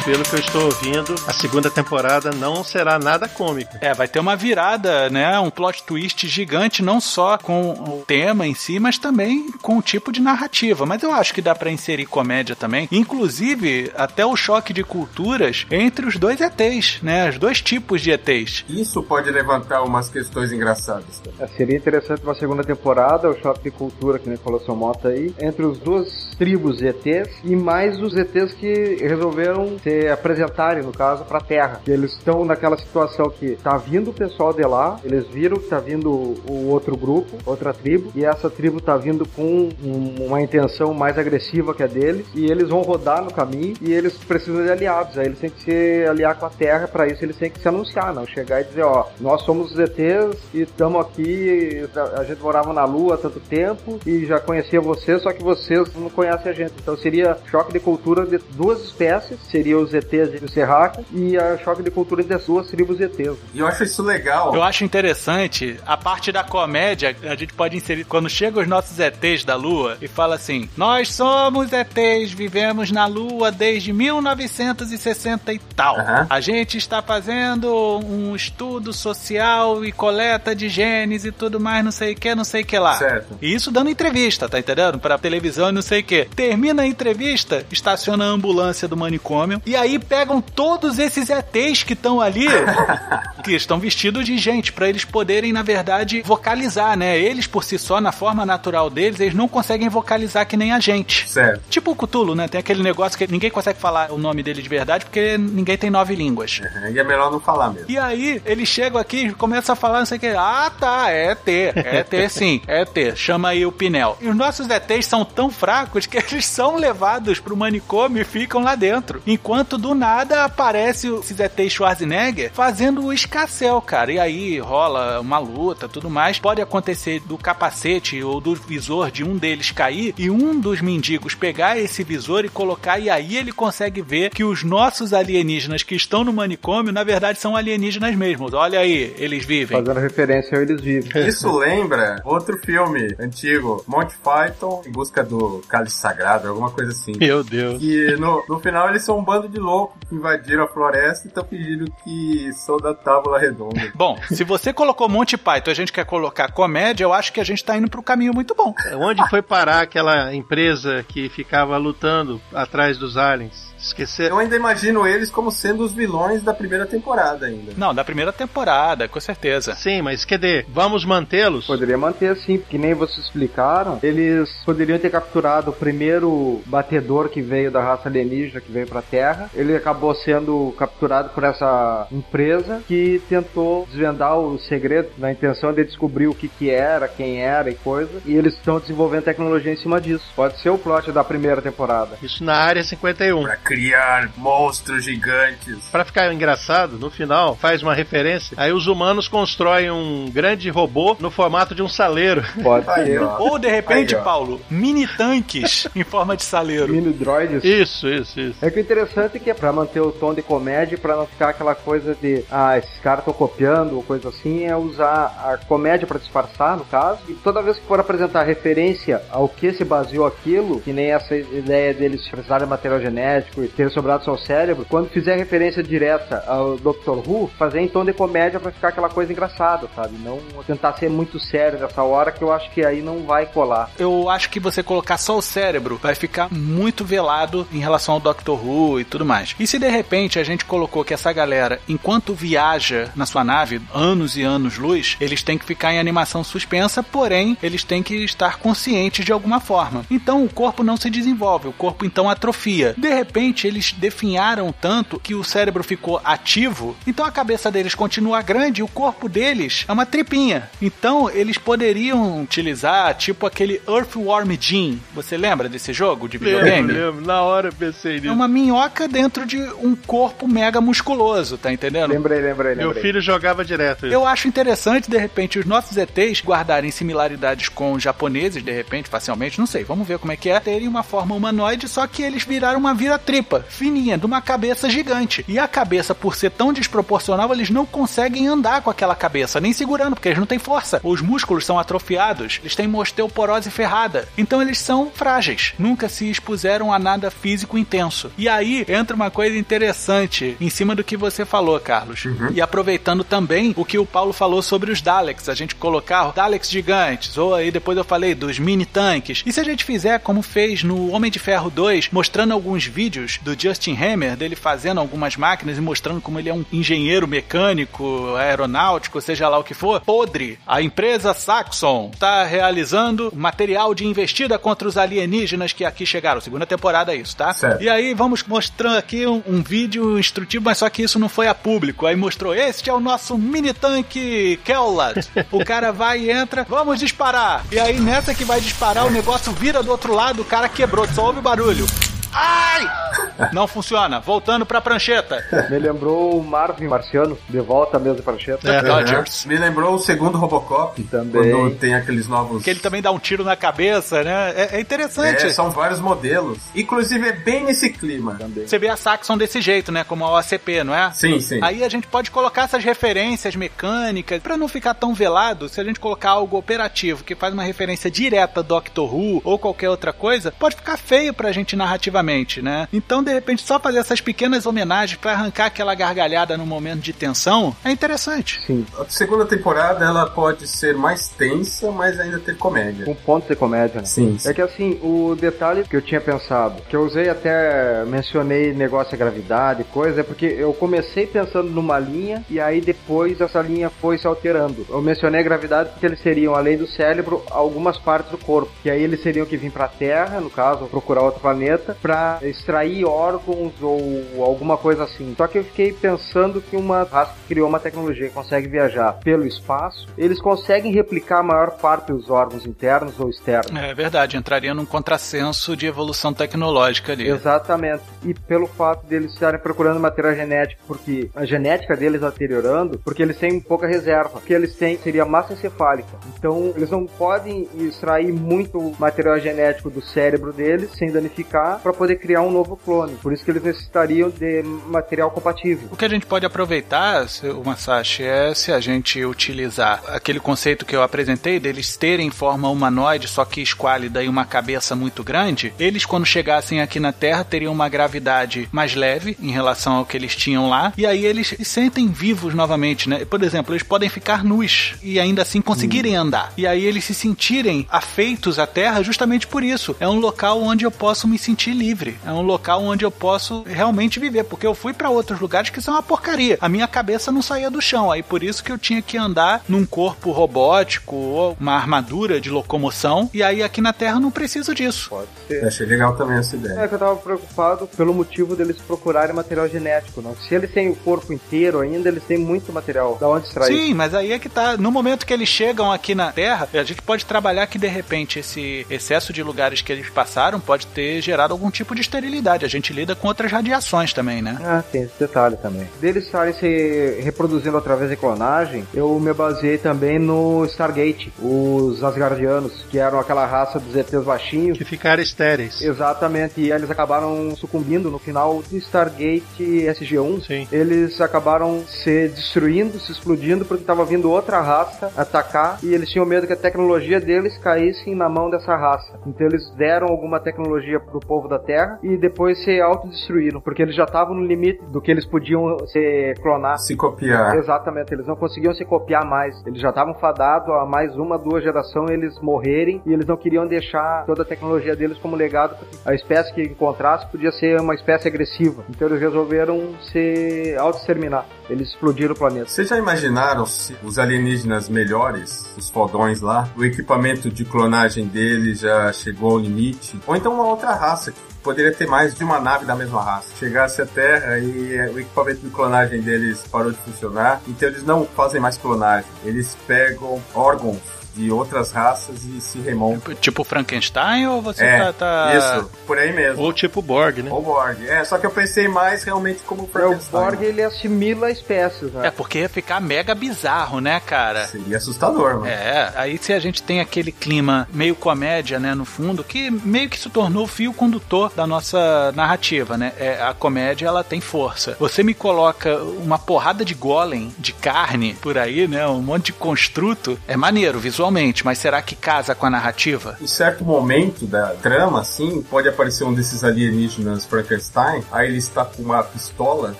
Pelo 0.05 0.21
que 0.21 0.33
eu 0.33 0.39
estou 0.39 0.65
ouvindo, 0.65 1.15
a 1.25 1.31
segunda 1.31 1.71
temporada 1.71 2.31
não 2.31 2.61
será 2.61 2.99
nada 2.99 3.25
cômica. 3.25 3.77
É, 3.79 3.93
vai 3.93 4.05
ter 4.05 4.19
uma 4.19 4.35
virada, 4.35 5.09
né? 5.09 5.39
Um 5.39 5.49
plot 5.49 5.81
twist 5.83 6.27
gigante, 6.27 6.83
não 6.83 6.99
só 6.99 7.37
com 7.37 7.71
o 7.71 8.03
tema 8.05 8.45
em 8.45 8.53
si, 8.53 8.81
mas 8.81 8.97
também 8.97 9.49
com 9.61 9.77
o 9.77 9.81
tipo 9.81 10.11
de 10.11 10.21
narrativa. 10.21 10.85
Mas 10.85 11.03
eu 11.03 11.13
acho 11.13 11.33
que 11.33 11.41
dá 11.41 11.55
para 11.55 11.71
inserir 11.71 12.05
comédia 12.05 12.53
também. 12.53 12.89
Inclusive, 12.91 13.93
até 13.95 14.25
o 14.25 14.35
choque 14.35 14.73
de 14.73 14.83
culturas 14.83 15.65
entre 15.71 16.05
os 16.05 16.17
dois 16.17 16.41
ETs, 16.41 17.01
né? 17.01 17.29
Os 17.29 17.37
dois 17.37 17.61
tipos 17.61 18.01
de 18.01 18.11
ETs. 18.11 18.65
Isso 18.67 19.01
pode 19.03 19.31
levantar 19.31 19.83
umas 19.83 20.09
questões 20.09 20.51
engraçadas. 20.51 21.21
É, 21.39 21.47
seria 21.47 21.77
interessante 21.77 22.21
uma 22.23 22.35
segunda 22.35 22.61
temporada, 22.61 23.29
o 23.29 23.41
choque 23.41 23.63
de 23.63 23.71
cultura, 23.71 24.19
que 24.19 24.27
nem 24.27 24.37
falou 24.37 24.59
seu 24.59 24.75
Mota 24.75 25.07
aí, 25.07 25.33
entre 25.39 25.65
os 25.65 25.79
duas 25.79 26.35
tribos 26.37 26.81
ETs 26.81 27.29
e 27.45 27.55
mais 27.55 28.01
os 28.01 28.13
ETs 28.17 28.53
que 28.53 28.97
resolveram 28.99 29.79
ser 29.79 29.92
apresentarem, 30.11 30.83
no 30.83 30.91
caso, 30.91 31.23
para 31.25 31.37
a 31.37 31.41
Terra. 31.41 31.81
Que 31.83 31.91
eles 31.91 32.13
estão 32.13 32.45
naquela 32.45 32.77
situação 32.77 33.29
que 33.29 33.57
tá 33.63 33.77
vindo 33.77 34.11
o 34.11 34.13
pessoal 34.13 34.53
de 34.53 34.63
lá, 34.63 34.99
eles 35.03 35.27
viram 35.27 35.57
que 35.57 35.67
tá 35.67 35.79
vindo 35.79 36.09
o 36.09 36.69
outro 36.69 36.95
grupo, 36.95 37.37
outra 37.45 37.73
tribo, 37.73 38.11
e 38.15 38.25
essa 38.25 38.49
tribo 38.49 38.81
tá 38.81 38.97
vindo 38.97 39.27
com 39.35 39.69
um, 39.83 40.25
uma 40.25 40.41
intenção 40.41 40.93
mais 40.93 41.17
agressiva 41.17 41.73
que 41.73 41.83
a 41.83 41.87
deles, 41.87 42.25
e 42.33 42.45
eles 42.45 42.69
vão 42.69 42.81
rodar 42.81 43.23
no 43.23 43.31
caminho 43.31 43.75
e 43.81 43.93
eles 43.93 44.17
precisam 44.17 44.63
de 44.63 44.71
aliados. 44.71 45.17
Aí 45.17 45.25
eles 45.25 45.39
têm 45.39 45.49
que 45.49 45.61
se 45.63 46.05
aliar 46.07 46.37
com 46.37 46.45
a 46.45 46.49
Terra, 46.49 46.87
para 46.87 47.07
isso 47.07 47.23
eles 47.23 47.37
têm 47.37 47.49
que 47.49 47.59
se 47.59 47.67
anunciar, 47.67 48.13
não 48.13 48.25
chegar 48.25 48.61
e 48.61 48.65
dizer, 48.65 48.83
ó, 48.83 49.07
nós 49.19 49.41
somos 49.43 49.71
os 49.71 49.79
ETs 49.79 50.37
e 50.53 50.61
estamos 50.61 51.01
aqui, 51.01 51.87
a 52.17 52.23
gente 52.23 52.41
morava 52.41 52.73
na 52.73 52.85
Lua 52.85 53.15
há 53.15 53.17
tanto 53.17 53.39
tempo 53.39 53.99
e 54.05 54.25
já 54.25 54.39
conhecia 54.39 54.81
vocês, 54.81 55.21
só 55.21 55.31
que 55.31 55.43
vocês 55.43 55.93
não 55.95 56.09
conhecem 56.09 56.51
a 56.51 56.55
gente. 56.55 56.73
Então 56.81 56.97
seria 56.97 57.37
choque 57.49 57.73
de 57.73 57.79
cultura 57.79 58.25
de 58.25 58.37
duas 58.37 58.83
espécies, 58.83 59.39
seria 59.49 59.77
os 59.83 59.93
ETs 59.93 60.41
e 60.41 60.45
os 60.45 60.51
Serracas, 60.51 61.05
e 61.11 61.37
a 61.37 61.57
choque 61.57 61.83
de 61.83 61.91
cultura 61.91 62.21
entre 62.21 62.35
as 62.35 62.45
duas 62.45 62.67
tribos 62.67 62.99
ETs. 62.99 63.37
E 63.53 63.59
eu 63.59 63.67
acho 63.67 63.83
isso 63.83 64.01
legal. 64.01 64.53
Eu 64.55 64.63
acho 64.63 64.83
interessante 64.83 65.79
a 65.85 65.97
parte 65.97 66.31
da 66.31 66.43
comédia, 66.43 67.15
a 67.23 67.35
gente 67.35 67.53
pode 67.53 67.75
inserir 67.75 68.03
quando 68.05 68.29
chegam 68.29 68.61
os 68.61 68.67
nossos 68.67 68.99
ETs 68.99 69.43
da 69.43 69.55
Lua 69.55 69.97
e 70.01 70.07
fala 70.07 70.35
assim: 70.35 70.69
Nós 70.75 71.13
somos 71.13 71.71
ETs, 71.71 72.31
vivemos 72.31 72.91
na 72.91 73.05
Lua 73.05 73.51
desde 73.51 73.93
1960 73.93 75.53
e 75.53 75.59
tal. 75.75 75.97
Aham. 75.99 76.27
A 76.29 76.39
gente 76.39 76.77
está 76.77 77.01
fazendo 77.01 77.99
um 77.99 78.35
estudo 78.35 78.93
social 78.93 79.83
e 79.83 79.91
coleta 79.91 80.55
de 80.55 80.69
genes 80.69 81.25
e 81.25 81.31
tudo 81.31 81.59
mais, 81.59 81.83
não 81.83 81.91
sei 81.91 82.13
o 82.13 82.15
que, 82.15 82.33
não 82.35 82.43
sei 82.43 82.61
o 82.61 82.65
que 82.65 82.77
lá. 82.77 82.95
Certo. 82.95 83.37
E 83.41 83.53
isso 83.53 83.71
dando 83.71 83.89
entrevista, 83.89 84.47
tá 84.47 84.59
entendendo? 84.59 84.99
Pra 84.99 85.17
televisão 85.17 85.69
e 85.69 85.71
não 85.71 85.81
sei 85.81 86.01
o 86.01 86.03
que. 86.03 86.25
Termina 86.35 86.83
a 86.83 86.87
entrevista, 86.87 87.65
estaciona 87.71 88.25
a 88.25 88.27
ambulância 88.27 88.87
do 88.87 88.97
manicômio 88.97 89.61
e 89.65 89.72
aí 89.75 89.99
pegam 89.99 90.41
todos 90.41 90.99
esses 90.99 91.29
ETs 91.29 91.83
que 91.83 91.93
estão 91.93 92.21
ali, 92.21 92.47
que 93.43 93.53
estão 93.53 93.79
vestidos 93.79 94.25
de 94.25 94.37
gente, 94.37 94.71
pra 94.71 94.87
eles 94.89 95.03
poderem, 95.05 95.51
na 95.51 95.61
verdade, 95.61 96.21
vocalizar, 96.25 96.97
né? 96.97 97.19
Eles 97.19 97.45
por 97.45 97.63
si 97.63 97.77
só, 97.77 97.99
na 97.99 98.11
forma 98.11 98.45
natural 98.45 98.89
deles, 98.89 99.19
eles 99.19 99.33
não 99.33 99.47
conseguem 99.47 99.89
vocalizar 99.89 100.47
que 100.47 100.57
nem 100.57 100.71
a 100.71 100.79
gente. 100.79 101.29
Certo. 101.29 101.61
Tipo 101.69 101.91
o 101.91 101.95
Cthulhu, 101.95 102.35
né? 102.35 102.47
Tem 102.47 102.59
aquele 102.59 102.81
negócio 102.81 103.17
que 103.17 103.27
ninguém 103.29 103.51
consegue 103.51 103.79
falar 103.79 104.11
o 104.11 104.17
nome 104.17 104.41
dele 104.41 104.61
de 104.61 104.69
verdade 104.69 105.05
porque 105.05 105.37
ninguém 105.37 105.77
tem 105.77 105.89
nove 105.89 106.15
línguas. 106.15 106.59
Uhum, 106.59 106.91
E 106.91 106.99
é 106.99 107.03
melhor 107.03 107.31
não 107.31 107.39
falar 107.39 107.71
mesmo. 107.71 107.89
E 107.89 107.97
aí, 107.97 108.41
eles 108.45 108.69
chegam 108.69 108.99
aqui 108.99 109.27
e 109.27 109.33
começam 109.33 109.73
a 109.73 109.75
falar, 109.75 109.99
não 109.99 110.05
sei 110.05 110.17
o 110.17 110.21
que. 110.21 110.27
Ah, 110.27 110.71
tá, 110.79 111.11
é 111.11 111.31
ET. 111.31 111.47
É 111.47 111.99
ET 111.99 112.29
sim, 112.31 112.61
é 112.67 112.81
ET. 112.81 113.15
Chama 113.17 113.49
aí 113.49 113.65
o 113.65 113.71
Pinel. 113.71 114.17
E 114.21 114.27
os 114.27 114.35
nossos 114.35 114.67
ETs 114.69 115.05
são 115.05 115.25
tão 115.25 115.49
fracos 115.49 116.05
que 116.05 116.17
eles 116.31 116.45
são 116.45 116.75
levados 116.75 117.39
pro 117.39 117.57
manicômio 117.57 118.21
e 118.21 118.25
ficam 118.25 118.63
lá 118.63 118.75
dentro. 118.75 119.21
Enquanto 119.27 119.77
do 119.77 119.93
nada 119.93 120.43
aparece 120.45 121.09
o 121.09 121.23
ET 121.37 121.69
Schwarzenegger 121.69 122.51
fazendo 122.53 123.05
o 123.05 123.13
escassel, 123.33 123.81
cara. 123.81 124.11
E 124.11 124.19
aí 124.19 124.59
rola 124.59 125.19
uma 125.19 125.39
luta, 125.39 125.89
tudo 125.89 126.09
mais. 126.09 126.37
Pode 126.37 126.61
acontecer 126.61 127.19
do 127.21 127.37
capacete 127.37 128.21
ou 128.21 128.39
do 128.39 128.53
visor 128.53 129.09
de 129.09 129.23
um 129.23 129.35
deles 129.35 129.71
cair 129.71 130.13
e 130.17 130.29
um 130.29 130.59
dos 130.59 130.81
mendigos 130.81 131.33
pegar 131.33 131.77
esse 131.77 132.03
visor 132.03 132.45
e 132.45 132.49
colocar, 132.49 132.99
e 132.99 133.09
aí 133.09 133.37
ele 133.37 133.51
consegue 133.51 134.01
ver 134.01 134.29
que 134.29 134.43
os 134.43 134.63
nossos 134.63 135.13
alienígenas 135.13 135.81
que 135.81 135.95
estão 135.95 136.23
no 136.23 136.31
manicômio, 136.31 136.93
na 136.93 137.03
verdade, 137.03 137.39
são 137.39 137.55
alienígenas 137.55 138.15
mesmos. 138.15 138.53
Olha 138.53 138.79
aí, 138.79 139.15
eles 139.17 139.45
vivem. 139.45 139.83
Fazendo 139.83 139.99
referência 139.99 140.57
ao 140.57 140.63
Eles 140.63 140.81
Vivem. 140.81 141.27
Isso 141.27 141.51
lembra 141.57 142.21
outro 142.23 142.57
filme 142.59 143.15
antigo, 143.19 143.83
Monty 143.87 144.15
Python 144.17 144.83
em 144.85 144.91
busca 144.91 145.23
do 145.23 145.61
cálice 145.67 145.97
sagrado, 145.97 146.49
alguma 146.49 146.69
coisa 146.69 146.91
assim. 146.91 147.13
Meu 147.17 147.43
Deus. 147.43 147.79
Que 147.79 148.15
no, 148.17 148.43
no 148.47 148.59
final 148.59 148.89
eles 148.89 149.03
são 149.03 149.17
um 149.17 149.23
bando 149.23 149.47
de 149.47 149.57
loucos 149.57 149.97
que 150.07 150.15
invadiram 150.15 150.63
a 150.63 150.67
floresta 150.67 151.27
e 151.27 151.29
estão 151.29 151.43
fingindo 151.43 151.91
que 152.03 152.51
são 152.53 152.77
da 152.77 152.93
tábula 153.23 153.39
redonda. 153.39 153.91
Bom, 153.95 154.19
se 154.29 154.43
você 154.43 154.73
colocou 154.73 155.07
Monty 155.07 155.37
Python 155.37 155.69
e 155.69 155.71
a 155.71 155.75
gente 155.75 155.93
quer 155.93 156.05
colocar 156.05 156.51
comédia, 156.51 157.03
eu 157.05 157.13
acho 157.13 157.31
que 157.31 157.39
a 157.39 157.43
gente 157.43 157.63
tá 157.63 157.77
indo 157.77 157.89
pro 157.89 158.03
caminho 158.03 158.33
muito 158.33 158.53
bom. 158.53 158.73
Onde 158.95 159.27
foi 159.29 159.41
parar 159.41 159.81
aquela 159.81 160.33
empresa 160.35 161.03
que 161.07 161.29
ficava 161.29 161.77
lutando 161.77 162.41
atrás 162.53 162.97
dos 162.97 163.17
aliens? 163.17 163.72
Esqueceram? 163.83 164.35
Eu 164.35 164.39
ainda 164.39 164.55
imagino 164.55 165.05
eles 165.05 165.29
como 165.29 165.51
sendo 165.51 165.83
os 165.83 165.93
vilões 165.93 166.41
da 166.41 166.53
primeira 166.53 166.85
temporada 166.85 167.45
ainda. 167.45 167.73
Não, 167.75 167.93
da 167.93 168.03
primeira 168.03 168.31
temporada, 168.31 169.07
com 169.07 169.19
certeza. 169.19 169.75
Sim, 169.75 170.01
mas 170.01 170.25
cadê? 170.25 170.65
Vamos 170.69 171.03
mantê-los? 171.05 171.67
Poderia 171.67 171.97
manter 171.97 172.29
assim, 172.29 172.57
porque 172.57 172.77
nem 172.77 172.93
vocês 172.93 173.25
explicaram, 173.25 173.99
eles 174.01 174.49
poderiam 174.65 174.97
ter 174.97 175.09
capturado 175.09 175.71
o 175.71 175.73
primeiro 175.73 176.61
batedor 176.65 177.29
que 177.29 177.41
veio 177.41 177.69
da 177.71 177.81
raça 177.81 178.07
alienígena, 178.07 178.61
que 178.61 178.71
veio 178.71 178.87
pra 178.87 179.01
Terra. 179.01 179.49
Ele 179.53 179.75
acabou 179.75 180.15
sendo 180.15 180.73
capturado 180.77 181.29
por 181.29 181.43
essa 181.43 182.07
empresa 182.11 182.81
que 182.87 183.21
tentou 183.27 183.85
desvendar 183.89 184.37
o 184.37 184.57
segredo 184.59 185.09
na 185.17 185.31
intenção 185.31 185.73
de 185.73 185.83
descobrir 185.83 186.27
o 186.27 186.33
que 186.33 186.47
que 186.47 186.69
era, 186.69 187.07
quem 187.07 187.41
era 187.41 187.69
e 187.69 187.75
coisa. 187.75 188.21
E 188.25 188.33
eles 188.35 188.53
estão 188.53 188.79
desenvolvendo 188.79 189.23
tecnologia 189.23 189.73
em 189.73 189.77
cima 189.77 189.99
disso. 189.99 190.25
Pode 190.35 190.59
ser 190.59 190.69
o 190.69 190.77
plot 190.77 191.11
da 191.11 191.23
primeira 191.23 191.61
temporada. 191.61 192.17
Isso 192.21 192.43
na 192.43 192.55
área 192.55 192.83
51. 192.83 193.43
Pra 193.43 193.57
criar 193.73 194.29
monstros 194.37 195.03
gigantes. 195.03 195.89
Pra 195.91 196.05
ficar 196.05 196.31
engraçado, 196.31 196.99
no 196.99 197.09
final 197.09 197.55
faz 197.55 197.81
uma 197.81 197.95
referência. 197.95 198.55
Aí 198.55 198.71
os 198.71 198.85
humanos 198.85 199.27
constroem 199.27 199.89
um 199.89 200.29
grande 200.31 200.69
robô 200.69 201.17
no 201.19 201.31
formato 201.31 201.73
de 201.73 201.81
um 201.81 201.87
saleiro. 201.87 202.43
Pode 202.61 202.87
Aí, 202.87 203.05
ser. 203.05 203.21
Ou, 203.21 203.57
de 203.57 203.67
repente, 203.67 204.15
Aí. 204.15 204.21
Paulo, 204.21 204.61
mini 204.69 205.07
tanques 205.07 205.87
em 205.95 206.03
forma 206.03 206.37
de 206.37 206.43
saleiro. 206.43 206.93
Mini 206.93 207.11
droids. 207.11 207.63
Isso, 207.63 208.07
isso, 208.07 208.39
isso. 208.39 208.63
É 208.63 208.69
que 208.69 208.77
o 208.77 208.81
interessante 208.81 209.37
é 209.37 209.39
que 209.39 209.49
é 209.49 209.53
pra 209.55 209.73
manter 209.73 210.01
o 210.01 210.11
tom 210.11 210.35
de 210.35 210.43
comédia, 210.43 210.97
pra 210.97 211.15
não 211.15 211.25
ficar 211.25 211.49
aquela 211.49 211.73
coisa 211.73 212.15
de, 212.15 212.45
ah, 212.51 212.77
esses 212.77 212.99
caras 212.99 213.19
estão 213.19 213.33
copiando 213.33 213.95
ou 213.95 214.03
coisa 214.03 214.29
assim, 214.29 214.65
é 214.65 214.75
usar 214.75 215.25
a 215.43 215.57
comédia 215.65 216.05
para 216.05 216.19
disfarçar, 216.19 216.77
no 216.77 216.85
caso. 216.85 217.21
E 217.27 217.33
toda 217.33 217.61
vez 217.61 217.77
que 217.77 217.87
for 217.87 217.99
apresentar 217.99 218.43
referência 218.43 219.21
ao 219.31 219.49
que 219.49 219.73
se 219.73 219.83
baseou 219.83 220.27
aquilo, 220.27 220.79
que 220.79 220.93
nem 220.93 221.11
essa 221.11 221.35
ideia 221.35 221.91
deles 221.93 222.27
precisarem 222.27 222.65
de 222.65 222.69
material 222.69 222.99
genético 222.99 223.62
ter 223.67 223.89
sobrado 223.91 224.23
seu 224.23 224.37
cérebro, 224.37 224.85
quando 224.89 225.09
fizer 225.09 225.35
referência 225.35 225.83
direta 225.83 226.43
ao 226.47 226.77
Dr. 226.77 227.27
Who, 227.27 227.49
fazer 227.57 227.81
em 227.81 227.87
tom 227.87 228.05
de 228.05 228.13
comédia 228.13 228.59
para 228.59 228.71
ficar 228.71 228.89
aquela 228.89 229.09
coisa 229.09 229.31
engraçada, 229.31 229.87
sabe? 229.95 230.15
Não 230.17 230.39
tentar 230.65 230.93
ser 230.93 231.09
muito 231.09 231.39
sério 231.39 231.79
nessa 231.79 232.03
hora, 232.03 232.31
que 232.31 232.41
eu 232.41 232.51
acho 232.51 232.71
que 232.71 232.85
aí 232.85 233.01
não 233.01 233.23
vai 233.23 233.45
colar. 233.45 233.89
Eu 233.97 234.29
acho 234.29 234.49
que 234.49 234.59
você 234.59 234.81
colocar 234.81 235.17
só 235.17 235.37
o 235.37 235.41
cérebro 235.41 235.99
vai 236.01 236.15
ficar 236.15 236.47
muito 236.51 237.03
velado 237.03 237.67
em 237.71 237.79
relação 237.79 238.15
ao 238.15 238.19
Doctor 238.19 238.65
Who 238.65 238.99
e 238.99 239.03
tudo 239.03 239.25
mais. 239.25 239.55
E 239.59 239.67
se 239.67 239.77
de 239.77 239.89
repente 239.89 240.39
a 240.39 240.43
gente 240.43 240.65
colocou 240.65 241.03
que 241.03 241.13
essa 241.13 241.31
galera, 241.33 241.79
enquanto 241.87 242.33
viaja 242.33 243.09
na 243.15 243.25
sua 243.25 243.43
nave, 243.43 243.81
anos 243.93 244.37
e 244.37 244.43
anos 244.43 244.77
luz, 244.77 245.17
eles 245.19 245.43
têm 245.43 245.57
que 245.57 245.65
ficar 245.65 245.93
em 245.93 245.99
animação 245.99 246.43
suspensa, 246.43 247.03
porém 247.03 247.57
eles 247.61 247.83
têm 247.83 248.01
que 248.01 248.15
estar 248.23 248.57
conscientes 248.57 249.25
de 249.25 249.31
alguma 249.31 249.59
forma. 249.59 250.05
Então 250.09 250.43
o 250.43 250.49
corpo 250.49 250.83
não 250.83 250.97
se 250.97 251.09
desenvolve, 251.09 251.67
o 251.67 251.73
corpo 251.73 252.05
então 252.05 252.29
atrofia. 252.29 252.93
De 252.97 253.09
repente 253.09 253.52
eles 253.65 253.91
definharam 253.91 254.73
tanto 254.73 255.19
que 255.19 255.35
o 255.35 255.43
cérebro 255.43 255.83
ficou 255.83 256.19
ativo, 256.23 256.95
então 257.05 257.25
a 257.25 257.31
cabeça 257.31 257.71
deles 257.71 257.95
continua 257.95 258.41
grande 258.41 258.81
e 258.81 258.83
o 258.83 258.87
corpo 258.87 259.29
deles 259.29 259.85
é 259.87 259.91
uma 259.91 260.05
tripinha. 260.05 260.69
Então 260.81 261.29
eles 261.29 261.57
poderiam 261.57 262.41
utilizar 262.41 263.13
tipo 263.15 263.45
aquele 263.45 263.81
Earthworm 263.87 264.51
Jim. 264.59 264.99
Você 265.13 265.37
lembra 265.37 265.69
desse 265.69 265.93
jogo 265.93 266.27
de 266.27 266.37
videogame? 266.37 266.87
Lembro, 266.91 267.05
lembro. 267.11 267.25
Na 267.25 267.41
hora 267.41 267.69
eu 267.69 267.73
pensei 267.73 268.15
nisso. 268.15 268.27
É 268.27 268.31
uma 268.31 268.47
minhoca 268.47 269.07
dentro 269.07 269.45
de 269.45 269.57
um 269.81 269.95
corpo 269.95 270.47
mega 270.47 270.79
musculoso, 270.81 271.57
tá 271.57 271.71
entendendo? 271.71 272.11
Lembrei, 272.11 272.39
lembrei, 272.41 272.75
Meu 272.75 272.87
lembrei. 272.87 273.03
filho 273.03 273.21
jogava 273.21 273.63
direto 273.63 274.05
isso. 274.05 274.13
Eu 274.13 274.25
acho 274.25 274.47
interessante, 274.47 275.09
de 275.09 275.17
repente, 275.17 275.59
os 275.59 275.65
nossos 275.65 275.97
ETs 275.97 276.41
guardarem 276.41 276.91
similaridades 276.91 277.69
com 277.69 277.93
os 277.93 278.03
japoneses, 278.03 278.63
de 278.63 278.71
repente, 278.71 279.09
facilmente, 279.09 279.59
não 279.59 279.65
sei, 279.65 279.83
vamos 279.83 280.07
ver 280.07 280.19
como 280.19 280.31
é 280.31 280.37
que 280.37 280.49
é, 280.49 280.59
terem 280.59 280.87
uma 280.87 281.03
forma 281.03 281.35
humanoide, 281.35 281.87
só 281.87 282.05
que 282.07 282.23
eles 282.23 282.43
viraram 282.43 282.79
uma 282.79 282.93
vira-tripa, 282.93 283.42
fininha, 283.67 284.17
de 284.17 284.25
uma 284.25 284.41
cabeça 284.41 284.89
gigante. 284.89 285.43
E 285.47 285.59
a 285.59 285.67
cabeça, 285.67 286.15
por 286.15 286.35
ser 286.35 286.51
tão 286.51 286.73
desproporcional, 286.73 287.53
eles 287.53 287.69
não 287.69 287.85
conseguem 287.85 288.47
andar 288.47 288.81
com 288.81 288.89
aquela 288.89 289.15
cabeça, 289.15 289.59
nem 289.59 289.73
segurando, 289.73 290.15
porque 290.15 290.29
eles 290.29 290.39
não 290.39 290.45
têm 290.45 290.59
força. 290.59 291.01
Os 291.03 291.21
músculos 291.21 291.65
são 291.65 291.77
atrofiados, 291.77 292.59
eles 292.61 292.75
têm 292.75 292.93
osteoporose 292.93 293.69
ferrada. 293.69 294.27
Então 294.37 294.61
eles 294.61 294.79
são 294.79 295.11
frágeis, 295.13 295.73
nunca 295.77 296.07
se 296.07 296.29
expuseram 296.29 296.93
a 296.93 296.99
nada 296.99 297.29
físico 297.29 297.77
intenso. 297.77 298.31
E 298.37 298.47
aí 298.47 298.85
entra 298.87 299.15
uma 299.15 299.31
coisa 299.31 299.57
interessante 299.57 300.57
em 300.59 300.69
cima 300.69 300.95
do 300.95 301.03
que 301.03 301.17
você 301.17 301.45
falou, 301.45 301.79
Carlos. 301.79 302.25
E 302.53 302.61
aproveitando 302.61 303.23
também 303.23 303.73
o 303.75 303.85
que 303.85 303.97
o 303.97 304.05
Paulo 304.05 304.33
falou 304.33 304.61
sobre 304.61 304.91
os 304.91 305.01
Daleks, 305.01 305.49
a 305.49 305.53
gente 305.53 305.75
colocar 305.75 306.31
Daleks 306.31 306.69
gigantes, 306.69 307.37
ou 307.37 307.53
aí 307.53 307.71
depois 307.71 307.97
eu 307.97 308.03
falei 308.03 308.33
dos 308.35 308.59
mini 308.59 308.85
tanques. 308.85 309.43
E 309.45 309.51
se 309.51 309.59
a 309.59 309.63
gente 309.63 309.83
fizer 309.83 310.19
como 310.19 310.41
fez 310.41 310.83
no 310.83 311.11
Homem 311.11 311.31
de 311.31 311.39
Ferro 311.39 311.69
2, 311.69 312.09
mostrando 312.11 312.53
alguns 312.53 312.85
vídeos 312.85 313.32
do 313.41 313.59
Justin 313.59 313.95
Hammer, 313.95 314.35
dele 314.35 314.55
fazendo 314.55 314.99
algumas 314.99 315.35
máquinas 315.35 315.77
e 315.77 315.81
mostrando 315.81 316.21
como 316.21 316.39
ele 316.39 316.49
é 316.49 316.53
um 316.53 316.65
engenheiro 316.71 317.27
mecânico, 317.27 318.35
aeronáutico, 318.35 319.21
seja 319.21 319.47
lá 319.47 319.57
o 319.57 319.63
que 319.63 319.73
for, 319.73 320.01
podre. 320.01 320.59
A 320.65 320.81
empresa 320.81 321.33
Saxon 321.33 322.11
está 322.13 322.43
realizando 322.43 323.31
material 323.35 323.93
de 323.93 324.05
investida 324.05 324.57
contra 324.57 324.87
os 324.87 324.97
alienígenas 324.97 325.73
que 325.73 325.85
aqui 325.85 326.05
chegaram. 326.05 326.41
Segunda 326.41 326.65
temporada 326.65 327.13
é 327.13 327.17
isso, 327.17 327.35
tá? 327.35 327.53
Certo. 327.53 327.81
E 327.83 327.89
aí 327.89 328.13
vamos 328.13 328.43
mostrando 328.43 328.97
aqui 328.97 329.25
um, 329.25 329.41
um 329.47 329.61
vídeo 329.61 330.19
instrutivo, 330.19 330.65
mas 330.65 330.77
só 330.77 330.89
que 330.89 331.03
isso 331.03 331.19
não 331.19 331.29
foi 331.29 331.47
a 331.47 331.55
público. 331.55 332.05
Aí 332.05 332.15
mostrou, 332.15 332.53
este 332.53 332.89
é 332.89 332.93
o 332.93 332.99
nosso 332.99 333.37
mini 333.37 333.73
tanque 333.73 334.59
Kellat. 334.63 335.27
o 335.51 335.63
cara 335.63 335.91
vai 335.91 336.19
e 336.19 336.31
entra, 336.31 336.65
vamos 336.67 336.99
disparar. 336.99 337.65
E 337.71 337.79
aí 337.79 337.99
nessa 337.99 338.33
que 338.33 338.45
vai 338.45 338.59
disparar, 338.59 339.05
o 339.05 339.11
negócio 339.11 339.51
vira 339.51 339.81
do 339.81 339.91
outro 339.91 340.13
lado, 340.13 340.41
o 340.41 340.45
cara 340.45 340.69
quebrou, 340.69 341.07
só 341.07 341.27
ouve 341.27 341.39
o 341.39 341.41
barulho. 341.41 341.85
Ai! 342.31 343.02
Não 343.51 343.67
funciona. 343.67 344.19
Voltando 344.19 344.65
pra 344.65 344.81
prancheta. 344.81 345.43
Me 345.69 345.79
lembrou 345.79 346.39
o 346.39 346.43
Marvin 346.43 346.87
Marciano, 346.87 347.37
de 347.49 347.59
volta 347.59 347.99
mesmo 347.99 348.17
de 348.17 348.21
prancheta. 348.21 348.69
É. 348.69 348.81
Dodgers. 348.81 349.45
Me 349.45 349.57
lembrou 349.57 349.95
o 349.95 349.99
segundo 349.99 350.37
Robocop. 350.37 351.01
Também. 351.03 351.51
Quando 351.51 351.75
tem 351.75 351.93
aqueles 351.93 352.27
novos. 352.27 352.63
Que 352.63 352.69
ele 352.69 352.79
também 352.79 353.01
dá 353.01 353.11
um 353.11 353.19
tiro 353.19 353.43
na 353.43 353.55
cabeça, 353.55 354.23
né? 354.23 354.53
É, 354.55 354.77
é 354.77 354.79
interessante. 354.79 355.45
É, 355.45 355.49
são 355.49 355.71
vários 355.71 355.99
modelos. 355.99 356.57
Inclusive 356.75 357.27
é 357.27 357.31
bem 357.31 357.63
nesse 357.63 357.89
clima. 357.89 358.35
Também. 358.35 358.67
Você 358.67 358.77
vê 358.77 358.89
a 358.89 358.97
Saxon 358.97 359.37
desse 359.37 359.61
jeito, 359.61 359.91
né? 359.91 360.03
Como 360.03 360.25
a 360.25 360.39
OCP, 360.39 360.83
não 360.83 360.93
é? 360.93 361.11
Sim, 361.11 361.39
sim. 361.39 361.59
Aí 361.61 361.83
a 361.83 361.89
gente 361.89 362.07
pode 362.07 362.31
colocar 362.31 362.63
essas 362.63 362.83
referências 362.83 363.55
mecânicas 363.55 364.41
pra 364.41 364.57
não 364.57 364.67
ficar 364.67 364.93
tão 364.93 365.13
velado. 365.13 365.69
Se 365.69 365.79
a 365.79 365.83
gente 365.83 365.99
colocar 365.99 366.31
algo 366.31 366.57
operativo 366.57 367.23
que 367.23 367.35
faz 367.35 367.53
uma 367.53 367.63
referência 367.63 368.11
direta 368.11 368.59
a 368.59 368.63
Doctor 368.63 369.13
Who 369.13 369.41
ou 369.43 369.57
qualquer 369.57 369.89
outra 369.89 370.11
coisa, 370.11 370.51
pode 370.51 370.75
ficar 370.75 370.97
feio 370.97 371.33
pra 371.33 371.51
gente 371.51 371.75
narrativamente, 371.75 372.61
né? 372.61 372.87
Então, 372.91 373.22
de 373.23 373.33
repente, 373.33 373.61
só 373.63 373.79
fazer 373.79 373.99
essas 373.99 374.21
pequenas 374.21 374.65
homenagens 374.65 375.19
pra 375.19 375.33
arrancar 375.33 375.65
aquela 375.67 375.95
gargalhada 375.95 376.57
no 376.57 376.65
momento 376.65 377.01
de 377.01 377.13
tensão 377.13 377.75
é 377.83 377.91
interessante. 377.91 378.61
Sim, 378.65 378.85
A 378.99 379.05
segunda 379.07 379.45
temporada 379.45 380.05
ela 380.05 380.25
pode 380.27 380.67
ser 380.67 380.95
mais 380.95 381.27
tensa, 381.29 381.91
mas 381.91 382.19
ainda 382.19 382.39
ter 382.39 382.57
comédia. 382.57 383.05
com 383.05 383.15
ponto 383.15 383.47
de 383.47 383.55
comédia, 383.55 384.01
né? 384.01 384.05
Sim. 384.05 384.37
É 384.45 384.53
que 384.53 384.61
assim, 384.61 384.99
o 385.01 385.35
detalhe 385.39 385.83
que 385.83 385.95
eu 385.95 386.01
tinha 386.01 386.21
pensado, 386.21 386.81
que 386.89 386.95
eu 386.95 387.01
usei 387.05 387.29
até, 387.29 388.03
mencionei 388.05 388.73
negócio 388.73 389.11
da 389.11 389.17
gravidade 389.17 389.81
e 389.81 389.85
coisa, 389.85 390.21
é 390.21 390.23
porque 390.23 390.45
eu 390.45 390.73
comecei 390.73 391.25
pensando 391.25 391.69
numa 391.69 391.99
linha 391.99 392.43
e 392.49 392.59
aí 392.59 392.81
depois 392.81 393.39
essa 393.41 393.61
linha 393.61 393.89
foi 393.89 394.17
se 394.17 394.27
alterando. 394.27 394.85
Eu 394.89 395.01
mencionei 395.01 395.39
a 395.39 395.43
gravidade 395.43 395.89
porque 395.89 396.05
eles 396.05 396.19
seriam, 396.21 396.55
além 396.55 396.77
do 396.77 396.87
cérebro, 396.87 397.43
algumas 397.51 397.97
partes 397.97 398.31
do 398.31 398.37
corpo. 398.37 398.71
Que 398.81 398.89
aí 398.89 399.01
eles 399.01 399.21
seriam 399.21 399.45
que 399.45 399.57
vir 399.57 399.71
pra 399.71 399.87
Terra, 399.87 400.39
no 400.39 400.49
caso, 400.49 400.85
procurar 400.85 401.21
outro 401.21 401.39
planeta, 401.41 401.95
pra 402.01 402.39
extrair 402.41 403.05
órgãos 403.13 403.73
ou 403.81 404.43
alguma 404.43 404.77
coisa 404.77 405.03
assim. 405.03 405.33
Só 405.37 405.47
que 405.47 405.59
eu 405.59 405.63
fiquei 405.63 405.93
pensando 405.93 406.61
que 406.61 406.75
uma 406.75 407.03
raça 407.03 407.33
que 407.33 407.53
criou 407.53 407.69
uma 407.69 407.79
tecnologia 407.79 408.27
que 408.27 408.33
consegue 408.33 408.67
viajar 408.67 409.13
pelo 409.23 409.45
espaço, 409.45 410.07
eles 410.17 410.41
conseguem 410.41 410.91
replicar 410.91 411.39
a 411.39 411.43
maior 411.43 411.71
parte 411.71 412.11
dos 412.11 412.29
órgãos 412.29 412.65
internos 412.65 413.19
ou 413.19 413.29
externos. 413.29 413.71
É 413.75 413.93
verdade, 413.93 414.37
entraria 414.37 414.73
num 414.73 414.85
contrassenso 414.85 415.75
de 415.75 415.85
evolução 415.85 416.33
tecnológica 416.33 417.11
ali. 417.11 417.29
Exatamente. 417.29 418.03
E 418.23 418.33
pelo 418.33 418.67
fato 418.67 419.05
deles 419.05 419.33
estarem 419.33 419.59
procurando 419.59 419.99
material 419.99 420.35
genético, 420.35 420.81
porque 420.87 421.29
a 421.35 421.45
genética 421.45 421.95
deles 421.95 422.15
está 422.15 422.29
deteriorando, 422.29 422.99
porque 422.99 423.21
eles 423.21 423.37
têm 423.37 423.59
pouca 423.59 423.87
reserva. 423.87 424.37
O 424.37 424.41
que 424.41 424.53
eles 424.53 424.75
têm 424.75 424.97
seria 424.97 425.25
massa 425.25 425.53
encefálica. 425.53 426.17
Então, 426.37 426.73
eles 426.75 426.89
não 426.89 427.05
podem 427.05 427.67
extrair 427.75 428.31
muito 428.31 428.93
material 428.97 429.39
genético 429.39 429.89
do 429.89 430.01
cérebro 430.01 430.53
deles 430.53 430.91
sem 430.93 431.11
danificar 431.11 431.79
para 431.79 431.93
poder 431.93 432.15
criar 432.15 432.41
um 432.41 432.51
novo 432.51 432.77
clone. 432.77 433.02
Por 433.21 433.33
isso 433.33 433.43
que 433.43 433.51
eles 433.51 433.63
necessitariam 433.63 434.29
de 434.29 434.63
material 434.87 435.31
compatível. 435.31 435.89
O 435.91 435.97
que 435.97 436.05
a 436.05 436.09
gente 436.09 436.25
pode 436.25 436.45
aproveitar, 436.45 437.25
o 437.43 437.63
Masashi, 437.63 438.23
é 438.23 438.53
se 438.53 438.71
a 438.71 438.79
gente 438.79 439.23
utilizar 439.23 440.03
aquele 440.07 440.39
conceito 440.39 440.85
que 440.85 440.95
eu 440.95 441.03
apresentei 441.03 441.59
deles 441.59 441.95
terem 441.97 442.29
forma 442.29 442.69
humanoide, 442.69 443.27
só 443.27 443.45
que 443.45 443.61
esquálida 443.61 444.23
e 444.23 444.27
uma 444.27 444.45
cabeça 444.45 444.95
muito 444.95 445.23
grande, 445.23 445.73
eles 445.79 446.05
quando 446.05 446.25
chegassem 446.25 446.81
aqui 446.81 446.99
na 446.99 447.11
Terra 447.11 447.43
teriam 447.43 447.73
uma 447.73 447.89
gravidade 447.89 448.67
mais 448.71 448.95
leve 448.95 449.37
em 449.41 449.51
relação 449.51 449.95
ao 449.95 450.05
que 450.05 450.15
eles 450.15 450.35
tinham 450.35 450.69
lá, 450.69 450.93
e 450.97 451.05
aí 451.05 451.25
eles 451.25 451.47
se 451.47 451.65
sentem 451.65 452.07
vivos 452.07 452.53
novamente, 452.53 453.09
né? 453.09 453.25
Por 453.25 453.41
exemplo, 453.41 453.73
eles 453.73 453.83
podem 453.83 454.09
ficar 454.09 454.43
nus 454.43 454.95
e 455.01 455.19
ainda 455.19 455.41
assim 455.41 455.61
conseguirem 455.61 456.15
andar. 456.15 456.53
E 456.55 456.67
aí 456.67 456.85
eles 456.85 457.03
se 457.03 457.13
sentirem 457.13 457.87
afeitos 457.89 458.59
à 458.59 458.67
Terra 458.67 459.01
justamente 459.01 459.47
por 459.47 459.63
isso. 459.63 459.95
É 459.99 460.07
um 460.07 460.19
local 460.19 460.61
onde 460.61 460.85
eu 460.85 460.91
posso 460.91 461.27
me 461.27 461.37
sentir 461.37 461.73
livre. 461.73 462.17
É 462.25 462.31
um 462.31 462.41
local 462.41 462.83
onde 462.83 462.92
eu 463.01 463.09
posso 463.11 463.63
realmente 463.65 464.19
viver, 464.19 464.43
porque 464.43 464.67
eu 464.67 464.75
fui 464.75 464.93
para 464.93 465.09
outros 465.09 465.39
lugares 465.39 465.69
que 465.71 465.81
são 465.81 465.95
uma 465.95 466.03
porcaria. 466.03 466.57
A 466.61 466.69
minha 466.69 466.87
cabeça 466.87 467.31
não 467.31 467.41
saía 467.41 467.71
do 467.71 467.81
chão, 467.81 468.11
aí 468.11 468.21
por 468.21 468.43
isso 468.43 468.63
que 468.63 468.71
eu 468.71 468.77
tinha 468.77 469.01
que 469.01 469.17
andar 469.17 469.63
num 469.67 469.85
corpo 469.85 470.31
robótico 470.31 471.15
ou 471.15 471.57
uma 471.59 471.73
armadura 471.75 472.39
de 472.39 472.49
locomoção, 472.49 473.29
e 473.33 473.41
aí 473.41 473.63
aqui 473.63 473.81
na 473.81 473.93
Terra 473.93 474.17
eu 474.17 474.19
não 474.19 474.31
preciso 474.31 474.73
disso. 474.75 475.09
Pode 475.09 475.27
Eu 475.49 475.59
ser. 475.61 475.65
achei 475.67 475.85
legal 475.85 476.15
também 476.15 476.37
essa 476.37 476.55
É 476.55 476.59
ideia. 476.59 476.87
que 476.87 476.95
eu 476.95 476.99
tava 476.99 477.15
preocupado 477.15 477.87
pelo 477.95 478.13
motivo 478.13 478.55
deles 478.55 478.77
procurarem 478.77 479.35
material 479.35 479.67
genético, 479.69 480.21
não? 480.21 480.35
Se 480.35 480.53
eles 480.53 480.71
têm 480.71 480.89
o 480.89 480.95
corpo 480.95 481.31
inteiro 481.31 481.79
ainda, 481.79 482.09
eles 482.09 482.23
têm 482.23 482.37
muito 482.37 482.71
material. 482.73 483.17
Da 483.19 483.27
onde 483.27 483.47
extrair? 483.47 483.73
Sim, 483.73 483.93
mas 483.93 484.13
aí 484.13 484.31
é 484.31 484.39
que 484.39 484.49
tá. 484.49 484.75
No 484.77 484.91
momento 484.91 485.25
que 485.25 485.33
eles 485.33 485.47
chegam 485.49 485.91
aqui 485.91 486.13
na 486.15 486.31
Terra, 486.31 486.67
a 486.73 486.83
gente 486.83 487.01
pode 487.01 487.25
trabalhar 487.25 487.67
que 487.67 487.77
de 487.77 487.87
repente 487.87 488.39
esse 488.39 488.85
excesso 488.89 489.31
de 489.31 489.41
lugares 489.43 489.81
que 489.81 489.91
eles 489.91 490.09
passaram 490.09 490.59
pode 490.59 490.87
ter 490.87 491.21
gerado 491.21 491.53
algum 491.53 491.69
tipo 491.69 491.93
de 491.95 492.01
esterilidade. 492.01 492.65
A 492.65 492.69
gente 492.69 492.82
gente 492.83 492.91
lida 492.91 493.15
com 493.15 493.29
outras 493.29 493.49
radiações 493.49 494.11
também, 494.11 494.41
né? 494.41 494.57
Ah, 494.61 494.83
tem 494.91 495.03
esse 495.03 495.17
detalhe 495.17 495.55
também. 495.55 495.87
Deles 496.01 496.25
estarem 496.25 496.53
se 496.53 497.21
reproduzindo 497.21 497.77
através 497.77 498.09
de 498.09 498.17
clonagem, 498.17 498.85
eu 498.93 499.17
me 499.19 499.33
baseei 499.33 499.77
também 499.77 500.19
no 500.19 500.65
Stargate, 500.65 501.31
os 501.39 502.03
Asgardianos, 502.03 502.85
que 502.91 502.99
eram 502.99 503.19
aquela 503.19 503.45
raça 503.45 503.79
dos 503.79 503.95
ETs 503.95 504.25
baixinhos. 504.25 504.77
Que 504.77 504.83
ficaram 504.83 505.23
estéreis. 505.23 505.81
Exatamente, 505.81 506.59
e 506.59 506.71
eles 506.71 506.91
acabaram 506.91 507.55
sucumbindo 507.55 508.11
no 508.11 508.19
final 508.19 508.61
do 508.61 508.77
Stargate 508.77 509.63
SG-1. 509.63 510.45
Sim. 510.45 510.67
Eles 510.71 511.21
acabaram 511.21 511.83
se 511.87 512.27
destruindo, 512.27 512.99
se 512.99 513.11
explodindo, 513.13 513.63
porque 513.63 513.83
estava 513.83 514.03
vindo 514.03 514.29
outra 514.29 514.59
raça 514.59 515.11
atacar 515.15 515.79
e 515.81 515.93
eles 515.93 516.09
tinham 516.09 516.25
medo 516.25 516.47
que 516.47 516.53
a 516.53 516.57
tecnologia 516.57 517.19
deles 517.19 517.57
caísse 517.59 518.13
na 518.13 518.27
mão 518.27 518.49
dessa 518.49 518.75
raça. 518.75 519.19
Então 519.25 519.47
eles 519.47 519.69
deram 519.77 520.07
alguma 520.07 520.39
tecnologia 520.39 520.99
pro 520.99 521.19
povo 521.19 521.47
da 521.47 521.59
Terra 521.59 521.99
e 522.03 522.17
depois 522.17 522.61
se 522.63 522.72
autodestruíram, 522.81 523.61
porque 523.61 523.81
eles 523.81 523.95
já 523.95 524.03
estavam 524.03 524.35
no 524.35 524.45
limite 524.45 524.83
do 524.85 525.01
que 525.01 525.11
eles 525.11 525.25
podiam 525.25 525.77
se 525.87 526.33
clonar. 526.41 526.77
Se 526.79 526.95
copiar. 526.95 527.55
Exatamente, 527.55 528.13
eles 528.13 528.27
não 528.27 528.35
conseguiam 528.35 528.73
se 528.73 528.85
copiar 528.85 529.25
mais. 529.25 529.55
Eles 529.65 529.81
já 529.81 529.89
estavam 529.89 530.13
fadados 530.15 530.69
a 530.69 530.85
mais 530.85 531.15
uma, 531.15 531.37
duas 531.37 531.63
gerações 531.63 532.09
eles 532.09 532.39
morrerem 532.39 533.01
e 533.05 533.13
eles 533.13 533.25
não 533.25 533.37
queriam 533.37 533.65
deixar 533.67 534.25
toda 534.25 534.43
a 534.43 534.45
tecnologia 534.45 534.95
deles 534.95 535.17
como 535.17 535.35
legado, 535.35 535.75
a 536.05 536.13
espécie 536.13 536.53
que 536.53 536.61
encontrasse 536.61 537.27
podia 537.27 537.51
ser 537.51 537.79
uma 537.79 537.95
espécie 537.95 538.27
agressiva. 538.27 538.83
Então 538.89 539.07
eles 539.07 539.19
resolveram 539.19 539.95
se 540.01 540.75
autoexterminar. 540.77 541.45
Eles 541.69 541.89
explodiram 541.89 542.33
o 542.33 542.37
planeta. 542.37 542.67
Vocês 542.67 542.89
já 542.89 542.97
imaginaram 542.97 543.65
se 543.65 543.95
os 544.03 544.19
alienígenas 544.19 544.89
melhores, 544.89 545.73
os 545.77 545.89
fodões 545.89 546.41
lá, 546.41 546.67
o 546.77 546.83
equipamento 546.83 547.49
de 547.49 547.63
clonagem 547.63 548.27
deles 548.27 548.81
já 548.81 549.11
chegou 549.13 549.51
ao 549.51 549.59
limite? 549.59 550.19
Ou 550.27 550.35
então 550.35 550.53
uma 550.53 550.67
outra 550.67 550.93
raça 550.93 551.31
que 551.31 551.39
poderia 551.63 551.93
ter 551.93 552.05
mais 552.05 552.35
de 552.35 552.43
uma 552.43 552.59
nave 552.59 552.85
da 552.85 552.95
mesma 552.95 553.23
raça. 553.23 553.47
Chegasse 553.57 554.01
à 554.01 554.05
Terra 554.05 554.59
e 554.59 554.99
o 555.09 555.19
equipamento 555.19 555.61
de 555.61 555.69
clonagem 555.69 556.21
deles 556.21 556.63
parou 556.71 556.91
de 556.91 556.97
funcionar, 556.97 557.61
então 557.67 557.87
eles 557.87 558.03
não 558.03 558.25
fazem 558.25 558.59
mais 558.59 558.77
clonagem. 558.77 559.29
Eles 559.43 559.75
pegam 559.87 560.41
órgãos 560.53 561.22
de 561.35 561.51
outras 561.51 561.91
raças 561.91 562.43
e 562.43 562.61
se 562.61 562.79
remontam. 562.79 563.33
Tipo 563.35 563.63
Frankenstein 563.63 564.47
ou 564.47 564.61
você 564.61 564.83
É, 564.83 564.97
tá, 564.97 565.13
tá- 565.13 565.53
isso, 565.79 565.91
por 566.05 566.17
aí 566.17 566.31
mesmo. 566.33 566.61
Ou 566.61 566.71
tipo 566.73 567.01
Borg, 567.01 567.39
né? 567.43 567.51
Ou 567.51 567.61
Borg. 567.61 568.05
É, 568.07 568.23
só 568.23 568.37
que 568.37 568.45
eu 568.45 568.51
pensei 568.51 568.87
mais 568.87 569.23
realmente 569.23 569.61
como 569.63 569.81
É, 569.81 569.85
o 569.85 569.87
Frankenstein. 569.87 570.41
Borg 570.43 570.61
ele 570.63 570.83
assimila 570.83 571.49
espécies, 571.51 572.11
né? 572.11 572.27
É, 572.27 572.31
porque 572.31 572.59
ia 572.59 572.69
ficar 572.69 572.99
mega 573.01 573.33
bizarro, 573.33 573.99
né, 573.99 574.19
cara? 574.25 574.67
Seria 574.67 574.97
assustador, 574.97 575.55
mano. 575.55 575.67
É, 575.67 576.11
aí 576.15 576.37
se 576.37 576.53
a 576.53 576.59
gente 576.59 576.81
tem 576.83 576.99
aquele 576.99 577.31
clima 577.31 577.87
meio 577.93 578.15
comédia, 578.15 578.79
né, 578.79 578.93
no 578.93 579.05
fundo, 579.05 579.43
que 579.43 579.69
meio 579.71 580.09
que 580.09 580.19
se 580.19 580.29
tornou 580.29 580.63
o 580.65 580.67
fio 580.67 580.93
condutor 580.93 581.51
da 581.55 581.65
nossa 581.65 582.31
narrativa, 582.33 582.97
né? 582.97 583.13
É, 583.17 583.41
a 583.41 583.53
comédia, 583.53 584.07
ela 584.07 584.23
tem 584.23 584.39
força. 584.41 584.95
Você 584.99 585.23
me 585.23 585.33
coloca 585.33 585.97
uma 585.97 586.37
porrada 586.37 586.85
de 586.85 586.93
golem, 586.93 587.53
de 587.57 587.73
carne, 587.73 588.35
por 588.41 588.57
aí, 588.57 588.87
né, 588.87 589.07
um 589.07 589.21
monte 589.21 589.45
de 589.47 589.53
construto, 589.53 590.39
é 590.47 590.55
maneiro 590.55 590.99
visualmente, 591.23 591.65
mas 591.65 591.77
será 591.77 592.01
que 592.01 592.15
casa 592.15 592.53
com 592.53 592.65
a 592.65 592.69
narrativa? 592.69 593.37
Em 593.41 593.47
certo 593.47 593.85
momento 593.85 594.45
da 594.45 594.69
trama, 594.69 595.21
assim, 595.21 595.61
pode 595.61 595.87
aparecer 595.87 596.25
um 596.25 596.33
desses 596.33 596.63
alienígenas 596.63 597.45
Frankenstein, 597.45 598.23
aí 598.31 598.49
ele 598.49 598.57
está 598.57 598.83
com 598.83 599.01
uma 599.01 599.23
pistola 599.23 599.95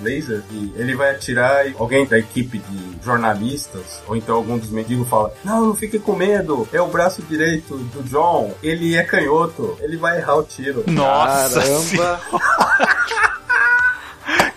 laser 0.00 0.42
e 0.50 0.72
ele 0.76 0.96
vai 0.96 1.12
atirar 1.12 1.66
e 1.68 1.74
alguém 1.78 2.06
da 2.06 2.18
equipe 2.18 2.58
de 2.58 3.04
jornalistas, 3.04 4.02
ou 4.06 4.16
então 4.16 4.34
algum 4.34 4.58
dos 4.58 4.70
mendigos 4.70 5.08
fala, 5.08 5.32
não, 5.44 5.66
não 5.66 5.74
fique 5.76 5.98
com 5.98 6.16
medo, 6.16 6.68
é 6.72 6.80
o 6.80 6.88
braço 6.88 7.22
direito 7.22 7.76
do 7.76 8.02
John, 8.02 8.52
ele 8.62 8.96
é 8.96 9.04
canhoto, 9.04 9.76
ele 9.80 9.96
vai 9.96 10.18
errar 10.18 10.36
o 10.36 10.42
tiro. 10.42 10.84
Nossa 10.88 11.60
Caramba! 11.60 12.91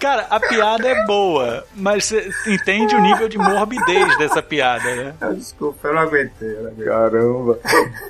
Cara, 0.05 0.27
a 0.29 0.39
piada 0.39 0.87
é 0.87 1.03
boa, 1.05 1.63
mas 1.75 2.05
você 2.05 2.29
entende 2.47 2.95
o 2.95 3.01
nível 3.01 3.27
de 3.27 3.39
morbidez 3.39 4.15
dessa 4.19 4.39
piada, 4.39 4.95
né? 4.95 5.15
Ah, 5.19 5.29
Desculpa, 5.31 5.87
eu 5.87 5.95
não 5.95 6.01
aguentei. 6.03 6.47
Eu 6.47 6.61
não 6.61 6.67
aguentei. 6.67 6.85
Caramba! 6.85 7.59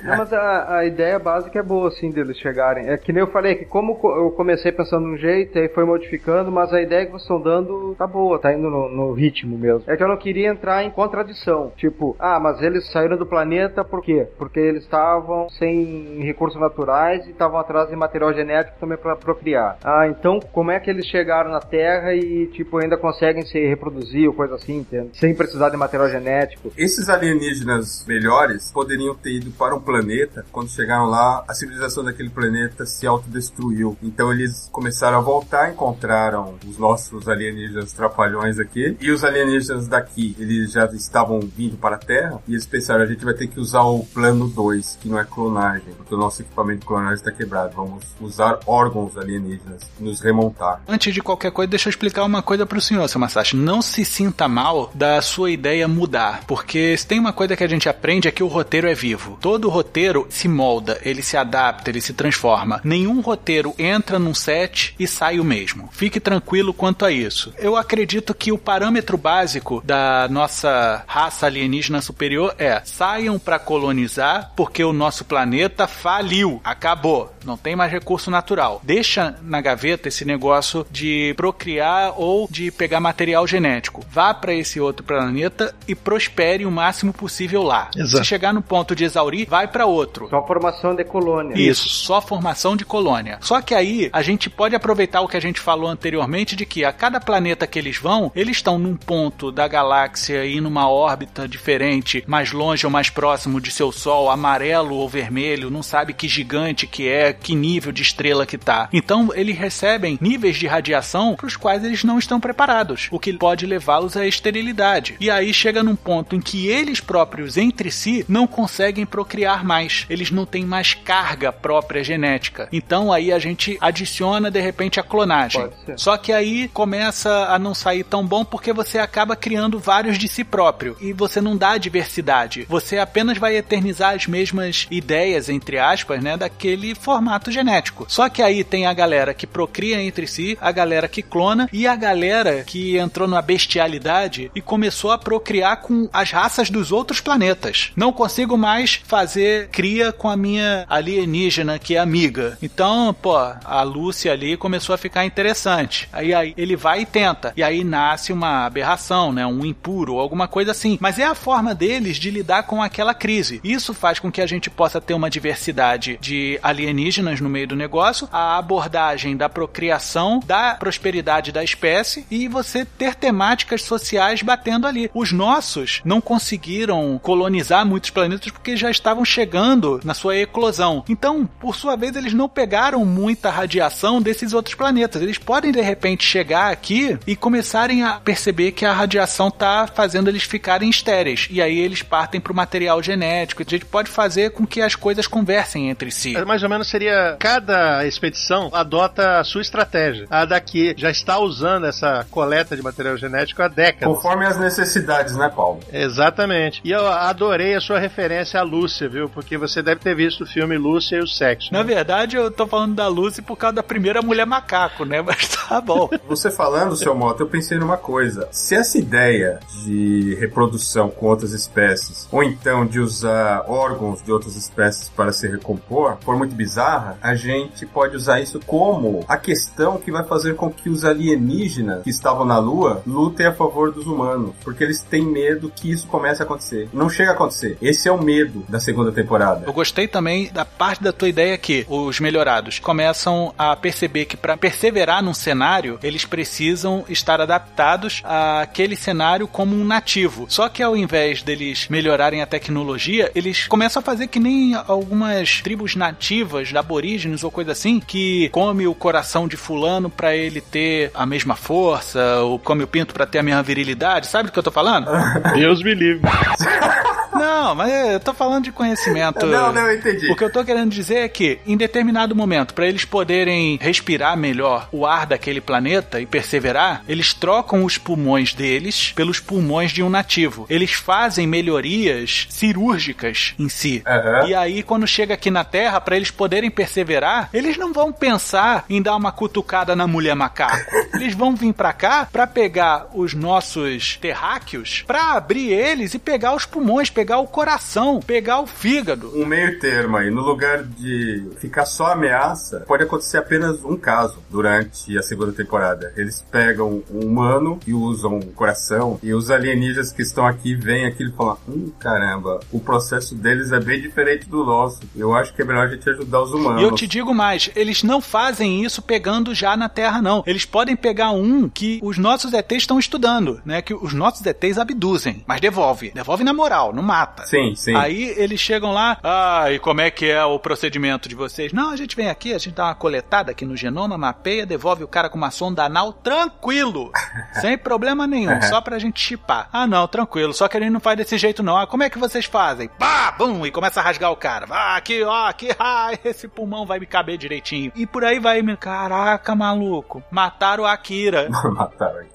Não, 0.04 0.16
mas 0.18 0.30
a, 0.30 0.76
a 0.76 0.84
ideia 0.84 1.18
básica 1.18 1.58
é 1.58 1.62
boa, 1.62 1.88
assim, 1.88 2.10
deles 2.10 2.36
chegarem. 2.36 2.86
É 2.90 2.98
que 2.98 3.14
nem 3.14 3.22
eu 3.22 3.30
falei, 3.30 3.54
que 3.54 3.64
como 3.64 3.96
co- 3.96 4.14
eu 4.14 4.30
comecei 4.32 4.70
pensando 4.72 5.06
num 5.06 5.16
jeito, 5.16 5.58
aí 5.58 5.70
foi 5.70 5.86
modificando, 5.86 6.52
mas 6.52 6.70
a 6.74 6.82
ideia 6.82 7.06
que 7.06 7.12
vocês 7.12 7.22
estão 7.22 7.40
dando 7.40 7.94
tá 7.96 8.06
boa, 8.06 8.38
tá 8.38 8.52
indo 8.52 8.68
no, 8.68 8.90
no 8.90 9.12
ritmo 9.14 9.56
mesmo. 9.56 9.82
É 9.86 9.96
que 9.96 10.02
eu 10.02 10.08
não 10.08 10.18
queria 10.18 10.48
entrar 10.50 10.84
em 10.84 10.90
contradição. 10.90 11.72
Tipo, 11.78 12.14
ah, 12.18 12.38
mas 12.38 12.60
eles 12.60 12.90
saíram 12.92 13.16
do 13.16 13.24
planeta 13.24 13.82
por 13.82 14.02
quê? 14.02 14.28
Porque 14.36 14.60
eles 14.60 14.82
estavam 14.82 15.48
sem 15.48 16.18
recursos 16.22 16.60
naturais 16.60 17.26
e 17.26 17.30
estavam 17.30 17.58
atrás 17.58 17.88
de 17.88 17.96
material 17.96 18.34
genético 18.34 18.76
também 18.78 18.98
para 18.98 19.16
procriar. 19.16 19.78
Ah, 19.82 20.06
então 20.08 20.38
como 20.52 20.70
é 20.70 20.78
que 20.78 20.90
eles 20.90 21.06
chegaram 21.06 21.50
na 21.50 21.60
Terra 21.60 21.85
e, 22.14 22.46
tipo, 22.48 22.78
ainda 22.78 22.96
conseguem 22.96 23.44
se 23.44 23.58
reproduzir 23.58 24.28
ou 24.28 24.34
coisa 24.34 24.54
assim, 24.54 24.78
entende? 24.78 25.10
Sem 25.14 25.34
precisar 25.34 25.70
de 25.70 25.76
material 25.76 26.08
genético. 26.08 26.72
Esses 26.76 27.08
alienígenas 27.08 28.04
melhores 28.06 28.70
poderiam 28.72 29.14
ter 29.14 29.32
ido 29.32 29.50
para 29.52 29.74
um 29.74 29.80
planeta. 29.80 30.44
Quando 30.50 30.70
chegaram 30.70 31.06
lá, 31.06 31.44
a 31.48 31.54
civilização 31.54 32.04
daquele 32.04 32.30
planeta 32.30 32.84
se 32.86 33.06
autodestruiu. 33.06 33.96
Então 34.02 34.32
eles 34.32 34.68
começaram 34.72 35.18
a 35.18 35.20
voltar, 35.20 35.72
encontraram 35.72 36.54
os 36.66 36.78
nossos 36.78 37.28
alienígenas 37.28 37.92
trapalhões 37.92 38.58
aqui. 38.58 38.96
E 39.00 39.10
os 39.10 39.24
alienígenas 39.24 39.88
daqui, 39.88 40.36
eles 40.38 40.72
já 40.72 40.86
estavam 40.86 41.40
vindo 41.40 41.76
para 41.76 41.96
a 41.96 41.98
Terra. 41.98 42.42
E 42.46 42.52
eles 42.52 42.66
pensaram, 42.66 43.02
a 43.02 43.06
gente 43.06 43.24
vai 43.24 43.34
ter 43.34 43.46
que 43.46 43.60
usar 43.60 43.82
o 43.82 44.04
plano 44.04 44.48
2, 44.48 44.98
que 45.00 45.08
não 45.08 45.18
é 45.18 45.24
clonagem. 45.24 45.94
Porque 45.96 46.14
o 46.14 46.18
nosso 46.18 46.42
equipamento 46.42 46.80
de 46.80 46.86
clonagem 46.86 47.14
está 47.14 47.32
quebrado. 47.32 47.74
Vamos 47.74 48.04
usar 48.20 48.58
órgãos 48.66 49.16
alienígenas 49.16 49.82
e 50.00 50.04
nos 50.04 50.20
remontar. 50.20 50.82
Antes 50.88 51.12
de 51.12 51.22
qualquer 51.22 51.50
coisa, 51.50 51.70
deixa 51.76 51.88
eu 51.88 51.90
explicar 51.90 52.24
uma 52.24 52.40
coisa 52.40 52.64
pro 52.64 52.80
senhor, 52.80 53.06
seu 53.06 53.20
Masashi. 53.20 53.54
Não 53.54 53.82
se 53.82 54.02
sinta 54.02 54.48
mal 54.48 54.90
da 54.94 55.20
sua 55.20 55.50
ideia 55.50 55.86
mudar, 55.86 56.44
porque 56.46 56.96
se 56.96 57.06
tem 57.06 57.18
uma 57.18 57.34
coisa 57.34 57.54
que 57.54 57.62
a 57.62 57.68
gente 57.68 57.86
aprende 57.86 58.26
é 58.26 58.30
que 58.30 58.42
o 58.42 58.46
roteiro 58.46 58.88
é 58.88 58.94
vivo. 58.94 59.36
Todo 59.42 59.68
roteiro 59.68 60.26
se 60.30 60.48
molda, 60.48 60.98
ele 61.02 61.22
se 61.22 61.36
adapta, 61.36 61.90
ele 61.90 62.00
se 62.00 62.14
transforma. 62.14 62.80
Nenhum 62.82 63.20
roteiro 63.20 63.74
entra 63.78 64.18
num 64.18 64.32
set 64.32 64.94
e 64.98 65.06
sai 65.06 65.38
o 65.38 65.44
mesmo. 65.44 65.90
Fique 65.92 66.18
tranquilo 66.18 66.72
quanto 66.72 67.04
a 67.04 67.12
isso. 67.12 67.52
Eu 67.58 67.76
acredito 67.76 68.32
que 68.32 68.50
o 68.50 68.56
parâmetro 68.56 69.18
básico 69.18 69.82
da 69.84 70.26
nossa 70.30 71.04
raça 71.06 71.44
alienígena 71.44 72.00
superior 72.00 72.54
é 72.58 72.80
saiam 72.86 73.38
para 73.38 73.58
colonizar 73.58 74.52
porque 74.56 74.82
o 74.82 74.94
nosso 74.94 75.26
planeta 75.26 75.86
faliu, 75.86 76.58
acabou, 76.64 77.34
não 77.44 77.58
tem 77.58 77.76
mais 77.76 77.92
recurso 77.92 78.30
natural. 78.30 78.80
Deixa 78.82 79.36
na 79.42 79.60
gaveta 79.60 80.08
esse 80.08 80.24
negócio 80.24 80.86
de 80.90 81.34
procriar 81.56 82.14
ou 82.16 82.46
de 82.50 82.70
pegar 82.70 83.00
material 83.00 83.46
genético. 83.46 84.04
Vá 84.10 84.34
para 84.34 84.54
esse 84.54 84.78
outro 84.78 85.04
planeta 85.04 85.74
e 85.88 85.94
prospere 85.94 86.66
o 86.66 86.70
máximo 86.70 87.12
possível 87.12 87.62
lá. 87.62 87.90
Exato. 87.96 88.22
Se 88.22 88.28
chegar 88.28 88.52
no 88.52 88.62
ponto 88.62 88.94
de 88.94 89.04
exaurir, 89.04 89.48
vai 89.48 89.66
para 89.66 89.86
outro. 89.86 90.28
Só 90.28 90.46
formação 90.46 90.94
de 90.94 91.04
colônia. 91.04 91.58
Isso, 91.58 91.88
só 91.88 92.20
formação 92.20 92.76
de 92.76 92.84
colônia. 92.84 93.38
Só 93.40 93.60
que 93.62 93.74
aí 93.74 94.10
a 94.12 94.22
gente 94.22 94.50
pode 94.50 94.76
aproveitar 94.76 95.22
o 95.22 95.28
que 95.28 95.36
a 95.36 95.40
gente 95.40 95.60
falou 95.60 95.88
anteriormente 95.88 96.54
de 96.54 96.66
que 96.66 96.84
a 96.84 96.92
cada 96.92 97.18
planeta 97.18 97.66
que 97.66 97.78
eles 97.78 97.96
vão, 97.96 98.30
eles 98.34 98.58
estão 98.58 98.78
num 98.78 98.96
ponto 98.96 99.50
da 99.50 99.66
galáxia 99.66 100.44
e 100.44 100.60
numa 100.60 100.88
órbita 100.88 101.48
diferente, 101.48 102.22
mais 102.26 102.52
longe 102.52 102.84
ou 102.84 102.92
mais 102.92 103.08
próximo 103.08 103.60
de 103.60 103.70
seu 103.70 103.90
sol, 103.90 104.30
amarelo 104.30 104.96
ou 104.96 105.08
vermelho, 105.08 105.70
não 105.70 105.82
sabe 105.82 106.12
que 106.12 106.28
gigante 106.28 106.86
que 106.86 107.08
é, 107.08 107.32
que 107.32 107.54
nível 107.54 107.92
de 107.92 108.02
estrela 108.02 108.44
que 108.44 108.58
tá. 108.58 108.88
Então 108.92 109.30
eles 109.34 109.56
recebem 109.56 110.18
níveis 110.20 110.56
de 110.56 110.66
radiação 110.66 111.36
para 111.46 111.48
os 111.48 111.56
quais 111.56 111.84
eles 111.84 112.02
não 112.02 112.18
estão 112.18 112.40
preparados, 112.40 113.08
o 113.10 113.20
que 113.20 113.32
pode 113.32 113.66
levá-los 113.66 114.16
à 114.16 114.26
esterilidade. 114.26 115.16
E 115.20 115.30
aí 115.30 115.54
chega 115.54 115.82
num 115.82 115.94
ponto 115.94 116.34
em 116.34 116.40
que 116.40 116.66
eles 116.66 116.98
próprios 116.98 117.56
entre 117.56 117.90
si 117.90 118.24
não 118.28 118.46
conseguem 118.46 119.06
procriar 119.06 119.64
mais. 119.64 120.06
Eles 120.10 120.30
não 120.30 120.44
têm 120.44 120.64
mais 120.64 120.94
carga 120.94 121.52
própria 121.52 122.02
genética. 122.02 122.68
Então 122.72 123.12
aí 123.12 123.32
a 123.32 123.38
gente 123.38 123.78
adiciona 123.80 124.50
de 124.50 124.60
repente 124.60 124.98
a 124.98 125.04
clonagem. 125.04 125.68
Só 125.96 126.16
que 126.16 126.32
aí 126.32 126.68
começa 126.68 127.30
a 127.48 127.58
não 127.58 127.74
sair 127.74 128.02
tão 128.02 128.26
bom 128.26 128.44
porque 128.44 128.72
você 128.72 128.98
acaba 128.98 129.36
criando 129.36 129.78
vários 129.78 130.18
de 130.18 130.26
si 130.26 130.42
próprio 130.42 130.96
e 131.00 131.12
você 131.12 131.40
não 131.40 131.56
dá 131.56 131.78
diversidade. 131.78 132.66
Você 132.68 132.98
apenas 132.98 133.38
vai 133.38 133.56
eternizar 133.56 134.14
as 134.14 134.26
mesmas 134.26 134.88
ideias, 134.90 135.48
entre 135.48 135.78
aspas, 135.78 136.22
né, 136.22 136.36
daquele 136.36 136.94
formato 136.94 137.52
genético. 137.52 138.06
Só 138.08 138.28
que 138.28 138.42
aí 138.42 138.64
tem 138.64 138.86
a 138.86 138.92
galera 138.92 139.32
que 139.34 139.46
procria 139.46 140.02
entre 140.02 140.26
si, 140.26 140.58
a 140.60 140.72
galera 140.72 141.06
que 141.06 141.22
ciclona 141.36 141.68
e 141.72 141.86
a 141.86 141.94
galera 141.94 142.64
que 142.64 142.96
entrou 142.96 143.28
na 143.28 143.42
bestialidade 143.42 144.50
e 144.54 144.60
começou 144.60 145.10
a 145.10 145.18
procriar 145.18 145.82
com 145.82 146.08
as 146.12 146.30
raças 146.30 146.70
dos 146.70 146.90
outros 146.90 147.20
planetas. 147.20 147.92
Não 147.94 148.12
consigo 148.12 148.56
mais 148.56 149.00
fazer 149.04 149.68
cria 149.68 150.12
com 150.12 150.28
a 150.28 150.36
minha 150.36 150.86
alienígena 150.88 151.78
que 151.78 151.96
é 151.96 151.98
amiga. 151.98 152.56
Então, 152.62 153.14
pô, 153.14 153.36
a 153.36 153.82
Lúcia 153.82 154.32
ali 154.32 154.56
começou 154.56 154.94
a 154.94 154.98
ficar 154.98 155.24
interessante. 155.24 156.08
Aí, 156.12 156.32
aí 156.32 156.54
ele 156.56 156.74
vai 156.74 157.02
e 157.02 157.06
tenta. 157.06 157.52
E 157.56 157.62
aí 157.62 157.84
nasce 157.84 158.32
uma 158.32 158.64
aberração, 158.64 159.32
né? 159.32 159.46
Um 159.46 159.64
impuro, 159.64 160.18
alguma 160.18 160.48
coisa 160.48 160.70
assim. 160.70 160.96
Mas 161.00 161.18
é 161.18 161.24
a 161.24 161.34
forma 161.34 161.74
deles 161.74 162.16
de 162.16 162.30
lidar 162.30 162.62
com 162.62 162.82
aquela 162.82 163.12
crise. 163.12 163.60
Isso 163.62 163.92
faz 163.92 164.18
com 164.18 164.32
que 164.32 164.40
a 164.40 164.46
gente 164.46 164.70
possa 164.70 165.00
ter 165.00 165.14
uma 165.14 165.28
diversidade 165.28 166.18
de 166.20 166.58
alienígenas 166.62 167.40
no 167.40 167.48
meio 167.48 167.68
do 167.68 167.76
negócio, 167.76 168.28
a 168.32 168.56
abordagem 168.56 169.36
da 169.36 169.48
procriação, 169.48 170.40
da 170.46 170.74
prosperidade 170.74 171.25
da 171.26 171.64
espécie 171.64 172.26
e 172.30 172.48
você 172.48 172.84
ter 172.84 173.14
temáticas 173.14 173.82
sociais 173.82 174.42
batendo 174.42 174.86
ali. 174.86 175.10
Os 175.12 175.32
nossos 175.32 176.00
não 176.04 176.20
conseguiram 176.20 177.18
colonizar 177.22 177.84
muitos 177.84 178.10
planetas 178.10 178.50
porque 178.50 178.76
já 178.76 178.90
estavam 178.90 179.24
chegando 179.24 180.00
na 180.04 180.14
sua 180.14 180.36
eclosão. 180.36 181.04
Então, 181.08 181.48
por 181.60 181.74
sua 181.74 181.96
vez, 181.96 182.16
eles 182.16 182.32
não 182.32 182.48
pegaram 182.48 183.04
muita 183.04 183.50
radiação 183.50 184.22
desses 184.22 184.52
outros 184.52 184.74
planetas. 184.74 185.20
Eles 185.20 185.38
podem 185.38 185.72
de 185.72 185.80
repente 185.80 186.24
chegar 186.24 186.70
aqui 186.72 187.18
e 187.26 187.34
começarem 187.34 188.02
a 188.02 188.14
perceber 188.20 188.72
que 188.72 188.84
a 188.84 188.92
radiação 188.92 189.48
está 189.48 189.86
fazendo 189.86 190.28
eles 190.28 190.44
ficarem 190.44 190.88
estéreis. 190.88 191.48
E 191.50 191.60
aí 191.60 191.78
eles 191.78 192.02
partem 192.02 192.40
para 192.40 192.52
o 192.52 192.56
material 192.56 193.02
genético. 193.02 193.62
A 193.62 193.68
gente 193.68 193.84
pode 193.84 194.10
fazer 194.10 194.50
com 194.50 194.66
que 194.66 194.80
as 194.80 194.94
coisas 194.94 195.26
conversem 195.26 195.90
entre 195.90 196.10
si. 196.10 196.36
É, 196.36 196.44
Mais 196.44 196.62
ou 196.62 196.68
menos 196.68 196.88
seria 196.88 197.36
cada 197.38 198.06
expedição 198.06 198.70
adota 198.72 199.40
a 199.40 199.44
sua 199.44 199.62
estratégia. 199.62 200.26
A 200.30 200.44
daqui 200.44 200.94
já 200.96 201.10
está 201.16 201.38
usando 201.38 201.86
essa 201.86 202.26
coleta 202.30 202.76
de 202.76 202.82
material 202.82 203.16
genético 203.16 203.62
há 203.62 203.68
décadas. 203.68 204.14
Conforme 204.14 204.46
as 204.46 204.58
necessidades, 204.58 205.36
né, 205.36 205.50
Paulo? 205.54 205.80
Exatamente. 205.92 206.80
E 206.84 206.90
eu 206.90 207.06
adorei 207.06 207.74
a 207.74 207.80
sua 207.80 207.98
referência 207.98 208.60
à 208.60 208.62
Lúcia, 208.62 209.08
viu? 209.08 209.28
Porque 209.28 209.56
você 209.56 209.82
deve 209.82 210.00
ter 210.00 210.14
visto 210.14 210.44
o 210.44 210.46
filme 210.46 210.76
Lúcia 210.76 211.16
e 211.16 211.20
o 211.20 211.26
Sexo. 211.26 211.72
Na 211.72 211.82
né? 211.82 211.94
verdade, 211.94 212.36
eu 212.36 212.50
tô 212.50 212.66
falando 212.66 212.94
da 212.94 213.08
Lucy 213.08 213.42
por 213.42 213.56
causa 213.56 213.76
da 213.76 213.82
primeira 213.82 214.22
mulher 214.22 214.46
macaco, 214.46 215.04
né? 215.04 215.22
Mas 215.26 215.48
tá 215.48 215.80
bom. 215.80 216.08
Você 216.28 216.50
falando, 216.50 216.96
seu 216.96 217.14
moto, 217.14 217.40
eu 217.40 217.46
pensei 217.46 217.78
numa 217.78 217.96
coisa. 217.96 218.48
Se 218.50 218.74
essa 218.74 218.98
ideia 218.98 219.60
de 219.84 220.36
reprodução 220.38 221.10
com 221.10 221.26
outras 221.26 221.52
espécies, 221.52 222.28
ou 222.30 222.42
então 222.42 222.86
de 222.86 223.00
usar 223.00 223.64
órgãos 223.66 224.22
de 224.22 224.30
outras 224.30 224.56
espécies 224.56 225.08
para 225.08 225.32
se 225.32 225.48
recompor, 225.48 226.18
for 226.20 226.36
muito 226.36 226.54
bizarra, 226.54 227.18
a 227.22 227.34
gente 227.34 227.86
pode 227.86 228.16
usar 228.16 228.40
isso 228.40 228.60
como 228.66 229.24
a 229.28 229.36
questão 229.36 229.98
que 229.98 230.10
vai 230.10 230.24
fazer 230.24 230.54
com 230.54 230.70
que 230.70 230.88
os 230.88 231.04
alienígenas 231.06 232.02
que 232.02 232.10
estavam 232.10 232.44
na 232.44 232.58
Lua 232.58 233.02
lutem 233.06 233.46
a 233.46 233.52
favor 233.52 233.92
dos 233.92 234.06
humanos. 234.06 234.54
Porque 234.62 234.84
eles 234.84 235.00
têm 235.00 235.24
medo 235.24 235.72
que 235.74 235.90
isso 235.90 236.06
comece 236.06 236.42
a 236.42 236.44
acontecer. 236.44 236.88
Não 236.92 237.08
chega 237.08 237.30
a 237.30 237.34
acontecer. 237.34 237.78
Esse 237.80 238.08
é 238.08 238.12
o 238.12 238.22
medo 238.22 238.64
da 238.68 238.80
segunda 238.80 239.12
temporada. 239.12 239.64
Eu 239.66 239.72
gostei 239.72 240.08
também 240.08 240.50
da 240.52 240.64
parte 240.64 241.02
da 241.02 241.12
tua 241.12 241.28
ideia 241.28 241.56
que 241.56 241.86
os 241.88 242.20
melhorados 242.20 242.78
começam 242.78 243.54
a 243.56 243.74
perceber 243.76 244.24
que 244.24 244.36
para 244.36 244.56
perseverar 244.56 245.22
num 245.22 245.34
cenário, 245.34 245.98
eles 246.02 246.24
precisam 246.24 247.04
estar 247.08 247.40
adaptados 247.40 248.22
àquele 248.24 248.96
cenário 248.96 249.46
como 249.46 249.76
um 249.76 249.84
nativo. 249.84 250.46
Só 250.48 250.68
que 250.68 250.82
ao 250.82 250.96
invés 250.96 251.42
deles 251.42 251.88
melhorarem 251.88 252.42
a 252.42 252.46
tecnologia, 252.46 253.30
eles 253.34 253.66
começam 253.66 254.00
a 254.00 254.04
fazer 254.04 254.26
que 254.26 254.40
nem 254.40 254.74
algumas 254.74 255.60
tribos 255.60 255.94
nativas, 255.94 256.74
aborígenes 256.74 257.44
ou 257.44 257.50
coisa 257.50 257.72
assim, 257.72 258.00
que 258.00 258.48
come 258.50 258.86
o 258.86 258.94
coração 258.94 259.46
de 259.48 259.56
fulano 259.56 260.08
para 260.08 260.34
ele 260.36 260.60
ter 260.60 260.95
a 261.14 261.26
mesma 261.26 261.56
força, 261.56 262.40
ou 262.40 262.58
come 262.58 262.84
o 262.84 262.86
pinto 262.86 263.14
para 263.14 263.26
ter 263.26 263.38
a 263.38 263.42
mesma 263.42 263.62
virilidade. 263.62 264.26
Sabe 264.26 264.48
do 264.48 264.52
que 264.52 264.58
eu 264.58 264.62
tô 264.62 264.70
falando? 264.70 265.06
Deus 265.54 265.82
me 265.82 265.94
livre. 265.94 266.22
Não, 267.36 267.74
mas 267.74 267.92
eu 268.12 268.20
tô 268.20 268.32
falando 268.32 268.64
de 268.64 268.72
conhecimento. 268.72 269.44
Não, 269.46 269.72
não, 269.72 269.82
eu 269.82 269.98
entendi. 269.98 270.30
O 270.30 270.36
que 270.36 270.42
eu 270.42 270.50
tô 270.50 270.64
querendo 270.64 270.90
dizer 270.90 271.16
é 271.16 271.28
que, 271.28 271.58
em 271.66 271.76
determinado 271.76 272.34
momento, 272.34 272.72
para 272.72 272.86
eles 272.86 273.04
poderem 273.04 273.78
respirar 273.80 274.36
melhor 274.36 274.88
o 274.90 275.04
ar 275.04 275.26
daquele 275.26 275.60
planeta 275.60 276.20
e 276.20 276.26
perseverar, 276.26 277.02
eles 277.06 277.34
trocam 277.34 277.84
os 277.84 277.98
pulmões 277.98 278.54
deles 278.54 279.12
pelos 279.14 279.38
pulmões 279.38 279.90
de 279.92 280.02
um 280.02 280.08
nativo. 280.08 280.66
Eles 280.70 280.92
fazem 280.92 281.46
melhorias 281.46 282.46
cirúrgicas 282.48 283.54
em 283.58 283.68
si. 283.68 284.02
Aham. 284.06 284.48
E 284.48 284.54
aí, 284.54 284.82
quando 284.82 285.06
chega 285.06 285.34
aqui 285.34 285.50
na 285.50 285.64
Terra, 285.64 286.00
para 286.00 286.16
eles 286.16 286.30
poderem 286.30 286.70
perseverar, 286.70 287.50
eles 287.52 287.76
não 287.76 287.92
vão 287.92 288.12
pensar 288.12 288.84
em 288.88 289.02
dar 289.02 289.14
uma 289.14 289.32
cutucada 289.32 289.94
na 289.94 290.06
mulher 290.06 290.34
macaco. 290.34 290.85
Eles 291.14 291.34
vão 291.34 291.54
vir 291.54 291.72
pra 291.72 291.92
cá 291.92 292.28
pra 292.30 292.46
pegar 292.46 293.08
os 293.14 293.34
nossos 293.34 294.16
terráqueos, 294.16 295.04
pra 295.06 295.32
abrir 295.32 295.72
eles 295.72 296.14
e 296.14 296.18
pegar 296.18 296.54
os 296.54 296.66
pulmões, 296.66 297.10
pegar 297.10 297.38
o 297.38 297.46
coração, 297.46 298.20
pegar 298.20 298.60
o 298.60 298.66
fígado. 298.66 299.32
um 299.34 299.46
meio 299.46 299.78
termo 299.78 300.16
aí. 300.16 300.30
No 300.30 300.42
lugar 300.42 300.82
de 300.82 301.48
ficar 301.58 301.86
só 301.86 302.12
ameaça, 302.12 302.80
pode 302.86 303.02
acontecer 303.02 303.38
apenas 303.38 303.82
um 303.84 303.96
caso 303.96 304.38
durante 304.50 305.16
a 305.16 305.22
segunda 305.22 305.52
temporada. 305.52 306.12
Eles 306.16 306.44
pegam 306.50 307.02
um 307.10 307.26
humano 307.26 307.78
e 307.86 307.94
usam 307.94 308.38
o 308.38 308.52
coração, 308.52 309.18
e 309.22 309.32
os 309.32 309.50
alienígenas 309.50 310.12
que 310.12 310.22
estão 310.22 310.46
aqui 310.46 310.74
veem 310.74 311.06
aquilo 311.06 311.30
e 311.30 311.32
falam: 311.32 311.58
Hum, 311.68 311.90
caramba, 311.98 312.60
o 312.70 312.80
processo 312.80 313.34
deles 313.34 313.72
é 313.72 313.80
bem 313.80 314.00
diferente 314.00 314.48
do 314.48 314.64
nosso. 314.64 315.00
Eu 315.16 315.34
acho 315.34 315.54
que 315.54 315.62
é 315.62 315.64
melhor 315.64 315.86
a 315.86 315.90
gente 315.90 316.08
ajudar 316.08 316.42
os 316.42 316.52
humanos. 316.52 316.82
E 316.82 316.84
eu 316.84 316.92
te 316.92 317.06
digo 317.06 317.34
mais, 317.34 317.70
eles 317.74 318.02
não 318.02 318.20
fazem 318.20 318.84
isso 318.84 319.00
pegando 319.00 319.54
já 319.54 319.76
na 319.76 319.88
Terra, 319.88 320.20
não. 320.20 320.42
Eles 320.46 320.65
podem 320.66 320.96
pegar 320.96 321.30
um 321.30 321.68
que 321.68 322.00
os 322.02 322.18
nossos 322.18 322.52
ETs 322.52 322.78
estão 322.78 322.98
estudando, 322.98 323.60
né? 323.64 323.80
Que 323.80 323.94
os 323.94 324.12
nossos 324.12 324.44
ETs 324.44 324.78
abduzem, 324.78 325.44
mas 325.46 325.60
devolve. 325.60 326.10
Devolve 326.14 326.44
na 326.44 326.52
moral, 326.52 326.92
não 326.92 327.02
mata. 327.02 327.44
Sim, 327.46 327.74
sim. 327.74 327.94
Aí 327.94 328.34
eles 328.36 328.60
chegam 328.60 328.92
lá, 328.92 329.18
ah, 329.22 329.70
e 329.70 329.78
como 329.78 330.00
é 330.00 330.10
que 330.10 330.26
é 330.26 330.44
o 330.44 330.58
procedimento 330.58 331.28
de 331.28 331.34
vocês? 331.34 331.72
Não, 331.72 331.90
a 331.90 331.96
gente 331.96 332.16
vem 332.16 332.28
aqui, 332.28 332.52
a 332.52 332.58
gente 332.58 332.74
dá 332.74 332.86
uma 332.86 332.94
coletada 332.94 333.52
aqui 333.52 333.64
no 333.64 333.76
genoma, 333.76 334.18
mapeia, 334.18 334.66
devolve 334.66 335.04
o 335.04 335.08
cara 335.08 335.28
com 335.28 335.38
uma 335.38 335.50
sonda 335.50 335.84
anal 335.84 336.12
tranquilo, 336.12 337.12
sem 337.60 337.78
problema 337.78 338.26
nenhum, 338.26 338.60
só 338.62 338.80
pra 338.80 338.98
gente 338.98 339.20
chipar. 339.20 339.68
Ah, 339.72 339.86
não, 339.86 340.06
tranquilo, 340.06 340.52
só 340.52 340.68
que 340.68 340.76
ele 340.76 340.90
não 340.90 341.00
faz 341.00 341.16
desse 341.16 341.38
jeito 341.38 341.62
não. 341.62 341.76
Ah, 341.76 341.86
como 341.86 342.02
é 342.02 342.10
que 342.10 342.18
vocês 342.18 342.44
fazem? 342.44 342.88
Pá, 342.98 343.32
bum, 343.32 343.64
e 343.66 343.70
começa 343.70 344.00
a 344.00 344.02
rasgar 344.02 344.32
o 344.32 344.36
cara. 344.36 344.66
Ah, 344.70 344.96
aqui, 344.96 345.22
ó, 345.22 345.46
aqui, 345.46 345.68
ah, 345.78 346.10
esse 346.24 346.48
pulmão 346.48 346.86
vai 346.86 346.98
me 346.98 347.06
caber 347.06 347.38
direitinho. 347.38 347.92
E 347.94 348.06
por 348.06 348.24
aí 348.24 348.38
vai, 348.38 348.62
caraca, 348.76 349.54
maluco, 349.54 350.22
mataram 350.56 350.86
a 350.86 350.92
Akira. 350.92 351.48
Mataram 351.70 352.20
né? 352.20 352.28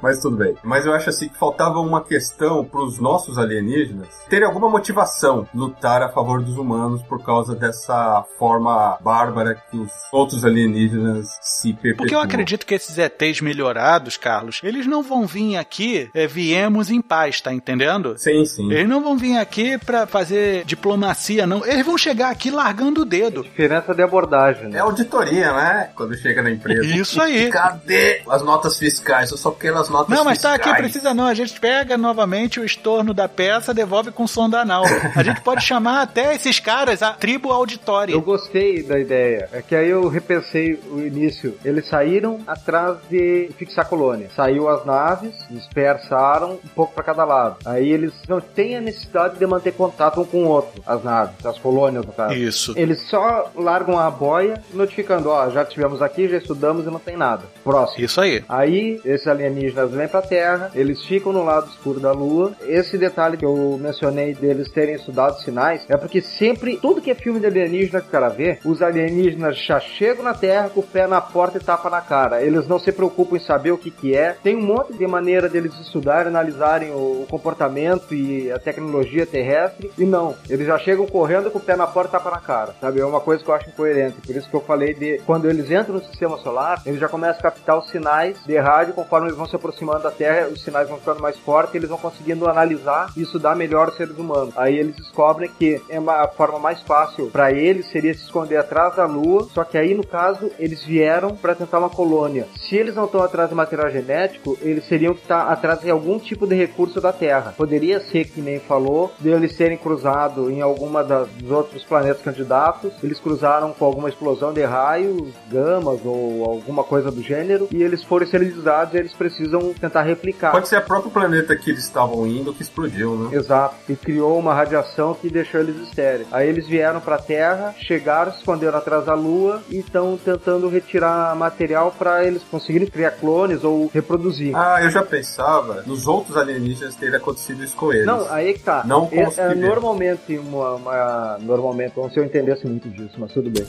Mas 0.00 0.20
tudo 0.20 0.36
bem. 0.36 0.54
Mas 0.62 0.86
eu 0.86 0.92
acho 0.92 1.08
assim 1.08 1.28
que 1.28 1.38
faltava 1.38 1.80
uma 1.80 2.02
questão 2.02 2.64
pros 2.64 2.98
nossos 2.98 3.38
alienígenas 3.38 4.08
terem 4.28 4.46
alguma 4.46 4.68
motivação 4.68 5.48
lutar 5.54 6.02
a 6.02 6.08
favor 6.08 6.42
dos 6.42 6.56
humanos 6.56 7.02
por 7.02 7.22
causa 7.22 7.54
dessa 7.54 8.24
forma 8.38 8.98
bárbara 9.00 9.54
que 9.54 9.76
os 9.76 9.90
outros 10.12 10.44
alienígenas 10.44 11.26
se 11.40 11.72
perpetuam. 11.72 11.96
Porque 11.96 12.14
eu 12.14 12.20
acredito 12.20 12.66
que 12.66 12.74
esses 12.74 12.98
ETs 12.98 13.40
melhorados, 13.40 14.16
Carlos, 14.16 14.60
eles 14.62 14.86
não 14.86 15.02
vão 15.02 15.26
vir 15.26 15.56
aqui, 15.56 16.10
é, 16.14 16.26
viemos 16.26 16.90
em 16.90 17.00
paz, 17.00 17.40
tá 17.40 17.52
entendendo? 17.52 18.16
Sim, 18.18 18.44
sim. 18.44 18.70
Eles 18.72 18.88
não 18.88 19.02
vão 19.02 19.16
vir 19.16 19.38
aqui 19.38 19.78
pra 19.78 20.06
fazer 20.06 20.64
diplomacia, 20.64 21.46
não. 21.46 21.64
Eles 21.64 21.84
vão 21.84 21.96
chegar 21.96 22.30
aqui 22.30 22.50
largando 22.50 23.02
o 23.02 23.04
dedo. 23.04 23.42
Diferença 23.42 23.94
de 23.94 24.02
abordagem, 24.02 24.68
né? 24.68 24.78
É 24.78 24.80
auditoria, 24.80 25.52
né? 25.52 25.90
Quando 25.94 26.16
chega 26.16 26.42
na 26.42 26.50
empresa. 26.50 26.84
Isso 26.84 27.20
aí. 27.20 27.50
Cadê 27.50 28.22
as 28.28 28.42
notas 28.42 28.78
fiscais? 28.78 29.30
Eu 29.30 29.36
só 29.36 29.50
quero 29.50 29.78
as 29.78 29.85
notas 29.88 30.16
Não, 30.16 30.24
mas 30.24 30.40
tá 30.40 30.52
fiscais. 30.52 30.72
aqui, 30.72 30.82
precisa 30.82 31.14
não. 31.14 31.26
A 31.26 31.34
gente 31.34 31.58
pega 31.60 31.96
novamente 31.96 32.60
o 32.60 32.64
estorno 32.64 33.12
da 33.14 33.28
peça, 33.28 33.72
devolve 33.74 34.10
com 34.10 34.26
sonda 34.26 34.60
anal. 34.60 34.84
A 35.14 35.22
gente 35.22 35.40
pode 35.40 35.64
chamar 35.64 36.02
até 36.02 36.34
esses 36.34 36.58
caras 36.60 37.02
a 37.02 37.12
tribo 37.12 37.52
auditória. 37.52 38.12
Eu 38.12 38.22
gostei 38.22 38.82
da 38.82 38.98
ideia. 38.98 39.48
É 39.52 39.62
que 39.62 39.74
aí 39.74 39.88
eu 39.88 40.08
repensei 40.08 40.74
o 40.90 41.00
início. 41.00 41.56
Eles 41.64 41.86
saíram 41.88 42.40
atrás 42.46 42.96
de 43.10 43.50
fixar 43.58 43.88
colônia. 43.88 44.28
Saiu 44.34 44.68
as 44.68 44.84
naves, 44.84 45.34
dispersaram 45.50 46.52
um 46.52 46.68
pouco 46.74 46.94
para 46.94 47.04
cada 47.04 47.24
lado. 47.24 47.56
Aí 47.64 47.90
eles 47.90 48.12
não 48.28 48.40
têm 48.40 48.76
a 48.76 48.80
necessidade 48.80 49.38
de 49.38 49.46
manter 49.46 49.72
contato 49.72 50.20
um 50.20 50.24
com 50.24 50.44
o 50.44 50.48
outro, 50.48 50.82
as 50.86 51.02
naves, 51.02 51.44
as 51.44 51.58
colônias 51.58 52.04
no 52.04 52.12
caso. 52.12 52.34
Isso. 52.34 52.74
Eles 52.76 53.02
só 53.08 53.50
largam 53.54 53.98
a 53.98 54.10
boia 54.10 54.62
notificando, 54.72 55.28
ó, 55.30 55.48
já 55.50 55.62
estivemos 55.62 56.02
aqui, 56.02 56.28
já 56.28 56.38
estudamos 56.38 56.86
e 56.86 56.90
não 56.90 56.98
tem 56.98 57.16
nada. 57.16 57.42
Próximo. 57.62 58.04
Isso 58.04 58.20
aí. 58.20 58.44
Aí, 58.48 59.00
esses 59.04 59.26
alienígenas 59.26 59.75
alienígenas 59.76 59.90
vêm 59.90 60.08
pra 60.08 60.22
Terra, 60.22 60.70
eles 60.74 61.04
ficam 61.04 61.32
no 61.32 61.44
lado 61.44 61.68
escuro 61.68 62.00
da 62.00 62.12
Lua. 62.12 62.52
Esse 62.62 62.96
detalhe 62.96 63.36
que 63.36 63.44
eu 63.44 63.78
mencionei 63.80 64.34
deles 64.34 64.70
terem 64.70 64.94
estudado 64.94 65.40
sinais 65.40 65.84
é 65.88 65.96
porque 65.96 66.20
sempre, 66.20 66.78
tudo 66.78 67.00
que 67.00 67.10
é 67.10 67.14
filme 67.14 67.40
de 67.40 67.46
alienígena 67.46 68.00
que 68.00 68.08
o 68.08 68.10
cara 68.10 68.28
vê, 68.28 68.58
os 68.64 68.82
alienígenas 68.82 69.58
já 69.58 69.78
chegam 69.78 70.24
na 70.24 70.34
Terra 70.34 70.70
com 70.70 70.80
o 70.80 70.82
pé 70.82 71.06
na 71.06 71.20
porta 71.20 71.58
e 71.58 71.60
tapa 71.60 71.90
na 71.90 72.00
cara. 72.00 72.42
Eles 72.42 72.66
não 72.66 72.78
se 72.78 72.92
preocupam 72.92 73.36
em 73.36 73.40
saber 73.40 73.70
o 73.70 73.78
que 73.78 73.90
que 73.90 74.16
é. 74.16 74.36
Tem 74.42 74.56
um 74.56 74.62
monte 74.62 74.94
de 74.94 75.06
maneira 75.06 75.48
deles 75.48 75.78
estudarem, 75.80 76.28
analisarem 76.28 76.90
o 76.90 77.26
comportamento 77.28 78.14
e 78.14 78.50
a 78.50 78.58
tecnologia 78.58 79.26
terrestre. 79.26 79.90
E 79.98 80.04
não, 80.04 80.34
eles 80.48 80.66
já 80.66 80.78
chegam 80.78 81.06
correndo 81.06 81.50
com 81.50 81.58
o 81.58 81.62
pé 81.62 81.76
na 81.76 81.86
porta 81.86 82.10
e 82.10 82.12
tapa 82.12 82.30
na 82.30 82.40
cara. 82.40 82.74
Sabe? 82.80 83.00
É 83.00 83.04
uma 83.04 83.20
coisa 83.20 83.42
que 83.42 83.50
eu 83.50 83.54
acho 83.54 83.68
incoerente. 83.68 84.20
Por 84.24 84.36
isso 84.36 84.48
que 84.48 84.56
eu 84.56 84.60
falei 84.60 84.94
de 84.94 85.18
quando 85.26 85.48
eles 85.48 85.70
entram 85.70 85.94
no 85.94 86.04
sistema 86.04 86.38
solar, 86.38 86.82
eles 86.86 87.00
já 87.00 87.08
começam 87.08 87.38
a 87.38 87.42
captar 87.42 87.78
os 87.78 87.90
sinais 87.90 88.38
de 88.44 88.56
rádio 88.58 88.94
conforme 88.94 89.26
eles 89.26 89.36
vão 89.36 89.46
se 89.46 89.56
da 90.02 90.10
Terra, 90.10 90.48
os 90.48 90.62
sinais 90.62 90.88
vão 90.88 90.98
ficando 90.98 91.20
mais 91.20 91.38
fortes, 91.38 91.74
eles 91.74 91.88
vão 91.88 91.98
conseguindo 91.98 92.48
analisar 92.48 93.12
e 93.16 93.22
estudar 93.22 93.54
melhor 93.54 93.88
os 93.88 93.96
seres 93.96 94.16
humanos. 94.16 94.54
Aí 94.56 94.76
eles 94.76 94.96
descobrem 94.96 95.50
que 95.50 95.80
é 95.88 95.98
uma, 95.98 96.24
a 96.24 96.28
forma 96.28 96.58
mais 96.58 96.80
fácil 96.82 97.30
para 97.30 97.52
eles 97.52 97.86
seria 97.90 98.14
se 98.14 98.22
esconder 98.22 98.56
atrás 98.56 98.96
da 98.96 99.06
Lua, 99.06 99.48
só 99.52 99.64
que 99.64 99.78
aí 99.78 99.94
no 99.94 100.06
caso 100.06 100.50
eles 100.58 100.84
vieram 100.84 101.36
para 101.36 101.54
tentar 101.54 101.78
uma 101.78 101.90
colônia. 101.90 102.46
Se 102.68 102.76
eles 102.76 102.94
não 102.94 103.04
estão 103.04 103.22
atrás 103.22 103.48
de 103.48 103.54
material 103.54 103.90
genético, 103.90 104.56
eles 104.60 104.86
seriam 104.86 105.14
que 105.14 105.22
estar 105.22 105.44
tá 105.44 105.52
atrás 105.52 105.80
de 105.80 105.90
algum 105.90 106.18
tipo 106.18 106.46
de 106.46 106.54
recurso 106.54 107.00
da 107.00 107.12
Terra. 107.12 107.54
Poderia 107.56 108.00
ser 108.00 108.26
que 108.26 108.40
nem 108.40 108.58
falou, 108.58 109.12
de 109.18 109.30
eles 109.30 109.56
serem 109.56 109.76
cruzados 109.76 110.50
em 110.50 110.60
alguma 110.60 111.02
das, 111.02 111.28
dos 111.28 111.50
outros 111.50 111.82
planetas 111.84 112.22
candidatos, 112.22 112.92
eles 113.02 113.20
cruzaram 113.20 113.72
com 113.72 113.84
alguma 113.84 114.08
explosão 114.08 114.52
de 114.52 114.62
raios, 114.64 115.32
gamas 115.50 116.00
ou 116.04 116.44
alguma 116.44 116.84
coisa 116.84 117.10
do 117.10 117.22
gênero, 117.22 117.68
e 117.70 117.82
eles 117.82 118.02
foram 118.02 118.24
esterilizados 118.24 118.94
e 118.94 118.98
eles 118.98 119.12
precisam 119.12 119.55
tentar 119.74 120.02
replicar. 120.02 120.50
Pode 120.52 120.68
ser 120.68 120.78
o 120.78 120.82
próprio 120.82 121.10
planeta 121.10 121.54
que 121.56 121.70
eles 121.70 121.84
estavam 121.84 122.26
indo 122.26 122.52
que 122.52 122.62
explodiu, 122.62 123.16
né? 123.16 123.36
Exato. 123.36 123.74
E 123.88 123.96
criou 123.96 124.38
uma 124.38 124.54
radiação 124.54 125.14
que 125.14 125.28
deixou 125.28 125.60
eles 125.60 125.76
estéreis. 125.88 126.26
Aí 126.32 126.48
eles 126.48 126.66
vieram 126.66 127.00
para 127.00 127.16
a 127.16 127.22
Terra, 127.22 127.74
chegaram, 127.78 128.32
se 128.32 128.38
esconderam 128.38 128.78
atrás 128.78 129.04
da 129.04 129.14
Lua 129.14 129.62
e 129.68 129.78
estão 129.78 130.16
tentando 130.22 130.68
retirar 130.68 131.34
material 131.36 131.94
para 131.96 132.24
eles 132.24 132.42
conseguirem 132.50 132.88
criar 132.88 133.12
clones 133.12 133.64
ou 133.64 133.90
reproduzir. 133.92 134.54
Ah, 134.56 134.78
eu 134.82 134.90
já 134.90 135.02
pensava 135.02 135.82
nos 135.86 136.06
outros 136.06 136.36
alienígenas 136.36 136.94
ter 136.94 137.14
acontecido 137.14 137.62
isso 137.64 137.76
com 137.76 137.92
eles. 137.92 138.06
Não, 138.06 138.30
aí 138.32 138.54
que 138.54 138.60
tá. 138.60 138.82
Não 138.84 139.08
é, 139.12 139.22
é. 139.40 139.54
Normalmente, 139.54 140.36
uma, 140.38 140.74
uma- 140.74 141.38
normalmente, 141.40 141.92
como 141.92 142.10
se 142.10 142.18
eu 142.18 142.24
entendesse 142.24 142.66
muito 142.66 142.88
disso, 142.88 143.14
mas 143.18 143.32
tudo 143.32 143.50
bem. 143.50 143.66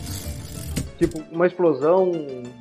Tipo, 0.97 1.21
uma 1.31 1.45
explosão 1.45 2.11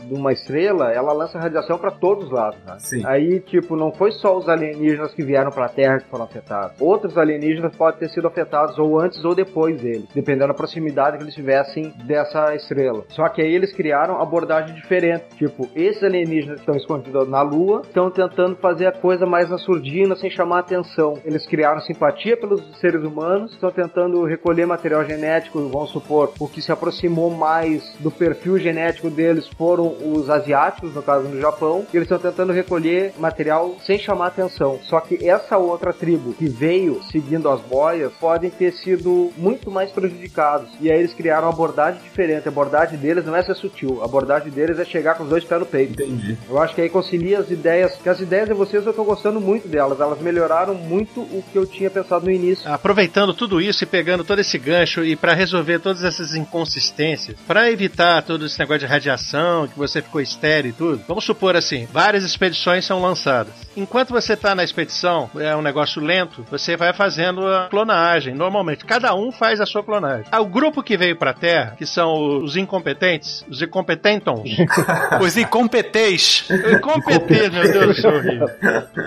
de 0.06 0.14
uma 0.14 0.32
estrela, 0.32 0.92
ela 0.92 1.12
lança 1.12 1.38
radiação 1.38 1.78
para 1.78 1.90
todos 1.90 2.26
os 2.26 2.30
lados, 2.30 2.58
né? 2.64 2.76
Aí, 3.04 3.40
tipo, 3.40 3.76
não 3.76 3.92
foi 3.92 4.12
só 4.12 4.36
os 4.36 4.48
alienígenas 4.48 5.12
que 5.12 5.22
vieram 5.22 5.50
para 5.50 5.66
a 5.66 5.68
Terra 5.68 5.98
que 5.98 6.08
foram 6.08 6.24
afetados. 6.24 6.80
Outros 6.80 7.16
alienígenas 7.18 7.74
podem 7.76 8.00
ter 8.00 8.08
sido 8.10 8.26
afetados 8.26 8.78
ou 8.78 8.98
antes 8.98 9.24
ou 9.24 9.34
depois 9.34 9.80
deles, 9.80 10.06
dependendo 10.14 10.48
da 10.48 10.54
proximidade 10.54 11.18
que 11.18 11.24
eles 11.24 11.34
tivessem 11.34 11.92
dessa 12.04 12.54
estrela. 12.54 13.04
Só 13.08 13.28
que 13.28 13.42
aí 13.42 13.54
eles 13.54 13.72
criaram 13.72 14.20
abordagem 14.20 14.74
diferente. 14.74 15.24
Tipo, 15.36 15.68
esses 15.74 16.02
alienígenas 16.02 16.56
que 16.56 16.60
estão 16.60 16.76
escondidos 16.76 17.28
na 17.28 17.42
Lua 17.42 17.82
estão 17.84 18.10
tentando 18.10 18.56
fazer 18.56 18.86
a 18.86 18.92
coisa 18.92 19.26
mais 19.26 19.50
na 19.50 19.58
surdina, 19.58 20.16
sem 20.16 20.30
chamar 20.30 20.60
atenção. 20.60 21.18
Eles 21.24 21.46
criaram 21.46 21.80
simpatia 21.80 22.36
pelos 22.36 22.62
seres 22.78 23.02
humanos, 23.02 23.52
estão 23.52 23.70
tentando 23.70 24.24
recolher 24.24 24.66
material 24.66 25.04
genético, 25.04 25.58
vamos 25.68 25.90
supor, 25.90 26.32
o 26.38 26.48
que 26.48 26.62
se 26.62 26.72
aproximou 26.72 27.30
mais 27.30 27.94
do 28.00 28.10
perfil 28.10 28.58
genético 28.58 29.10
deles 29.10 29.48
foram 29.48 29.95
os 30.02 30.28
asiáticos, 30.30 30.94
no 30.94 31.02
caso 31.02 31.28
no 31.28 31.40
Japão, 31.40 31.86
e 31.92 31.96
eles 31.96 32.10
estão 32.10 32.18
tentando 32.18 32.52
recolher 32.52 33.12
material 33.18 33.76
sem 33.84 33.98
chamar 33.98 34.28
atenção. 34.28 34.78
Só 34.84 35.00
que 35.00 35.28
essa 35.28 35.56
outra 35.56 35.92
tribo 35.92 36.32
que 36.32 36.48
veio 36.48 37.00
seguindo 37.10 37.48
as 37.48 37.60
boias 37.60 38.12
podem 38.20 38.50
ter 38.50 38.72
sido 38.72 39.32
muito 39.36 39.70
mais 39.70 39.90
prejudicados. 39.90 40.68
E 40.80 40.90
aí 40.90 40.98
eles 40.98 41.14
criaram 41.14 41.48
uma 41.48 41.52
abordagem 41.52 42.00
diferente. 42.02 42.46
A 42.46 42.50
abordagem 42.50 42.98
deles 42.98 43.24
não 43.24 43.36
é 43.36 43.42
ser 43.42 43.54
sutil, 43.54 44.00
a 44.02 44.04
abordagem 44.04 44.50
deles 44.50 44.78
é 44.78 44.84
chegar 44.84 45.14
com 45.14 45.24
os 45.24 45.28
dois 45.28 45.44
pés 45.44 45.60
no 45.60 45.66
peito. 45.66 45.92
Entendi. 45.92 46.36
Eu 46.48 46.60
acho 46.60 46.74
que 46.74 46.80
aí 46.80 46.88
concilia 46.88 47.38
as 47.38 47.50
ideias, 47.50 47.94
que 47.96 48.08
as 48.08 48.20
ideias 48.20 48.48
de 48.48 48.54
vocês 48.54 48.84
eu 48.84 48.92
tô 48.92 49.04
gostando 49.04 49.40
muito 49.40 49.68
delas, 49.68 50.00
elas 50.00 50.20
melhoraram 50.20 50.74
muito 50.74 51.20
o 51.20 51.42
que 51.50 51.56
eu 51.56 51.66
tinha 51.66 51.90
pensado 51.90 52.24
no 52.24 52.30
início. 52.30 52.70
Aproveitando 52.70 53.34
tudo 53.34 53.60
isso 53.60 53.84
e 53.84 53.86
pegando 53.86 54.24
todo 54.24 54.40
esse 54.40 54.58
gancho 54.58 55.04
e 55.04 55.16
para 55.16 55.34
resolver 55.34 55.78
todas 55.78 56.04
essas 56.04 56.34
inconsistências, 56.34 57.36
para 57.46 57.70
evitar 57.70 58.22
todo 58.22 58.46
esse 58.46 58.58
negócio 58.58 58.80
de 58.80 58.86
radiação, 58.86 59.66
que 59.66 59.78
você 59.78 59.85
ficou 59.94 60.20
estéreo 60.20 60.70
e 60.70 60.72
tudo, 60.72 61.02
vamos 61.06 61.24
supor 61.24 61.56
assim, 61.56 61.86
várias 61.92 62.24
expedições 62.24 62.84
são 62.84 63.00
lançadas. 63.00 63.52
Enquanto 63.76 64.10
você 64.10 64.32
está 64.34 64.54
na 64.54 64.64
expedição, 64.64 65.30
é 65.36 65.54
um 65.54 65.62
negócio 65.62 66.00
lento, 66.02 66.44
você 66.50 66.76
vai 66.76 66.92
fazendo 66.92 67.46
a 67.46 67.68
clonagem. 67.68 68.34
Normalmente, 68.34 68.84
cada 68.84 69.14
um 69.14 69.30
faz 69.30 69.60
a 69.60 69.66
sua 69.66 69.82
clonagem. 69.82 70.24
Ah, 70.32 70.40
O 70.40 70.46
grupo 70.46 70.82
que 70.82 70.96
veio 70.96 71.16
para 71.16 71.30
a 71.30 71.34
Terra, 71.34 71.74
que 71.76 71.84
são 71.86 72.42
os 72.42 72.56
incompetentes, 72.56 73.44
os 73.48 73.60
incompetentons, 73.62 74.50
Os 75.20 75.36
incompetentes. 75.36 76.48
Incompetente, 76.50 77.50
meu 77.50 77.72
Deus 77.72 77.86
do 77.96 78.00
céu, 78.00 78.14
horrível. 78.16 78.48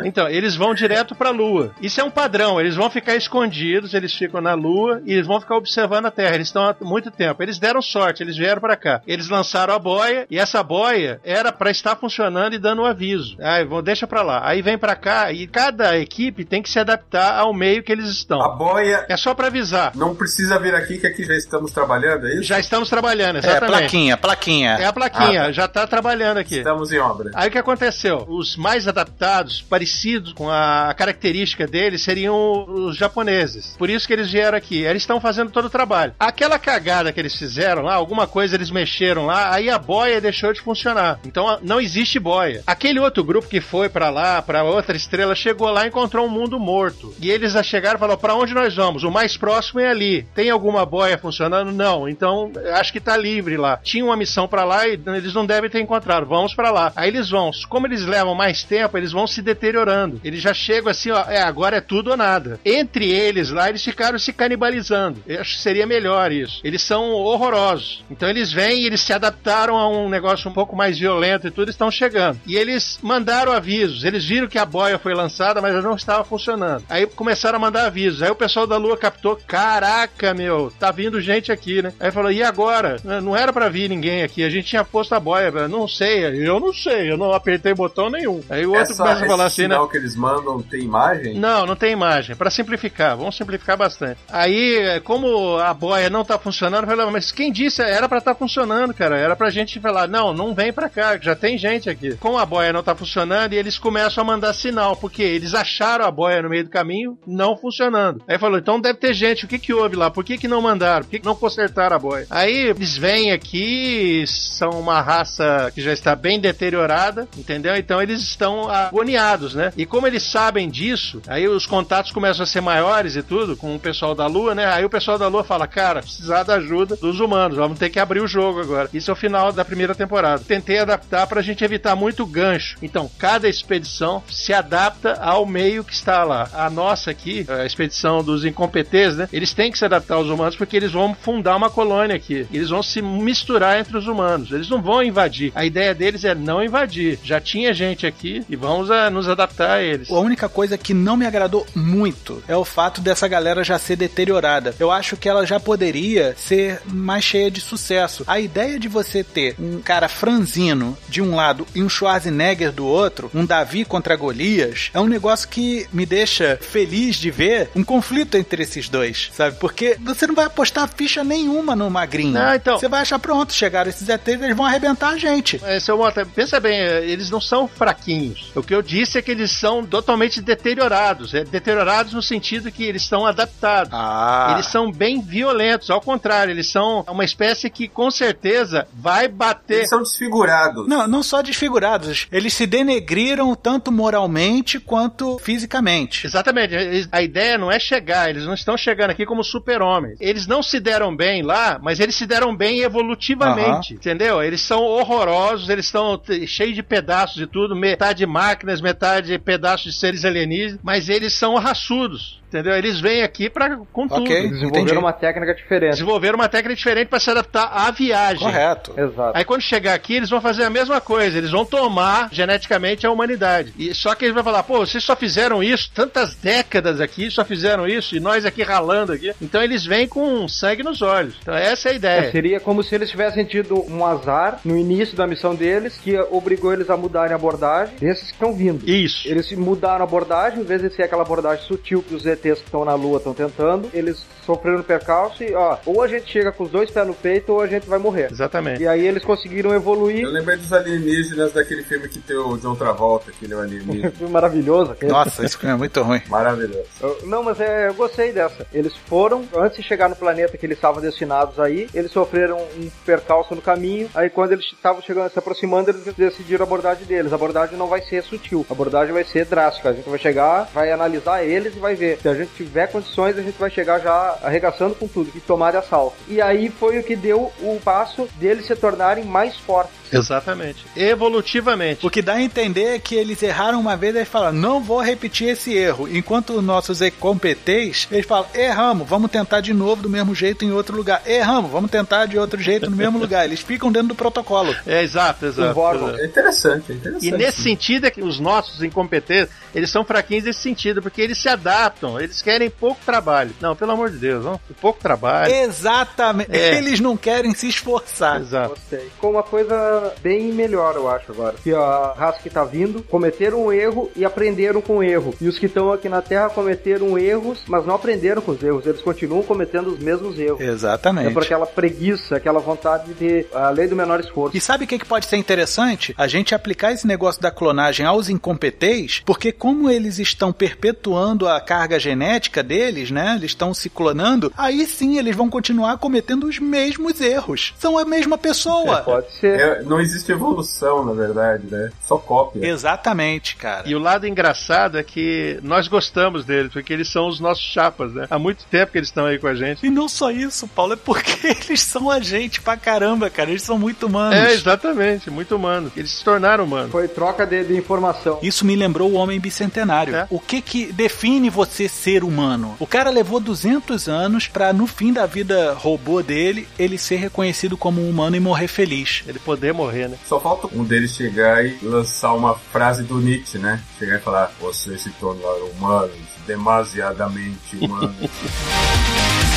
Então, 0.03 0.27
eles 0.30 0.55
vão 0.55 0.73
direto 0.73 1.15
pra 1.15 1.30
Lua. 1.30 1.71
Isso 1.82 1.99
é 1.99 2.03
um 2.03 2.11
padrão, 2.11 2.59
eles 2.59 2.75
vão 2.75 2.89
ficar 2.89 3.15
escondidos, 3.15 3.93
eles 3.93 4.13
ficam 4.13 4.41
na 4.41 4.53
Lua 4.53 5.01
e 5.05 5.13
eles 5.13 5.25
vão 5.27 5.39
ficar 5.39 5.55
observando 5.55 6.05
a 6.05 6.11
Terra. 6.11 6.36
Eles 6.36 6.47
estão 6.47 6.63
há 6.63 6.75
muito 6.82 7.09
tempo. 7.11 7.41
Eles 7.41 7.57
deram 7.59 7.82
sorte, 7.82 8.21
eles 8.23 8.38
vieram 8.38 8.61
pra 8.61 8.75
cá. 8.75 9.01
Eles 9.07 9.30
lançaram 9.30 9.73
a 9.73 9.80
boia 9.80 10.25
e 10.30 10.38
essa 10.39 10.61
boia 10.74 11.20
era 11.24 11.51
pra 11.51 11.72
estar 11.72 11.95
funcionando 11.95 12.53
e 12.53 12.59
dando 12.59 12.84
um 12.84 12.86
aviso. 12.86 13.36
Aí, 13.41 13.65
vão, 13.65 13.82
deixa 13.82 14.05
pra 14.05 14.22
lá. 14.22 14.47
Aí 14.47 14.61
vem 14.61 14.78
pra 14.78 14.95
cá 14.95 15.32
e 15.32 15.47
cada 15.47 15.97
equipe 15.97 16.45
tem 16.45 16.61
que 16.61 16.70
se 16.70 16.78
adaptar 16.80 17.39
ao 17.39 17.51
meio 17.51 17.82
que 17.82 17.91
eles 17.91 18.05
A 18.05 18.11
estão. 18.11 18.57
boia 18.57 19.03
É 19.09 19.17
só 19.17 19.34
pra 19.34 19.47
avisar. 19.47 19.93
não 19.95 20.13
precisa 20.13 20.59
vir 20.59 20.76
aqui, 20.76 20.99
que 20.99 21.07
aqui 21.07 21.24
já 21.24 21.34
estamos 21.36 21.72
trabalhando, 21.72 22.28
é 22.28 22.36
isso? 22.36 22.43
Já 22.43 22.59
estamos 22.59 22.88
trabalhando, 22.88 23.38
É, 23.38 23.39
exatamente. 23.39 23.70
plaquinha, 23.80 24.17
plaquinha. 24.17 24.72
É 24.80 24.86
a 24.86 24.93
plaquinha, 24.93 25.41
Ah, 25.41 25.45
tá. 25.45 25.51
já 25.51 25.67
tá 25.67 25.88
trabalhando 25.88 26.38
aqui. 26.38 26.57
Estamos 26.57 26.91
em 26.91 26.99
obra. 26.99 27.32
Aí 27.34 27.49
o 27.49 27.51
que 27.51 27.57
aconteceu? 27.57 28.26
Os 28.30 28.55
mais 28.55 28.88
adaptados, 28.88 29.61
parecidos 29.61 30.34
com 30.34 30.49
a 30.51 30.93
característica 30.95 31.65
deles, 31.65 32.03
seriam 32.03 32.65
os 32.70 32.95
japoneses. 32.95 33.76
Por 33.78 33.89
isso 33.89 34.05
que 34.05 34.13
eles 34.13 34.32
vieram 34.32 34.57
aqui. 34.57 34.84
Eles 34.84 35.01
estão 35.01 35.20
fazendo 35.20 35.49
todo 35.51 35.65
o 35.65 35.70
trabalho. 35.70 36.13
Aquela 36.20 36.59
cagada 36.59 37.11
que 37.11 37.20
eles 37.20 37.36
fizeram 37.36 37.82
lá, 37.82 37.95
alguma 37.95 38.28
coisa 38.28 38.55
eles 38.55 38.70
mexeram 38.70 39.26
lá, 39.26 39.53
aí 39.53 39.70
a 39.70 39.80
boia 39.80 40.22
deixou 40.22 40.53
de 40.53 40.59
funcionar. 40.62 41.20
Então 41.26 41.47
a- 41.47 41.60
não 41.62 41.80
existe 41.82 42.20
boia. 42.20 42.64
Aquele 42.66 42.99
outro 42.99 43.24
grupo 43.24 43.47
que 43.47 43.62
foi 43.62 43.89
pra 43.89 44.10
lá, 44.10 44.41
pra 44.41 44.64
outra 44.64 44.95
estrela, 44.95 45.36
chegou 45.36 45.70
lá 45.70 45.86
e 45.86 45.89
encontrou 45.89 46.26
um 46.26 46.30
mundo 46.30 46.60
morto. 46.60 47.14
E 47.22 47.30
eles 47.30 47.53
já 47.53 47.64
chegaram 47.64 47.97
e 47.97 47.99
falaram: 47.99 48.20
pra 48.20 48.36
onde 48.36 48.53
nós 48.53 48.76
vamos? 48.76 49.03
O 49.03 49.12
mais 49.12 49.38
próximo 49.38 49.80
é 49.80 49.89
ali. 49.89 50.24
Tem 50.36 50.49
alguma 50.49 50.86
boia 50.86 51.18
funcionando? 51.18 51.72
Não. 51.72 52.07
Então 52.07 52.51
acho 52.74 52.91
que 52.93 52.99
tá 52.99 53.16
livre 53.18 53.57
lá. 53.57 53.78
Tinha 53.78 54.03
uma 54.05 54.16
missão 54.18 54.47
pra 54.47 54.64
lá 54.64 54.88
e 54.88 54.99
eles 55.16 55.34
não 55.34 55.45
devem 55.45 55.70
ter 55.70 55.80
encontrado. 55.82 56.26
Vamos 56.26 56.53
pra 56.53 56.72
lá. 56.72 56.91
Aí 56.95 57.10
eles 57.10 57.30
vão. 57.30 57.51
Como 57.68 57.88
eles 57.88 58.05
levam 58.05 58.36
mais 58.36 58.64
tempo, 58.64 58.97
eles 58.97 59.12
vão 59.12 59.26
se 59.28 59.41
deteriorando. 59.41 60.20
Eles 60.24 60.41
já 60.41 60.53
chegam 60.53 60.89
assim, 60.91 61.12
ó, 61.12 61.24
é, 61.28 61.41
agora 61.41 61.78
é 61.78 61.82
tudo 61.82 62.12
ou 62.12 62.18
nada. 62.18 62.60
Entre 62.66 63.10
eles 63.10 63.49
lá, 63.49 63.70
eles 63.70 63.84
ficaram 63.84 64.18
se 64.20 64.32
canibalizando. 64.34 65.22
Eu 65.28 65.41
acho 65.41 65.55
que 65.55 65.62
seria 65.62 65.86
melhor 65.88 66.32
isso. 66.32 66.60
Eles 66.64 66.82
são 66.82 67.12
horrorosos. 67.12 68.03
Então 68.10 68.30
eles 68.30 68.51
vêm 68.51 68.82
e 68.82 68.86
eles 68.86 69.01
se 69.01 69.14
adaptaram 69.14 69.78
a 69.78 69.88
um 69.89 70.10
negócio 70.10 70.49
um 70.50 70.54
pouco 70.54 70.76
mais 70.76 71.00
violento 71.00 71.47
e 71.47 71.52
tudo, 71.52 71.70
estão 71.70 71.89
chegando. 71.91 72.39
E 72.45 72.56
eles 72.56 73.00
mandaram 73.02 73.52
avisos. 73.52 74.04
Eles 74.04 74.26
viram 74.26 74.47
que 74.47 74.58
a 74.58 74.66
boia 74.66 75.00
foi 75.00 75.14
lançada, 75.14 75.62
mas 75.62 75.74
ela 75.74 75.82
não 75.82 75.95
estava 75.95 76.24
funcionando. 76.24 76.84
Aí 76.89 77.06
começaram 77.08 77.58
a 77.58 77.62
mandar 77.62 77.86
avisos. 77.86 78.22
Aí 78.22 78.30
o 78.30 78.36
pessoal 78.36 78.68
da 78.68 78.78
Lua 78.78 78.97
captou: 78.97 79.39
caraca, 79.47 80.34
meu, 80.34 80.72
tá 80.80 80.91
vindo 80.91 81.22
gente 81.22 81.52
aqui, 81.52 81.82
né? 81.82 81.93
Aí 82.00 82.12
falou: 82.12 82.32
e 82.32 82.43
agora? 82.43 82.97
Não 83.04 83.36
era 83.36 83.54
pra 83.54 83.70
vir 83.70 83.89
ninguém 83.89 84.24
aqui. 84.24 84.43
A 84.43 84.50
gente 84.50 84.68
tinha 84.68 84.84
posto 84.84 85.14
a 85.14 85.20
boia. 85.20 85.68
Não 85.68 85.88
sei, 85.88 86.26
eu 86.47 86.60
não 86.60 86.74
sei, 86.74 87.12
eu 87.12 87.18
não 87.18 87.34
apertei 87.34 87.74
botão 87.74 88.10
nenhum. 88.10 88.41
Aí 88.50 88.66
o 88.66 88.70
outro 88.70 88.84
Essa, 88.84 89.04
começa 89.04 89.24
a 89.24 89.28
falar 89.28 89.45
assim, 89.45 89.68
né? 89.68 89.78
que 89.89 89.97
eles 89.97 90.16
mandam 90.16 90.62
tem 90.62 90.82
imagem? 90.82 91.36
Não, 91.36 91.66
não 91.66 91.76
tem 91.76 91.91
imagem. 91.91 92.36
Pra 92.36 92.50
simplificar, 92.50 93.18
vamos 93.18 93.36
simplificar 93.36 93.78
bastante. 93.78 94.20
Aí, 94.30 95.02
como 95.04 95.58
a 95.58 95.74
boia 95.74 96.10
não 96.10 96.24
tá 96.24 96.38
funcionando, 96.38 96.84
eu 96.84 96.89
falei, 96.89 97.12
mas 97.12 97.32
quem 97.32 97.52
disse? 97.52 97.82
Era 97.82 98.08
pra 98.08 98.20
estar 98.20 98.36
funcionando, 98.36 98.93
cara. 98.93 99.18
Era 99.18 99.36
pra 99.36 99.50
gente 99.50 99.80
falar, 99.80 100.08
não, 100.08 100.28
não 100.34 100.53
vem 100.53 100.71
pra 100.71 100.89
cá, 100.89 101.17
já 101.17 101.36
tem 101.36 101.57
gente 101.57 101.89
aqui. 101.89 102.15
Como 102.17 102.38
a 102.38 102.45
boia 102.45 102.73
não 102.73 102.84
tá 102.84 102.95
funcionando, 102.95 103.53
e 103.53 103.57
eles 103.57 103.77
começam 103.77 104.23
a 104.23 104.27
mandar 104.27 104.53
sinal, 104.53 104.95
porque 104.95 105.23
eles 105.23 105.53
acharam 105.53 106.05
a 106.05 106.11
boia 106.11 106.41
no 106.41 106.49
meio 106.49 106.63
do 106.63 106.69
caminho 106.69 107.17
não 107.25 107.57
funcionando. 107.57 108.21
Aí 108.27 108.38
falou, 108.38 108.57
então 108.57 108.80
deve 108.80 108.99
ter 108.99 109.13
gente, 109.13 109.45
o 109.45 109.47
que 109.47 109.59
que 109.59 109.73
houve 109.73 109.95
lá? 109.95 110.09
Por 110.09 110.23
que 110.23 110.38
que 110.38 110.47
não 110.47 110.61
mandaram? 110.61 111.03
Por 111.03 111.11
que 111.11 111.19
que 111.19 111.25
não 111.25 111.36
consertaram 111.36 111.95
a 111.95 111.99
boia? 111.99 112.27
Aí 112.30 112.69
eles 112.69 112.97
vêm 112.97 113.32
aqui, 113.32 114.23
são 114.27 114.71
uma 114.71 115.01
raça 115.01 115.71
que 115.73 115.82
já 115.82 115.93
está 115.93 116.15
bem 116.15 116.39
deteriorada, 116.39 117.27
entendeu? 117.38 117.75
Então 117.75 118.01
eles 118.01 118.21
estão 118.21 118.69
agoniados, 118.69 119.53
né? 119.55 119.71
E 119.77 119.86
como 119.86 120.07
eles 120.07 120.23
sabem 120.23 120.69
disso, 120.69 121.21
aí 121.27 121.47
os 121.47 121.65
contatos 121.65 122.11
começam 122.11 122.43
a 122.43 122.47
ser 122.47 122.61
maiores 122.61 123.15
e 123.15 123.23
tudo 123.23 123.55
com 123.55 123.75
o 123.75 123.80
pessoal 123.80 124.13
da 124.13 124.27
Lua, 124.27 124.53
né? 124.53 124.65
Aí 124.65 124.86
o 124.86 124.89
pessoal 124.89 125.17
da 125.17 125.27
Lua 125.27 125.43
fala, 125.43 125.67
cara, 125.67 126.01
precisar 126.01 126.43
da 126.43 126.55
ajuda 126.55 126.95
dos 126.95 127.19
humanos, 127.19 127.57
vamos 127.57 127.80
ter 127.80 127.89
que 127.89 127.99
abrir 127.99 128.21
o 128.21 128.27
jogo 128.27 128.59
agora. 128.59 128.89
Isso 128.93 129.09
é 129.09 129.13
o 129.13 129.17
final 129.17 129.51
da 129.51 129.65
primeira 129.65 129.95
temporada. 129.95 130.18
Tentei 130.39 130.80
adaptar 130.80 131.28
pra 131.28 131.41
gente 131.41 131.63
evitar 131.63 131.95
muito 131.95 132.26
gancho. 132.26 132.78
Então, 132.82 133.09
cada 133.17 133.47
expedição 133.47 134.24
se 134.30 134.53
adapta 134.53 135.13
ao 135.22 135.45
meio 135.45 135.84
que 135.84 135.93
está 135.93 136.24
lá. 136.24 136.49
A 136.53 136.70
nossa 136.70 137.11
aqui, 137.11 137.45
a 137.47 137.65
expedição 137.65 138.24
dos 138.24 138.45
incompetentes, 138.45 139.17
né? 139.17 139.30
Eles 139.32 139.53
têm 139.53 139.72
que 139.72 139.78
se 139.78 139.86
adaptar 139.86 140.15
aos 140.15 140.28
humanos 140.28 140.55
porque 140.55 140.76
eles 140.76 140.91
vão 140.91 141.13
fundar 141.13 141.55
uma 141.55 141.70
colônia 141.70 142.15
aqui. 142.15 142.47
Eles 142.51 142.70
vão 142.70 142.84
se 142.84 143.01
misturar 143.01 143.80
entre 143.80 143.97
os 143.97 144.07
humanos. 144.07 144.51
Eles 144.51 144.70
não 144.70 144.82
vão 144.82 145.03
invadir. 145.03 145.51
A 145.55 145.65
ideia 145.65 145.93
deles 145.93 146.24
é 146.26 146.36
não 146.36 146.63
invadir. 146.63 147.20
Já 147.24 147.39
tinha 147.39 147.74
gente 147.74 148.05
aqui 148.05 148.43
e 148.49 148.55
vamos 148.55 148.91
a, 148.91 149.09
nos 149.09 149.30
adaptar 149.30 149.78
a 149.78 149.82
eles. 149.82 150.09
A 150.09 150.20
única 150.20 150.49
coisa 150.49 150.78
que 150.78 150.93
não 150.93 151.15
me 151.15 151.26
agradou 151.26 151.65
muito 151.76 152.43
é 152.47 152.55
o 152.55 152.65
fato 152.65 153.01
dessa 153.01 153.28
galera 153.28 153.63
já 153.63 153.78
ser 153.80 153.95
deteriorada. 153.95 154.76
Eu 154.80 154.91
acho 154.91 155.15
que 155.15 155.30
ela 155.30 155.45
já 155.45 155.59
poderia 155.59 156.36
ser 156.38 156.82
mais 156.86 157.24
cheia 157.24 157.49
de 157.49 157.61
sucesso. 157.61 158.24
A 158.28 158.39
ideia 158.39 158.80
de 158.80 158.88
você 158.88 159.24
ter 159.24 159.55
um 159.59 159.82
cara 159.82 160.09
franzino 160.10 160.97
de 161.07 161.22
um 161.22 161.36
lado 161.36 161.66
e 161.74 161.82
um 161.82 161.89
Schwarzenegger 161.89 162.72
do 162.72 162.86
outro, 162.86 163.30
um 163.34 163.45
Davi 163.45 163.86
contra 163.86 164.16
Golias, 164.16 164.89
é 164.93 164.99
um 164.99 165.07
negócio 165.07 165.47
que 165.47 165.88
me 165.93 166.05
deixa 166.05 166.57
feliz 166.62 167.16
de 167.16 167.32
ver 167.32 167.70
um 167.76 167.84
conflito 167.84 168.36
entre 168.36 168.64
esses 168.64 168.89
dois, 168.89 169.30
sabe? 169.34 169.57
Porque 169.60 169.97
você 170.03 170.28
não 170.28 170.36
vai 170.36 170.45
apostar 170.45 170.89
ficha 170.95 171.24
nenhuma 171.24 171.76
no 171.76 171.89
magrinho. 171.89 172.34
Não, 172.34 172.53
então- 172.53 172.78
Você 172.80 172.88
vai 172.88 173.01
achar, 173.01 173.20
pronto, 173.20 173.53
chegaram 173.53 173.89
esses 173.89 174.07
ETs, 174.10 174.41
eles 174.41 174.55
vão 174.55 174.66
arrebentar 174.66 175.10
a 175.10 175.18
gente. 175.18 175.60
É, 175.64 175.80
seu 175.80 175.97
Mota, 175.97 176.26
pensa 176.26 176.60
bem, 176.60 176.80
é, 176.80 177.05
eles 177.05 177.30
não 177.30 177.41
são 177.41 177.68
fraquinhos. 177.68 178.51
O 178.55 178.64
que 178.64 178.74
eu 178.74 178.82
disse 178.82 179.18
é 179.18 179.22
que 179.22 179.32
eles 179.32 179.51
são 179.51 179.86
totalmente 179.86 180.41
deteriorados. 180.41 181.34
É, 181.34 181.43
deteriorados 181.43 182.14
no 182.14 182.22
sentido 182.22 182.72
que 182.72 182.84
eles 182.84 183.01
estão 183.03 183.26
adaptados. 183.26 183.91
Ah. 183.93 184.51
Eles 184.53 184.68
são 184.68 184.91
bem 184.91 185.22
violentos, 185.22 185.89
ao 185.89 186.01
contrário, 186.01 186.51
eles 186.51 186.72
são 186.72 187.03
uma 187.07 187.24
espécie 187.26 187.70
que 187.70 187.88
com 187.88 188.10
certeza 188.10 188.88
vai 188.93 189.28
bater. 189.28 189.88
São 190.00 190.04
desfigurados. 190.04 190.88
Não, 190.88 191.08
não 191.08 191.24
só 191.24 191.41
desfigurados, 191.41 192.28
eles 192.32 192.54
se 192.54 192.66
denegriram 192.66 193.54
tanto 193.56 193.91
moralmente 193.91 194.80
quanto 194.80 195.38
fisicamente. 195.39 196.26
Exatamente. 196.26 197.08
A 197.12 197.22
ideia 197.22 197.58
não 197.58 197.72
é 197.72 197.80
chegar, 197.80 198.30
eles 198.30 198.45
não 198.45 198.54
estão 198.54 198.78
chegando 198.78 199.12
aqui 199.12 199.26
como 199.26 199.43
super-homens. 199.43 200.18
Eles 200.20 200.47
não 200.47 200.62
se 200.62 200.80
deram 200.80 201.16
bem 201.16 201.41
lá, 201.41 201.80
mas 201.82 202.00
eles 202.00 202.16
se 202.16 202.26
deram 202.26 202.56
bem 202.56 202.82
evolutivamente, 202.82 203.93
entendeu? 203.93 204.41
Eles 204.41 204.62
são 204.62 204.84
horrorosos, 204.84 205.70
eles 205.70 205.86
estão 205.86 206.22
cheios 206.45 206.76
de 206.76 206.84
pedaços 206.84 207.36
de 207.36 207.47
tudo, 207.47 207.76
metade 207.76 208.26
máquinas, 208.26 208.82
metade 208.82 209.38
pedaços 209.39 209.93
de 209.93 210.00
seres 210.00 210.26
alienígenas, 210.26 210.80
mas 210.84 211.10
eles 211.10 211.34
são 211.34 211.56
raçudos, 211.56 212.39
entendeu? 212.50 212.74
Eles 212.74 213.00
vêm 213.00 213.22
aqui 213.24 213.50
pra, 213.50 213.78
com 213.93 214.04
Ok. 214.06 214.18
tudo. 214.18 214.26
Desenvolveram 214.50 214.84
Entendi. 214.84 214.97
uma 214.97 215.14
técnica 215.14 215.54
diferente. 215.56 215.91
Desenvolveram 215.91 216.36
uma 216.36 216.50
técnica 216.50 216.76
diferente 216.76 217.08
para 217.08 217.20
se 217.20 217.30
adaptar 217.30 217.66
à 217.72 217.89
viagem. 217.91 218.39
Correto. 218.39 218.93
Exato. 219.00 219.38
Aí 219.38 219.45
quando 219.45 219.62
chegar 219.62 219.93
aqui, 219.93 220.16
eles 220.16 220.30
vão 220.30 220.41
fazer 220.41 220.64
a 220.64 220.70
mesma 220.70 221.00
coisa, 221.00 221.38
eles 221.38 221.52
vão 221.52 221.66
tomar 221.66 222.30
geneticamente 222.32 223.06
a 223.06 223.12
humanidade. 223.12 223.74
E 223.78 223.93
só 223.93 224.14
que 224.16 224.26
eles 224.26 224.34
vão 224.36 224.43
falar, 224.43 224.64
pô, 224.64 224.80
vocês 224.80 225.04
só 225.04 225.16
fizeram 225.16 225.64
isso 225.64 225.89
tantas 225.93 226.36
décadas 226.36 227.00
aqui, 227.00 227.30
só 227.32 227.45
fizeram 227.45 227.88
isso, 227.88 228.16
e 228.16 228.20
nós 228.20 228.45
aqui 228.45 228.64
ralando 228.64 229.14
aqui. 229.14 229.32
Então 229.41 229.62
eles 229.62 229.86
vêm 229.86 230.08
com 230.08 230.47
sangue 230.47 230.84
nos 230.84 231.02
olhos. 231.02 231.36
Então 231.41 231.56
essa 231.56 231.89
é 231.89 231.91
a 231.91 231.93
É, 231.93 231.97
ideia. 231.97 232.32
seria 232.32 232.60
como 232.60 232.84
se 232.84 232.95
eles 232.95 233.10
tivessem 233.10 233.45
tido 233.45 233.84
um 233.91 234.06
azar 234.06 234.60
no 234.66 234.78
início 234.78 235.16
da 235.16 235.28
missão 235.28 235.54
deles 235.56 235.97
que 235.97 236.18
obrigou 236.32 236.74
eles 236.74 236.89
a 236.89 236.97
mudarem 236.97 237.34
a 237.34 237.36
abordagem 237.36 237.95
desses 238.00 238.26
que 238.28 238.34
estão 238.34 238.54
vindo. 238.54 238.89
Isso. 238.89 239.28
Eles 239.28 239.47
se 239.47 239.56
mudaram 239.56 240.02
a 240.02 240.08
abordagem, 240.08 240.60
em 240.60 240.64
vez 240.64 240.82
de 240.82 240.89
ser 240.93 241.04
aquela 241.04 241.22
abordagem 241.24 241.64
sutil 241.66 242.02
que 242.02 242.16
os 242.16 242.26
ETs 242.40 242.60
que 242.60 242.66
estão 242.66 242.84
na 242.86 242.94
Lua 242.96 243.18
estão 243.18 243.34
tentando, 243.34 243.90
eles 243.94 244.24
sofreram 244.46 244.82
percalço 244.82 245.44
e, 245.44 245.54
ó, 245.54 245.78
ou 245.86 246.02
a 246.02 246.08
gente 246.08 246.32
chega 246.32 246.52
com 246.52 246.64
os 246.64 246.72
dois 246.72 246.90
pés 246.90 247.06
no 247.06 247.14
peito 247.14 247.54
ou 247.54 247.62
a 247.62 247.68
gente 247.68 247.88
vai 247.88 248.00
morrer. 248.00 248.30
Exatamente. 248.32 248.82
E 248.82 248.88
aí 248.88 249.06
eles 249.06 249.24
conseguiram 249.24 249.74
evoluir. 249.76 250.24
Eu 250.24 250.32
lembrei 250.32 250.58
dos 250.58 250.72
alienígenas 250.74 251.54
daquele 251.54 251.84
filme 251.84 252.08
que 252.08 252.20
tem 252.20 252.36
o 252.36 252.58
John 252.58 252.76
Travolta, 252.76 253.32
que 253.32 253.46
ele 253.46 253.54
é 253.54 253.58
um 253.58 253.62
alienígena. 253.62 254.12
Filme 254.20 254.34
maravilhoso. 254.34 254.92
aquele. 254.92 255.12
Nossa, 255.12 255.46
isso 255.46 255.60
é 255.66 255.76
muito 255.76 256.02
ruim. 256.02 256.22
Maravilhoso. 256.28 256.86
Eu- 257.02 257.20
Não, 257.26 257.44
mas 257.44 257.60
é, 257.60 257.90
eu 257.90 257.94
gostei 257.94 258.32
dessa. 258.32 258.66
Eles 258.74 258.96
foram, 259.08 259.44
antes 259.56 259.78
de 259.78 259.84
chegar 259.84 260.10
no 260.10 260.16
planeta 260.16 260.58
que 260.58 260.66
eles 260.66 260.78
estavam 260.78 261.02
destinados 261.02 261.60
aí, 261.60 261.88
eles 261.94 262.12
sofreram 262.12 262.58
um 262.58 262.90
percalço 263.06 263.54
no 263.54 263.62
caminho. 263.62 264.10
Aí 264.16 264.30
quando 264.30 264.54
eles 264.54 264.66
estavam 264.66 265.02
chegando, 265.02 265.30
se 265.32 265.38
aproximando, 265.40 265.92
eles 265.92 266.04
decidiram 266.16 266.64
a 266.64 266.68
abordagem 266.68 267.06
deles. 267.06 267.32
A 267.32 267.36
abordagem 267.36 267.78
não 267.78 267.88
vai 267.88 268.02
ser 268.02 268.24
sutil, 268.24 268.66
a 268.70 268.74
abordagem 268.74 269.14
vai 269.14 269.24
ser 269.24 269.46
drástica. 269.46 269.90
A 269.90 269.94
gente 269.94 270.10
vai 270.10 270.20
chegar, 270.20 270.70
vai 270.74 270.92
analisar 270.92 271.44
eles 271.44 271.76
e 271.76 271.80
vai 271.80 271.96
ver. 271.96 272.18
A 272.30 272.36
gente 272.36 272.51
tiver 272.55 272.88
condições, 272.88 273.38
a 273.38 273.41
gente 273.41 273.57
vai 273.57 273.69
chegar 273.69 273.99
já 273.99 274.38
arregaçando 274.43 274.95
com 274.95 275.07
tudo, 275.07 275.32
e 275.36 275.39
tomar 275.39 275.71
de 275.71 275.77
assalto. 275.77 276.15
E 276.27 276.41
aí 276.41 276.69
foi 276.69 276.99
o 276.99 277.03
que 277.03 277.15
deu 277.15 277.51
o 277.61 277.80
passo 277.84 278.27
deles 278.36 278.65
se 278.65 278.75
tornarem 278.75 279.23
mais 279.25 279.57
fortes. 279.57 279.99
Exatamente. 280.12 280.86
Evolutivamente. 280.95 282.05
O 282.05 282.10
que 282.10 282.22
dá 282.22 282.34
a 282.34 282.41
entender 282.41 282.95
é 282.95 282.99
que 282.99 283.16
eles 283.16 283.41
erraram 283.43 283.80
uma 283.80 283.95
vez 283.95 284.16
e 284.16 284.20
eles 284.20 284.30
falam, 284.30 284.51
não 284.51 284.82
vou 284.82 285.01
repetir 285.01 285.49
esse 285.49 285.74
erro. 285.74 286.07
Enquanto 286.07 286.53
os 286.53 286.64
nossos 286.64 287.01
incompetentes, 287.01 288.07
eles 288.12 288.26
falam, 288.26 288.47
erramos, 288.53 289.07
vamos 289.07 289.32
tentar 289.32 289.62
de 289.62 289.74
novo 289.74 290.01
do 290.01 290.10
mesmo 290.10 290.34
jeito 290.34 290.66
em 290.66 290.72
outro 290.72 290.95
lugar. 290.95 291.22
Erramos, 291.26 291.72
vamos 291.72 291.91
tentar 291.91 292.26
de 292.26 292.38
outro 292.38 292.60
jeito 292.62 292.89
no 292.89 292.95
mesmo 292.95 293.20
lugar. 293.20 293.45
Eles 293.45 293.60
ficam 293.60 293.91
dentro 293.91 294.10
do 294.10 294.16
protocolo. 294.16 294.76
É 294.86 295.03
exato, 295.03 295.45
exato. 295.45 295.80
É 296.18 296.26
interessante, 296.26 296.91
é 296.91 296.95
interessante. 296.95 297.28
E 297.28 297.32
nesse 297.32 297.62
sentido 297.62 298.07
é 298.07 298.12
que 298.12 298.22
os 298.22 298.39
nossos 298.39 298.82
incompetentes, 298.84 299.53
eles 299.74 299.89
são 299.89 300.03
fraquinhos 300.03 300.45
nesse 300.45 300.62
sentido, 300.62 301.01
porque 301.01 301.22
eles 301.22 301.41
se 301.41 301.49
adaptam, 301.49 302.20
eles 302.20 302.41
querem 302.41 302.70
pouco 302.70 302.99
trabalho. 303.05 303.51
Não, 303.62 303.76
pelo 303.76 303.91
amor 303.91 304.10
de 304.10 304.18
Deus, 304.18 304.43
não, 304.43 304.60
pouco 304.82 304.99
trabalho. 304.99 305.53
Exatamente. 305.53 306.51
É. 306.51 306.78
Eles 306.78 306.99
não 306.99 307.16
querem 307.16 307.53
se 307.53 307.68
esforçar. 307.68 308.41
Exato. 308.41 308.70
Gostei. 308.70 309.10
Ficou 309.10 309.32
uma 309.32 309.43
coisa 309.43 309.99
bem 310.22 310.52
melhor, 310.52 310.95
eu 310.95 311.10
acho, 311.10 311.32
agora. 311.32 311.56
Que 311.62 311.74
a 311.74 312.14
raça 312.18 312.39
que 312.41 312.50
tá 312.50 312.64
vindo 312.64 313.04
cometeram 313.04 313.66
um 313.66 313.72
erro 313.72 314.10
e 314.16 314.26
aprenderam 314.26 314.82
com 314.82 314.97
o 314.97 315.04
erro. 315.04 315.34
E 315.39 315.47
os 315.47 315.58
que 315.60 315.66
estão 315.66 315.91
aqui 315.91 316.10
na 316.10 316.22
Terra 316.22 316.50
cometeram 316.50 317.18
erros, 317.18 317.60
mas 317.68 317.86
não 317.86 317.95
aprenderam 317.95 318.41
com 318.41 318.52
os 318.52 318.64
erros. 318.64 318.86
Eles 318.86 319.02
continuam 319.02 319.43
cometendo 319.43 319.88
os 319.88 320.00
mesmos 320.00 320.38
erros. 320.39 320.62
É 320.62 320.66
Exatamente. 320.66 321.34
por 321.34 321.43
aquela 321.43 321.66
preguiça, 321.66 322.36
aquela 322.36 322.60
vontade 322.60 323.14
de 323.14 323.45
a 323.54 323.70
lei 323.70 323.88
do 323.88 323.95
menor 323.95 324.20
esforço. 324.20 324.56
E 324.56 324.62
sabe 324.62 324.86
o 324.86 324.88
que, 324.88 325.00
que 325.00 325.06
pode 325.06 325.26
ser 325.26 325.38
interessante? 325.38 326.14
A 326.18 326.28
gente 326.28 326.56
aplicar 326.56 326.91
esse 326.91 327.06
negócio 327.08 327.41
da 327.41 327.52
clonagem 327.52 328.06
aos 328.06 328.30
incompetentes, 328.30 329.22
porque 329.26 329.52
como 329.52 329.89
eles 329.89 330.20
estão 330.20 330.52
perpetuando 330.52 331.47
a 331.47 331.60
carga 331.60 332.00
genética 332.00 332.64
deles, 332.64 333.12
né? 333.12 333.36
Eles 333.36 333.52
estão 333.52 333.74
se 333.74 333.89
clonando, 333.89 334.52
aí 334.58 334.86
sim 334.86 335.18
eles 335.18 335.36
vão 335.36 335.50
continuar 335.50 335.97
cometendo 335.97 336.45
os 336.45 336.60
mesmos 336.60 337.20
erros. 337.22 337.74
São 337.78 337.97
a 337.97 338.06
mesma 338.06 338.38
pessoa. 338.38 339.02
Pode 339.02 339.32
ser. 339.34 339.60
É, 339.60 339.84
não 339.90 340.00
existe 340.00 340.32
evolução, 340.32 341.04
na 341.04 341.14
verdade, 341.14 341.66
né? 341.70 341.92
Só 342.02 342.18
cópia. 342.18 342.66
Exatamente, 342.66 343.56
cara. 343.56 343.90
E 343.90 343.96
o 343.96 344.00
lado 344.00 344.28
engraçado 344.28 344.98
é 344.98 345.04
que 345.04 345.60
nós 345.64 345.88
gostamos 345.88 346.46
deles, 346.46 346.72
porque 346.72 346.94
eles 346.94 347.10
são 347.10 347.28
os 347.28 347.40
nossos 347.40 347.64
chapas, 347.64 348.14
né? 348.14 348.28
Há 348.30 348.38
muito 348.38 348.66
tempo 348.66 348.92
que 348.92 348.98
eles 348.98 349.10
estão 349.10 349.26
aí 349.26 349.40
com 349.40 349.48
a 349.48 349.56
gente. 349.56 349.86
E 349.86 349.90
não 349.90 350.08
só 350.08 350.32
isso, 350.32 350.68
Paulo, 350.68 350.94
é 350.94 350.96
porque 350.96 351.48
eles 351.68 351.82
são 351.82 352.10
a 352.10 352.20
gente 352.20 352.62
pra 352.62 352.78
caramba, 352.78 353.30
cara. 353.30 353.50
Eles 353.50 353.64
são 353.64 353.78
muito 353.78 354.06
humanos. 354.06 354.36
É, 354.36 354.54
exatamente, 354.54 355.30
muito 355.30 355.56
humano. 355.56 355.92
Eles 355.98 356.12
se 356.12 356.24
tornaram 356.24 356.64
humanos. 356.64 356.92
Foi 356.92 357.08
troca 357.08 357.46
de, 357.46 357.64
de 357.64 357.76
informação. 357.76 358.40
Isso 358.42 358.66
me 358.66 358.76
lembrou 358.76 359.12
o 359.12 359.16
Homem 359.16 359.40
Bicentenário. 359.40 360.16
É. 360.16 360.28
O 360.30 360.40
que 360.40 360.62
que 360.62 360.94
define 360.94 361.50
você 361.50 361.90
ser 361.90 362.24
humano? 362.24 362.76
O 362.80 362.86
cara 362.86 363.10
levou 363.10 363.40
200 363.40 364.08
anos 364.08 364.48
pra 364.48 364.72
no 364.72 364.86
fim 364.86 365.12
da 365.12 365.26
vida 365.26 365.74
robô 365.74 366.22
dele, 366.22 366.68
ele 366.78 366.98
ser 366.98 367.16
reconhecido 367.18 367.76
como 367.76 368.02
um 368.02 368.10
humano 368.10 368.36
e 368.36 368.40
morrer 368.40 368.68
feliz. 368.68 369.24
Ele 369.28 369.40
poder 369.40 369.74
morrer, 369.80 370.07
né? 370.09 370.17
Só 370.25 370.39
falta 370.39 370.67
um 370.75 370.84
deles 370.84 371.15
chegar 371.15 371.65
e 371.65 371.77
lançar 371.82 372.34
uma 372.34 372.55
frase 372.55 373.03
do 373.03 373.19
Nietzsche, 373.19 373.57
né? 373.57 373.82
Chegar 373.97 374.17
e 374.17 374.21
falar: 374.21 374.51
Vocês 374.59 375.01
se 375.01 375.09
tornaram 375.11 375.67
humanos, 375.71 376.19
demasiadamente 376.45 377.77
humanos. 377.77 378.15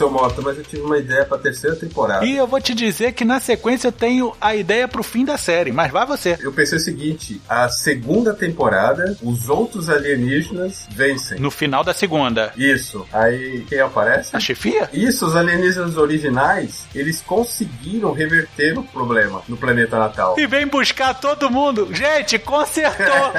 seu 0.00 0.10
Mota, 0.10 0.40
mas 0.40 0.56
eu 0.56 0.64
tive 0.64 0.82
uma 0.82 0.96
ideia 0.96 1.26
pra 1.26 1.36
terceira 1.36 1.76
temporada. 1.76 2.24
E 2.24 2.34
eu 2.34 2.46
vou 2.46 2.58
te 2.58 2.74
dizer 2.74 3.12
que 3.12 3.22
na 3.22 3.38
sequência 3.38 3.88
eu 3.88 3.92
tenho 3.92 4.34
a 4.40 4.56
ideia 4.56 4.88
pro 4.88 5.02
fim 5.02 5.26
da 5.26 5.36
série, 5.36 5.72
mas 5.72 5.92
vai 5.92 6.06
você. 6.06 6.38
Eu 6.40 6.52
pensei 6.52 6.78
o 6.78 6.80
seguinte: 6.80 7.40
a 7.46 7.68
segunda 7.68 8.32
temporada, 8.32 9.16
os 9.22 9.50
outros 9.50 9.90
alienígenas 9.90 10.86
vencem. 10.90 11.38
No 11.38 11.50
final 11.50 11.84
da 11.84 11.92
segunda. 11.92 12.50
Isso. 12.56 13.06
Aí 13.12 13.64
quem 13.68 13.80
aparece? 13.80 14.34
A 14.34 14.40
chefia? 14.40 14.88
Isso, 14.92 15.26
os 15.26 15.36
alienígenas 15.36 15.98
originais, 15.98 16.86
eles 16.94 17.20
conseguiram 17.20 18.12
reverter 18.12 18.78
o 18.78 18.82
problema 18.82 19.42
no 19.46 19.56
planeta 19.56 19.98
natal. 19.98 20.36
E 20.38 20.46
vem 20.46 20.66
buscar 20.66 21.12
todo 21.12 21.50
mundo. 21.50 21.88
Gente, 21.92 22.38
consertou. 22.38 23.32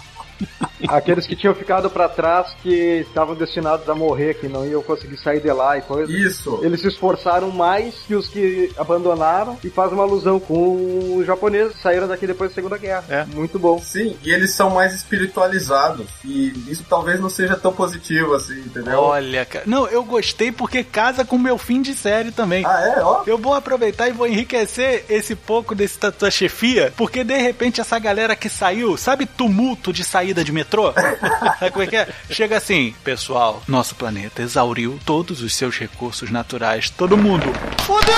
Aqueles 0.88 1.26
que 1.26 1.36
tinham 1.36 1.54
ficado 1.54 1.90
pra 1.90 2.08
trás, 2.08 2.54
que 2.62 3.04
estavam 3.06 3.34
destinados 3.34 3.88
a 3.88 3.94
morrer, 3.94 4.34
que 4.34 4.48
não 4.48 4.66
iam 4.66 4.82
conseguir 4.82 5.16
sair 5.18 5.40
de 5.40 5.52
lá 5.52 5.78
e 5.78 5.82
coisa. 5.82 6.10
Isso. 6.10 6.60
Eles 6.62 6.80
se 6.80 6.88
esforçaram 6.88 7.50
mais 7.50 7.94
que 8.06 8.14
os 8.14 8.28
que 8.28 8.72
abandonaram 8.76 9.58
e 9.62 9.70
faz 9.70 9.92
uma 9.92 10.02
alusão 10.02 10.38
com 10.40 11.16
os 11.16 11.26
japoneses 11.26 11.74
que 11.74 11.82
saíram 11.82 12.08
daqui 12.08 12.26
depois 12.26 12.50
da 12.50 12.54
Segunda 12.54 12.78
Guerra. 12.78 13.04
É. 13.08 13.24
Muito 13.24 13.58
bom. 13.58 13.78
Sim, 13.78 14.16
e 14.22 14.30
eles 14.30 14.54
são 14.54 14.70
mais 14.70 14.94
espiritualizados. 14.94 16.06
E 16.24 16.52
isso 16.68 16.84
talvez 16.88 17.20
não 17.20 17.30
seja 17.30 17.56
tão 17.56 17.72
positivo 17.72 18.34
assim, 18.34 18.60
entendeu? 18.60 19.00
Olha, 19.00 19.44
cara. 19.44 19.64
Não, 19.66 19.86
eu 19.88 20.02
gostei 20.04 20.50
porque 20.52 20.82
casa 20.82 21.24
com 21.24 21.36
o 21.36 21.38
meu 21.38 21.58
fim 21.58 21.82
de 21.82 21.94
série 21.94 22.30
também. 22.30 22.64
Ah, 22.64 22.94
é? 22.96 23.02
Ó. 23.02 23.22
Eu 23.26 23.38
vou 23.38 23.54
aproveitar 23.54 24.08
e 24.08 24.12
vou 24.12 24.26
enriquecer 24.26 25.04
esse 25.08 25.34
pouco 25.34 25.74
desse 25.74 25.98
da 25.98 26.10
tua 26.10 26.30
chefia, 26.30 26.92
porque 26.96 27.22
de 27.24 27.36
repente 27.36 27.80
essa 27.80 27.98
galera 27.98 28.34
que 28.34 28.48
saiu, 28.48 28.96
sabe 28.96 29.26
tumulto 29.26 29.92
de 29.92 30.04
saída 30.04 30.42
de 30.42 30.52
metrô? 30.52 30.69
Sabe 31.58 31.70
como 31.70 31.82
é 31.84 31.86
que 31.86 31.96
é? 31.96 32.08
Chega 32.30 32.56
assim, 32.56 32.94
pessoal, 33.04 33.62
nosso 33.66 33.94
planeta 33.94 34.42
exauriu 34.42 34.98
todos 35.04 35.42
os 35.42 35.54
seus 35.54 35.76
recursos 35.78 36.30
naturais. 36.30 36.90
Todo 36.90 37.16
mundo. 37.16 37.46
Fudeu! 37.84 38.14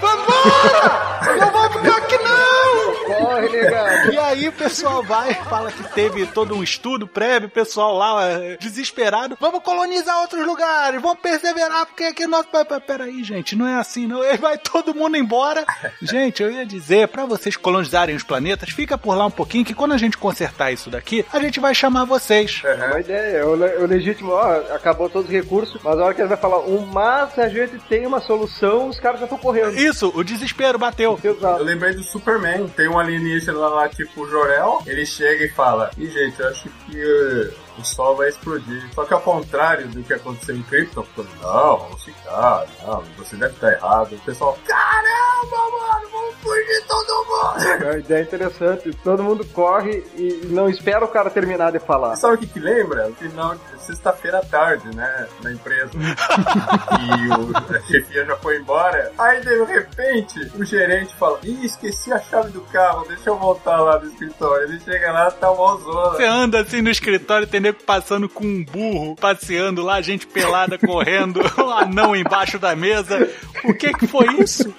Vambora! 0.00 1.36
Não 1.38 1.50
vou 1.50 1.70
ficar 1.70 1.96
aqui 1.96 2.18
não! 2.18 3.16
Corre, 3.16 3.48
negado! 3.48 4.12
E 4.12 4.18
aí 4.18 4.48
o 4.48 4.52
pessoal 4.52 5.02
vai, 5.02 5.34
fala 5.34 5.70
que 5.72 5.82
teve 5.94 6.26
todo 6.26 6.54
um 6.54 6.62
estudo 6.62 7.06
prévio, 7.06 7.48
o 7.48 7.50
pessoal 7.50 7.96
lá 7.96 8.24
é, 8.24 8.56
desesperado. 8.56 9.36
Vamos 9.40 9.62
colonizar 9.62 10.20
outros 10.20 10.44
lugares, 10.46 11.00
vamos 11.00 11.18
perseverar, 11.20 11.86
porque 11.86 12.04
aqui 12.04 12.26
nós. 12.26 12.46
Pe- 12.46 12.64
pe- 12.64 12.80
Peraí, 12.80 13.22
gente, 13.24 13.56
não 13.56 13.66
é 13.66 13.74
assim, 13.76 14.06
não. 14.06 14.22
Aí 14.22 14.36
Vai 14.36 14.58
todo 14.58 14.94
mundo 14.94 15.16
embora. 15.16 15.64
Gente, 16.00 16.42
eu 16.42 16.50
ia 16.50 16.64
dizer, 16.64 17.08
pra 17.08 17.24
vocês 17.26 17.56
colonizarem 17.56 18.14
os 18.14 18.22
planetas, 18.22 18.70
fica 18.70 18.96
por 18.98 19.14
lá 19.16 19.26
um 19.26 19.30
pouquinho, 19.30 19.64
que 19.64 19.74
quando 19.74 19.92
a 19.92 19.98
gente 19.98 20.16
consertar 20.16 20.70
isso 20.72 20.88
daqui, 20.90 21.24
a 21.36 21.40
gente 21.40 21.60
vai 21.60 21.74
chamar 21.74 22.04
vocês. 22.04 22.62
É 22.64 22.74
uma 22.86 23.00
ideia, 23.00 23.46
o, 23.46 23.54
le- 23.54 23.76
o 23.76 23.86
legítimo, 23.86 24.32
ó, 24.32 24.56
acabou 24.74 25.08
todos 25.08 25.28
os 25.28 25.32
recursos, 25.34 25.80
mas 25.82 25.98
a 25.98 26.04
hora 26.04 26.14
que 26.14 26.20
ele 26.20 26.28
vai 26.28 26.36
falar, 26.36 26.60
um 26.60 26.80
mas 26.86 27.38
a 27.38 27.48
gente 27.48 27.78
tem 27.88 28.06
uma 28.06 28.20
solução, 28.20 28.88
os 28.88 28.98
caras 29.00 29.20
já 29.20 29.26
estão 29.26 29.38
correndo. 29.38 29.76
Isso, 29.76 30.10
o 30.14 30.22
desespero 30.24 30.78
bateu. 30.78 31.18
Eu 31.22 31.34
Exato. 31.36 31.62
lembrei 31.62 31.94
do 31.94 32.02
Superman. 32.02 32.66
Tem 32.68 32.88
um 32.88 32.98
alienígena 32.98 33.58
lá, 33.58 33.88
tipo 33.88 34.22
o 34.22 34.28
Jorel. 34.30 34.82
Ele 34.86 35.04
chega 35.06 35.44
e 35.44 35.48
fala: 35.50 35.90
Ih, 35.98 36.06
gente, 36.10 36.40
eu 36.40 36.48
acho 36.48 36.68
que 36.86 37.00
eh, 37.00 37.50
o 37.78 37.84
Sol 37.84 38.16
vai 38.16 38.28
explodir. 38.28 38.88
Só 38.94 39.04
que 39.04 39.14
ao 39.14 39.20
contrário 39.20 39.88
do 39.88 40.02
que 40.02 40.14
aconteceu 40.14 40.56
em 40.56 40.62
Krypton, 40.62 41.02
falou, 41.14 41.30
não, 41.42 41.78
vamos 41.78 42.04
ficar, 42.04 42.66
não, 42.82 43.02
você 43.18 43.36
deve 43.36 43.54
estar 43.54 43.72
errado. 43.72 44.14
O 44.14 44.18
pessoal, 44.20 44.58
caramba, 44.66 45.56
mano, 45.56 46.08
vamos 46.10 46.34
fugir 46.42 46.84
todo 46.86 47.24
mundo. 47.24 47.66
É 47.66 47.90
uma 47.90 47.98
ideia 47.98 48.22
interessante. 48.22 48.92
Todo 49.02 49.22
mundo 49.22 49.44
corre 49.46 50.04
e 50.16 50.46
não 50.46 50.68
espera 50.68 51.04
o 51.04 51.08
cara 51.08 51.30
terminar 51.30 51.72
de 51.72 51.78
falar. 51.78 52.16
Sabe 52.16 52.34
o 52.34 52.38
que 52.38 52.46
que 52.46 52.60
lembra? 52.60 53.10
Final 53.18 53.54
de 53.54 53.82
sexta-feira 53.82 54.38
à 54.38 54.44
tarde, 54.44 54.94
né? 54.94 55.28
Na 55.42 55.52
empresa. 55.52 55.90
e 55.96 57.28
o, 57.28 57.76
a 57.76 57.80
chefia 57.82 58.24
já 58.24 58.36
foi 58.36 58.58
embora. 58.58 59.12
Aí, 59.18 59.40
de 59.40 59.64
repente, 59.64 60.40
o 60.54 60.64
gerente 60.64 61.14
fala: 61.16 61.38
Ih, 61.42 61.64
esqueci 61.66 62.12
a 62.12 62.18
chave 62.20 62.50
do 62.50 62.60
carro, 62.62 63.06
deixa 63.08 63.30
eu 63.30 63.36
voltar 63.38 63.80
lá 63.80 63.98
no 63.98 64.06
escritório. 64.06 64.64
Ele 64.64 64.80
chega 64.80 65.12
lá, 65.12 65.30
tá 65.30 65.50
uma 65.50 65.76
Você 65.76 65.84
zona. 66.22 66.32
anda 66.32 66.60
assim 66.60 66.82
no 66.82 66.90
escritório, 66.90 67.46
tem 67.46 67.60
nego 67.66 67.82
passando 67.84 68.28
com 68.28 68.44
um 68.44 68.64
burro, 68.64 69.16
passeando 69.16 69.82
lá, 69.82 70.00
gente 70.00 70.26
pelada 70.26 70.78
correndo, 70.78 71.40
um 71.58 71.70
anão 71.70 72.14
embaixo 72.14 72.58
da 72.58 72.76
mesa. 72.76 73.28
O 73.64 73.74
que 73.74 73.92
que 73.92 74.06
foi 74.06 74.26
isso? 74.40 74.74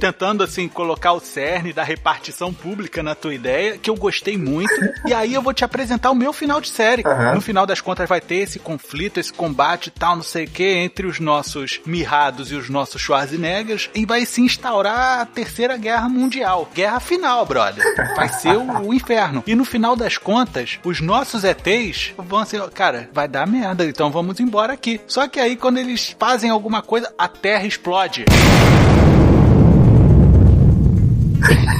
Tentando, 0.00 0.42
assim, 0.42 0.68
colocar 0.68 1.12
o 1.12 1.20
cerne 1.20 1.72
da 1.72 1.82
repartição 1.82 2.52
pública 2.52 3.02
na 3.02 3.14
tua 3.14 3.34
ideia, 3.34 3.78
que 3.78 3.88
eu 3.88 3.94
gostei 3.94 4.36
muito. 4.36 4.74
E 5.06 5.14
aí 5.14 5.32
eu 5.32 5.42
vou 5.42 5.54
te 5.54 5.64
apresentar 5.64 6.10
o 6.10 6.14
meu 6.14 6.32
final 6.32 6.60
de 6.60 6.68
série. 6.68 7.02
Aham. 7.06 7.34
No 7.34 7.40
final 7.40 7.66
das 7.66 7.80
contas 7.80 8.08
vai 8.08 8.20
ter 8.20 8.36
esse 8.36 8.58
conflito, 8.58 9.18
esse 9.20 9.32
combate 9.32 9.86
e 9.86 9.90
tal, 9.90 10.16
não 10.16 10.22
sei 10.22 10.44
o 10.44 10.50
que, 10.50 10.64
entre 10.64 11.06
os 11.06 11.20
nossos 11.20 11.80
mirrados 11.86 12.50
e 12.50 12.54
os 12.54 12.68
nossos 12.68 13.00
Schwarzeneggers. 13.00 13.88
E 13.94 14.04
vai 14.04 14.26
se 14.26 14.40
instaurar 14.40 15.20
a 15.20 15.26
terceira 15.26 15.76
guerra 15.76 16.08
mundial. 16.08 16.68
Guerra 16.74 17.00
final, 17.00 17.46
brother. 17.46 17.84
Vai 18.16 18.28
ser 18.28 18.56
o, 18.56 18.88
o 18.88 18.94
inferno. 18.94 19.42
E 19.46 19.54
no 19.54 19.64
final 19.64 19.96
das 19.96 20.18
contas, 20.18 20.78
os 20.84 21.00
nossos 21.00 21.44
ETs 21.44 22.12
vão 22.18 22.44
ser, 22.44 22.60
cara, 22.70 23.08
vai 23.12 23.28
dar 23.28 23.46
merda, 23.46 23.84
então 23.84 24.10
vamos 24.10 24.40
embora 24.40 24.72
aqui. 24.72 25.00
Só 25.06 25.28
que 25.28 25.40
aí 25.40 25.56
quando 25.56 25.78
eles 25.78 26.14
fazem 26.18 26.50
alguma 26.50 26.82
coisa, 26.82 27.12
a 27.16 27.28
Terra 27.28 27.66
explode. 27.66 28.19
Morte. 28.28 28.99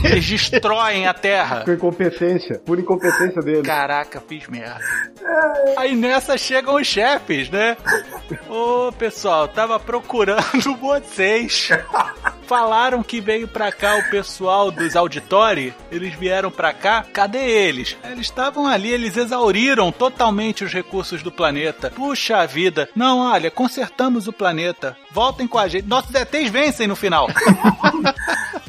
Eles 0.05 0.27
destroem 0.27 1.07
a 1.07 1.15
Terra. 1.15 1.63
Por 1.65 1.75
incompetência, 1.75 2.59
por 2.65 2.79
incompetência 2.79 3.43
dele. 3.43 3.63
Caraca, 3.63 4.23
fiz 4.27 4.47
merda. 4.49 4.81
Aí 5.77 5.95
nessa 5.95 6.37
chegam 6.39 6.77
os 6.77 6.87
chefes, 6.87 7.51
né? 7.51 7.77
Ô, 8.49 8.91
pessoal, 8.93 9.47
tava 9.49 9.79
procurando 9.79 10.43
vocês. 10.81 11.69
Falaram 12.47 13.03
que 13.03 13.21
veio 13.21 13.47
pra 13.47 13.71
cá 13.71 13.97
o 13.97 14.11
pessoal 14.11 14.71
dos 14.71 14.97
auditórios. 14.97 15.73
Eles 15.93 16.15
vieram 16.15 16.51
pra 16.51 16.73
cá. 16.73 17.05
Cadê 17.13 17.39
eles? 17.39 17.97
Eles 18.05 18.27
estavam 18.27 18.67
ali, 18.67 18.91
eles 18.91 19.17
exauriram 19.17 19.93
totalmente 19.93 20.65
os 20.65 20.73
recursos 20.73 21.23
do 21.23 21.31
planeta. 21.31 21.91
Puxa 21.91 22.45
vida. 22.47 22.89
Não, 22.95 23.21
olha, 23.21 23.51
consertamos 23.51 24.27
o 24.27 24.33
planeta. 24.33 24.97
Voltem 25.13 25.47
com 25.47 25.59
a 25.59 25.69
gente. 25.69 25.87
Nossos 25.87 26.15
ETs 26.15 26.49
vencem 26.51 26.87
no 26.89 26.97
final. 26.97 27.29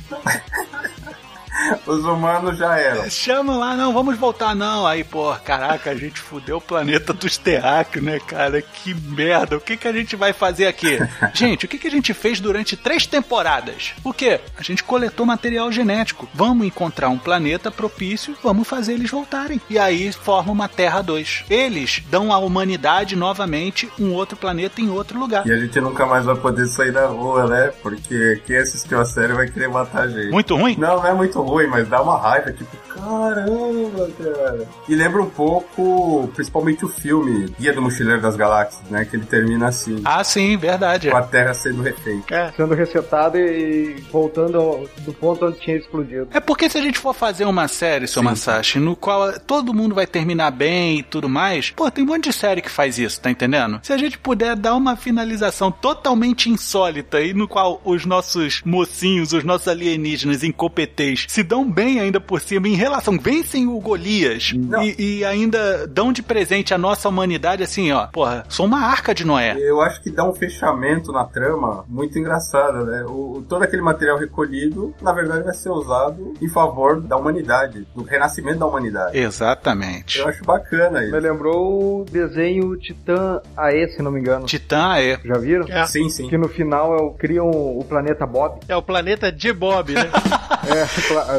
Os 1.86 2.03
humanos 2.03 2.57
já 2.57 2.78
eram. 2.78 3.09
Chamam 3.09 3.59
lá, 3.59 3.76
não, 3.76 3.93
vamos 3.93 4.17
voltar 4.17 4.55
não. 4.55 4.86
Aí, 4.86 5.03
pô, 5.03 5.34
caraca, 5.43 5.91
a 5.91 5.95
gente 5.95 6.19
fudeu 6.19 6.57
o 6.57 6.61
planeta 6.61 7.13
dos 7.13 7.38
terráqueos, 7.38 8.03
né, 8.03 8.19
cara? 8.19 8.61
Que 8.61 8.93
merda. 8.93 9.57
O 9.57 9.61
que, 9.61 9.78
que 9.78 9.88
a 9.88 9.93
gente 9.93 10.15
vai 10.15 10.34
fazer 10.34 10.67
aqui? 10.67 10.99
Gente, 11.34 11.65
o 11.65 11.67
que, 11.67 11.78
que 11.78 11.88
a 11.88 11.91
gente 11.91 12.13
fez 12.13 12.39
durante 12.39 12.76
três 12.76 13.05
temporadas? 13.05 13.93
O 14.03 14.13
quê? 14.13 14.39
A 14.57 14.61
gente 14.61 14.84
coletou 14.84 15.26
material 15.26 15.72
genético. 15.72 16.28
Vamos 16.34 16.67
encontrar 16.67 17.09
um 17.09 17.17
planeta 17.17 17.72
propício, 17.72 18.36
vamos 18.43 18.67
fazer 18.67 18.93
eles 18.93 19.09
voltarem. 19.09 19.61
E 19.69 19.80
aí 19.80 20.11
forma 20.11 20.51
uma 20.51 20.67
Terra 20.67 21.01
2. 21.01 21.45
Eles 21.49 22.03
dão 22.09 22.34
à 22.34 22.38
humanidade 22.38 23.15
novamente 23.15 23.89
um 23.99 24.13
outro 24.13 24.38
planeta 24.38 24.82
em 24.82 24.89
outro 24.89 25.19
lugar. 25.19 25.45
E 25.45 25.51
a 25.51 25.57
gente 25.57 25.80
nunca 25.80 26.05
mais 26.05 26.26
vai 26.26 26.36
poder 26.36 26.67
sair 26.67 26.91
na 26.91 27.05
rua, 27.05 27.47
né? 27.47 27.72
Porque 27.82 28.41
quem 28.45 28.57
assistiu 28.57 28.99
a 28.99 29.05
série 29.05 29.34
vai 29.34 29.47
querer 29.47 29.69
matar 29.69 30.03
a 30.03 30.07
gente. 30.07 30.32
Muito 30.32 30.55
ruim? 30.55 30.76
Não, 30.78 30.97
não 30.97 31.05
é 31.05 31.13
muito 31.13 31.41
ruim, 31.41 31.61
mas 31.68 31.88
dá 31.88 32.01
uma 32.01 32.18
raiva, 32.18 32.51
tipo, 32.51 32.76
caramba, 32.93 34.09
cara. 34.18 34.68
E 34.88 34.95
lembra 34.95 35.22
um 35.22 35.30
pouco, 35.30 36.30
principalmente 36.36 36.86
o 36.86 36.88
filme 36.88 37.47
Guia 37.59 37.74
do 37.74 37.82
Mochileiro 37.82 38.22
das 38.22 38.36
Galáxias, 38.36 38.82
né? 38.89 39.05
Que 39.05 39.16
ele 39.16 39.26
termina 39.26 39.68
assim, 39.68 40.01
Ah, 40.05 40.24
sim, 40.24 40.57
verdade. 40.57 41.09
com 41.09 41.18
a 41.18 41.24
Terra 41.24 41.53
sendo 41.53 41.82
refeita. 41.82 42.53
Sendo 42.55 42.74
resetado 42.74 43.38
e 43.38 43.95
voltando 44.12 44.89
do 44.99 45.14
ponto 45.14 45.45
onde 45.45 45.59
tinha 45.59 45.78
explodido. 45.78 46.28
É 46.32 46.39
porque 46.39 46.70
se 46.70 46.78
a 46.78 46.82
gente 46.82 46.99
for 46.99 47.14
fazer 47.14 47.45
uma 47.45 47.68
série, 47.68 48.07
seu 48.07 48.22
Masashi, 48.24 48.80
no 48.80 48.95
qual 48.95 49.39
todo 49.39 49.74
mundo 49.74 49.95
vai 49.95 50.05
terminar 50.07 50.51
bem 50.51 50.99
e 50.99 51.03
tudo 51.03 51.30
mais, 51.30 51.72
pô, 51.72 51.89
tem 51.89 52.03
um 52.03 52.07
monte 52.07 52.26
de 52.30 52.34
série 52.34 52.62
que 52.62 52.70
faz 52.70 52.97
isso, 52.97 53.20
tá 53.22 53.30
entendendo? 53.32 53.80
Se 53.84 53.93
a 53.93 53.97
gente 53.97 54.18
puder 54.18 54.55
dar 54.55 54.76
uma 54.76 54.95
finalização 54.95 55.72
totalmente 55.72 56.49
insólita 56.49 57.22
e 57.22 57.34
no 57.34 57.47
qual 57.47 57.82
os 57.84 58.05
nossos 58.05 58.62
mocinhos, 58.66 59.34
os 59.34 59.43
nossos 59.43 59.68
alienígenas 59.68 60.43
incompetentes 60.43 61.26
se 61.30 61.43
dão 61.52 61.70
bem 61.70 61.99
ainda 61.99 62.18
por 62.18 62.39
cima 62.39 62.70
em 62.70 62.76
relação, 62.76 63.20
vencem 63.20 63.68
o 63.68 63.78
Golias 63.82 64.54
Não. 64.56 64.82
e, 64.82 65.18
e 65.18 65.26
ainda 65.26 65.86
dão 65.86 66.14
de 66.14 66.24
presente 66.24 66.74
a 66.74 66.78
nossa 66.78 67.10
humanidade 67.10 67.62
assim, 67.62 67.91
ó, 67.91 68.08
porra, 68.08 68.45
sou 68.47 68.66
uma 68.66 68.80
arca 68.80 69.14
de 69.14 69.26
Noé. 69.26 69.58
Eu 69.60 69.82
acho 69.82 70.02
que 70.02 70.10
dá 70.10 70.24
um 70.24 70.34
fechamento 70.34 71.12
na 71.12 71.26
trama 71.26 71.84
muito 71.89 72.18
engraçado, 72.18 72.86
né? 72.86 73.04
O, 73.06 73.43
todo 73.49 73.64
aquele 73.64 73.82
material 73.82 74.18
recolhido, 74.18 74.95
na 75.02 75.12
verdade, 75.12 75.43
vai 75.43 75.54
ser 75.54 75.68
usado 75.72 76.34
em 76.41 76.47
favor 76.47 77.02
da 77.02 77.18
humanidade, 77.18 77.86
do 77.93 78.02
renascimento 78.04 78.60
da 78.60 78.68
humanidade. 78.68 79.18
Exatamente. 79.18 80.20
Eu 80.20 80.30
acho 80.30 80.45
bacana 80.45 81.02
Me 81.02 81.08
isso. 81.08 81.18
lembrou 81.18 82.02
o 82.02 82.06
desenho 82.06 82.78
Titã 82.78 83.41
AE, 83.58 83.89
se 83.89 84.02
não 84.02 84.10
me 84.10 84.22
engano. 84.22 84.45
Titã 84.45 84.95
é. 84.95 85.20
Já 85.26 85.38
viram? 85.38 85.66
É. 85.68 85.86
Sim, 85.86 86.08
sim. 86.08 86.30
Que 86.30 86.38
no 86.38 86.47
final 86.47 86.95
é 86.97 87.02
o, 87.02 87.12
criam 87.12 87.49
o 87.49 87.84
planeta 87.84 88.26
Bob. 88.26 88.58
É 88.70 88.76
o 88.78 88.82
planeta 88.82 89.30
de 89.30 89.52
Bob, 89.52 89.93
né? 89.93 90.10
É, 90.64 90.86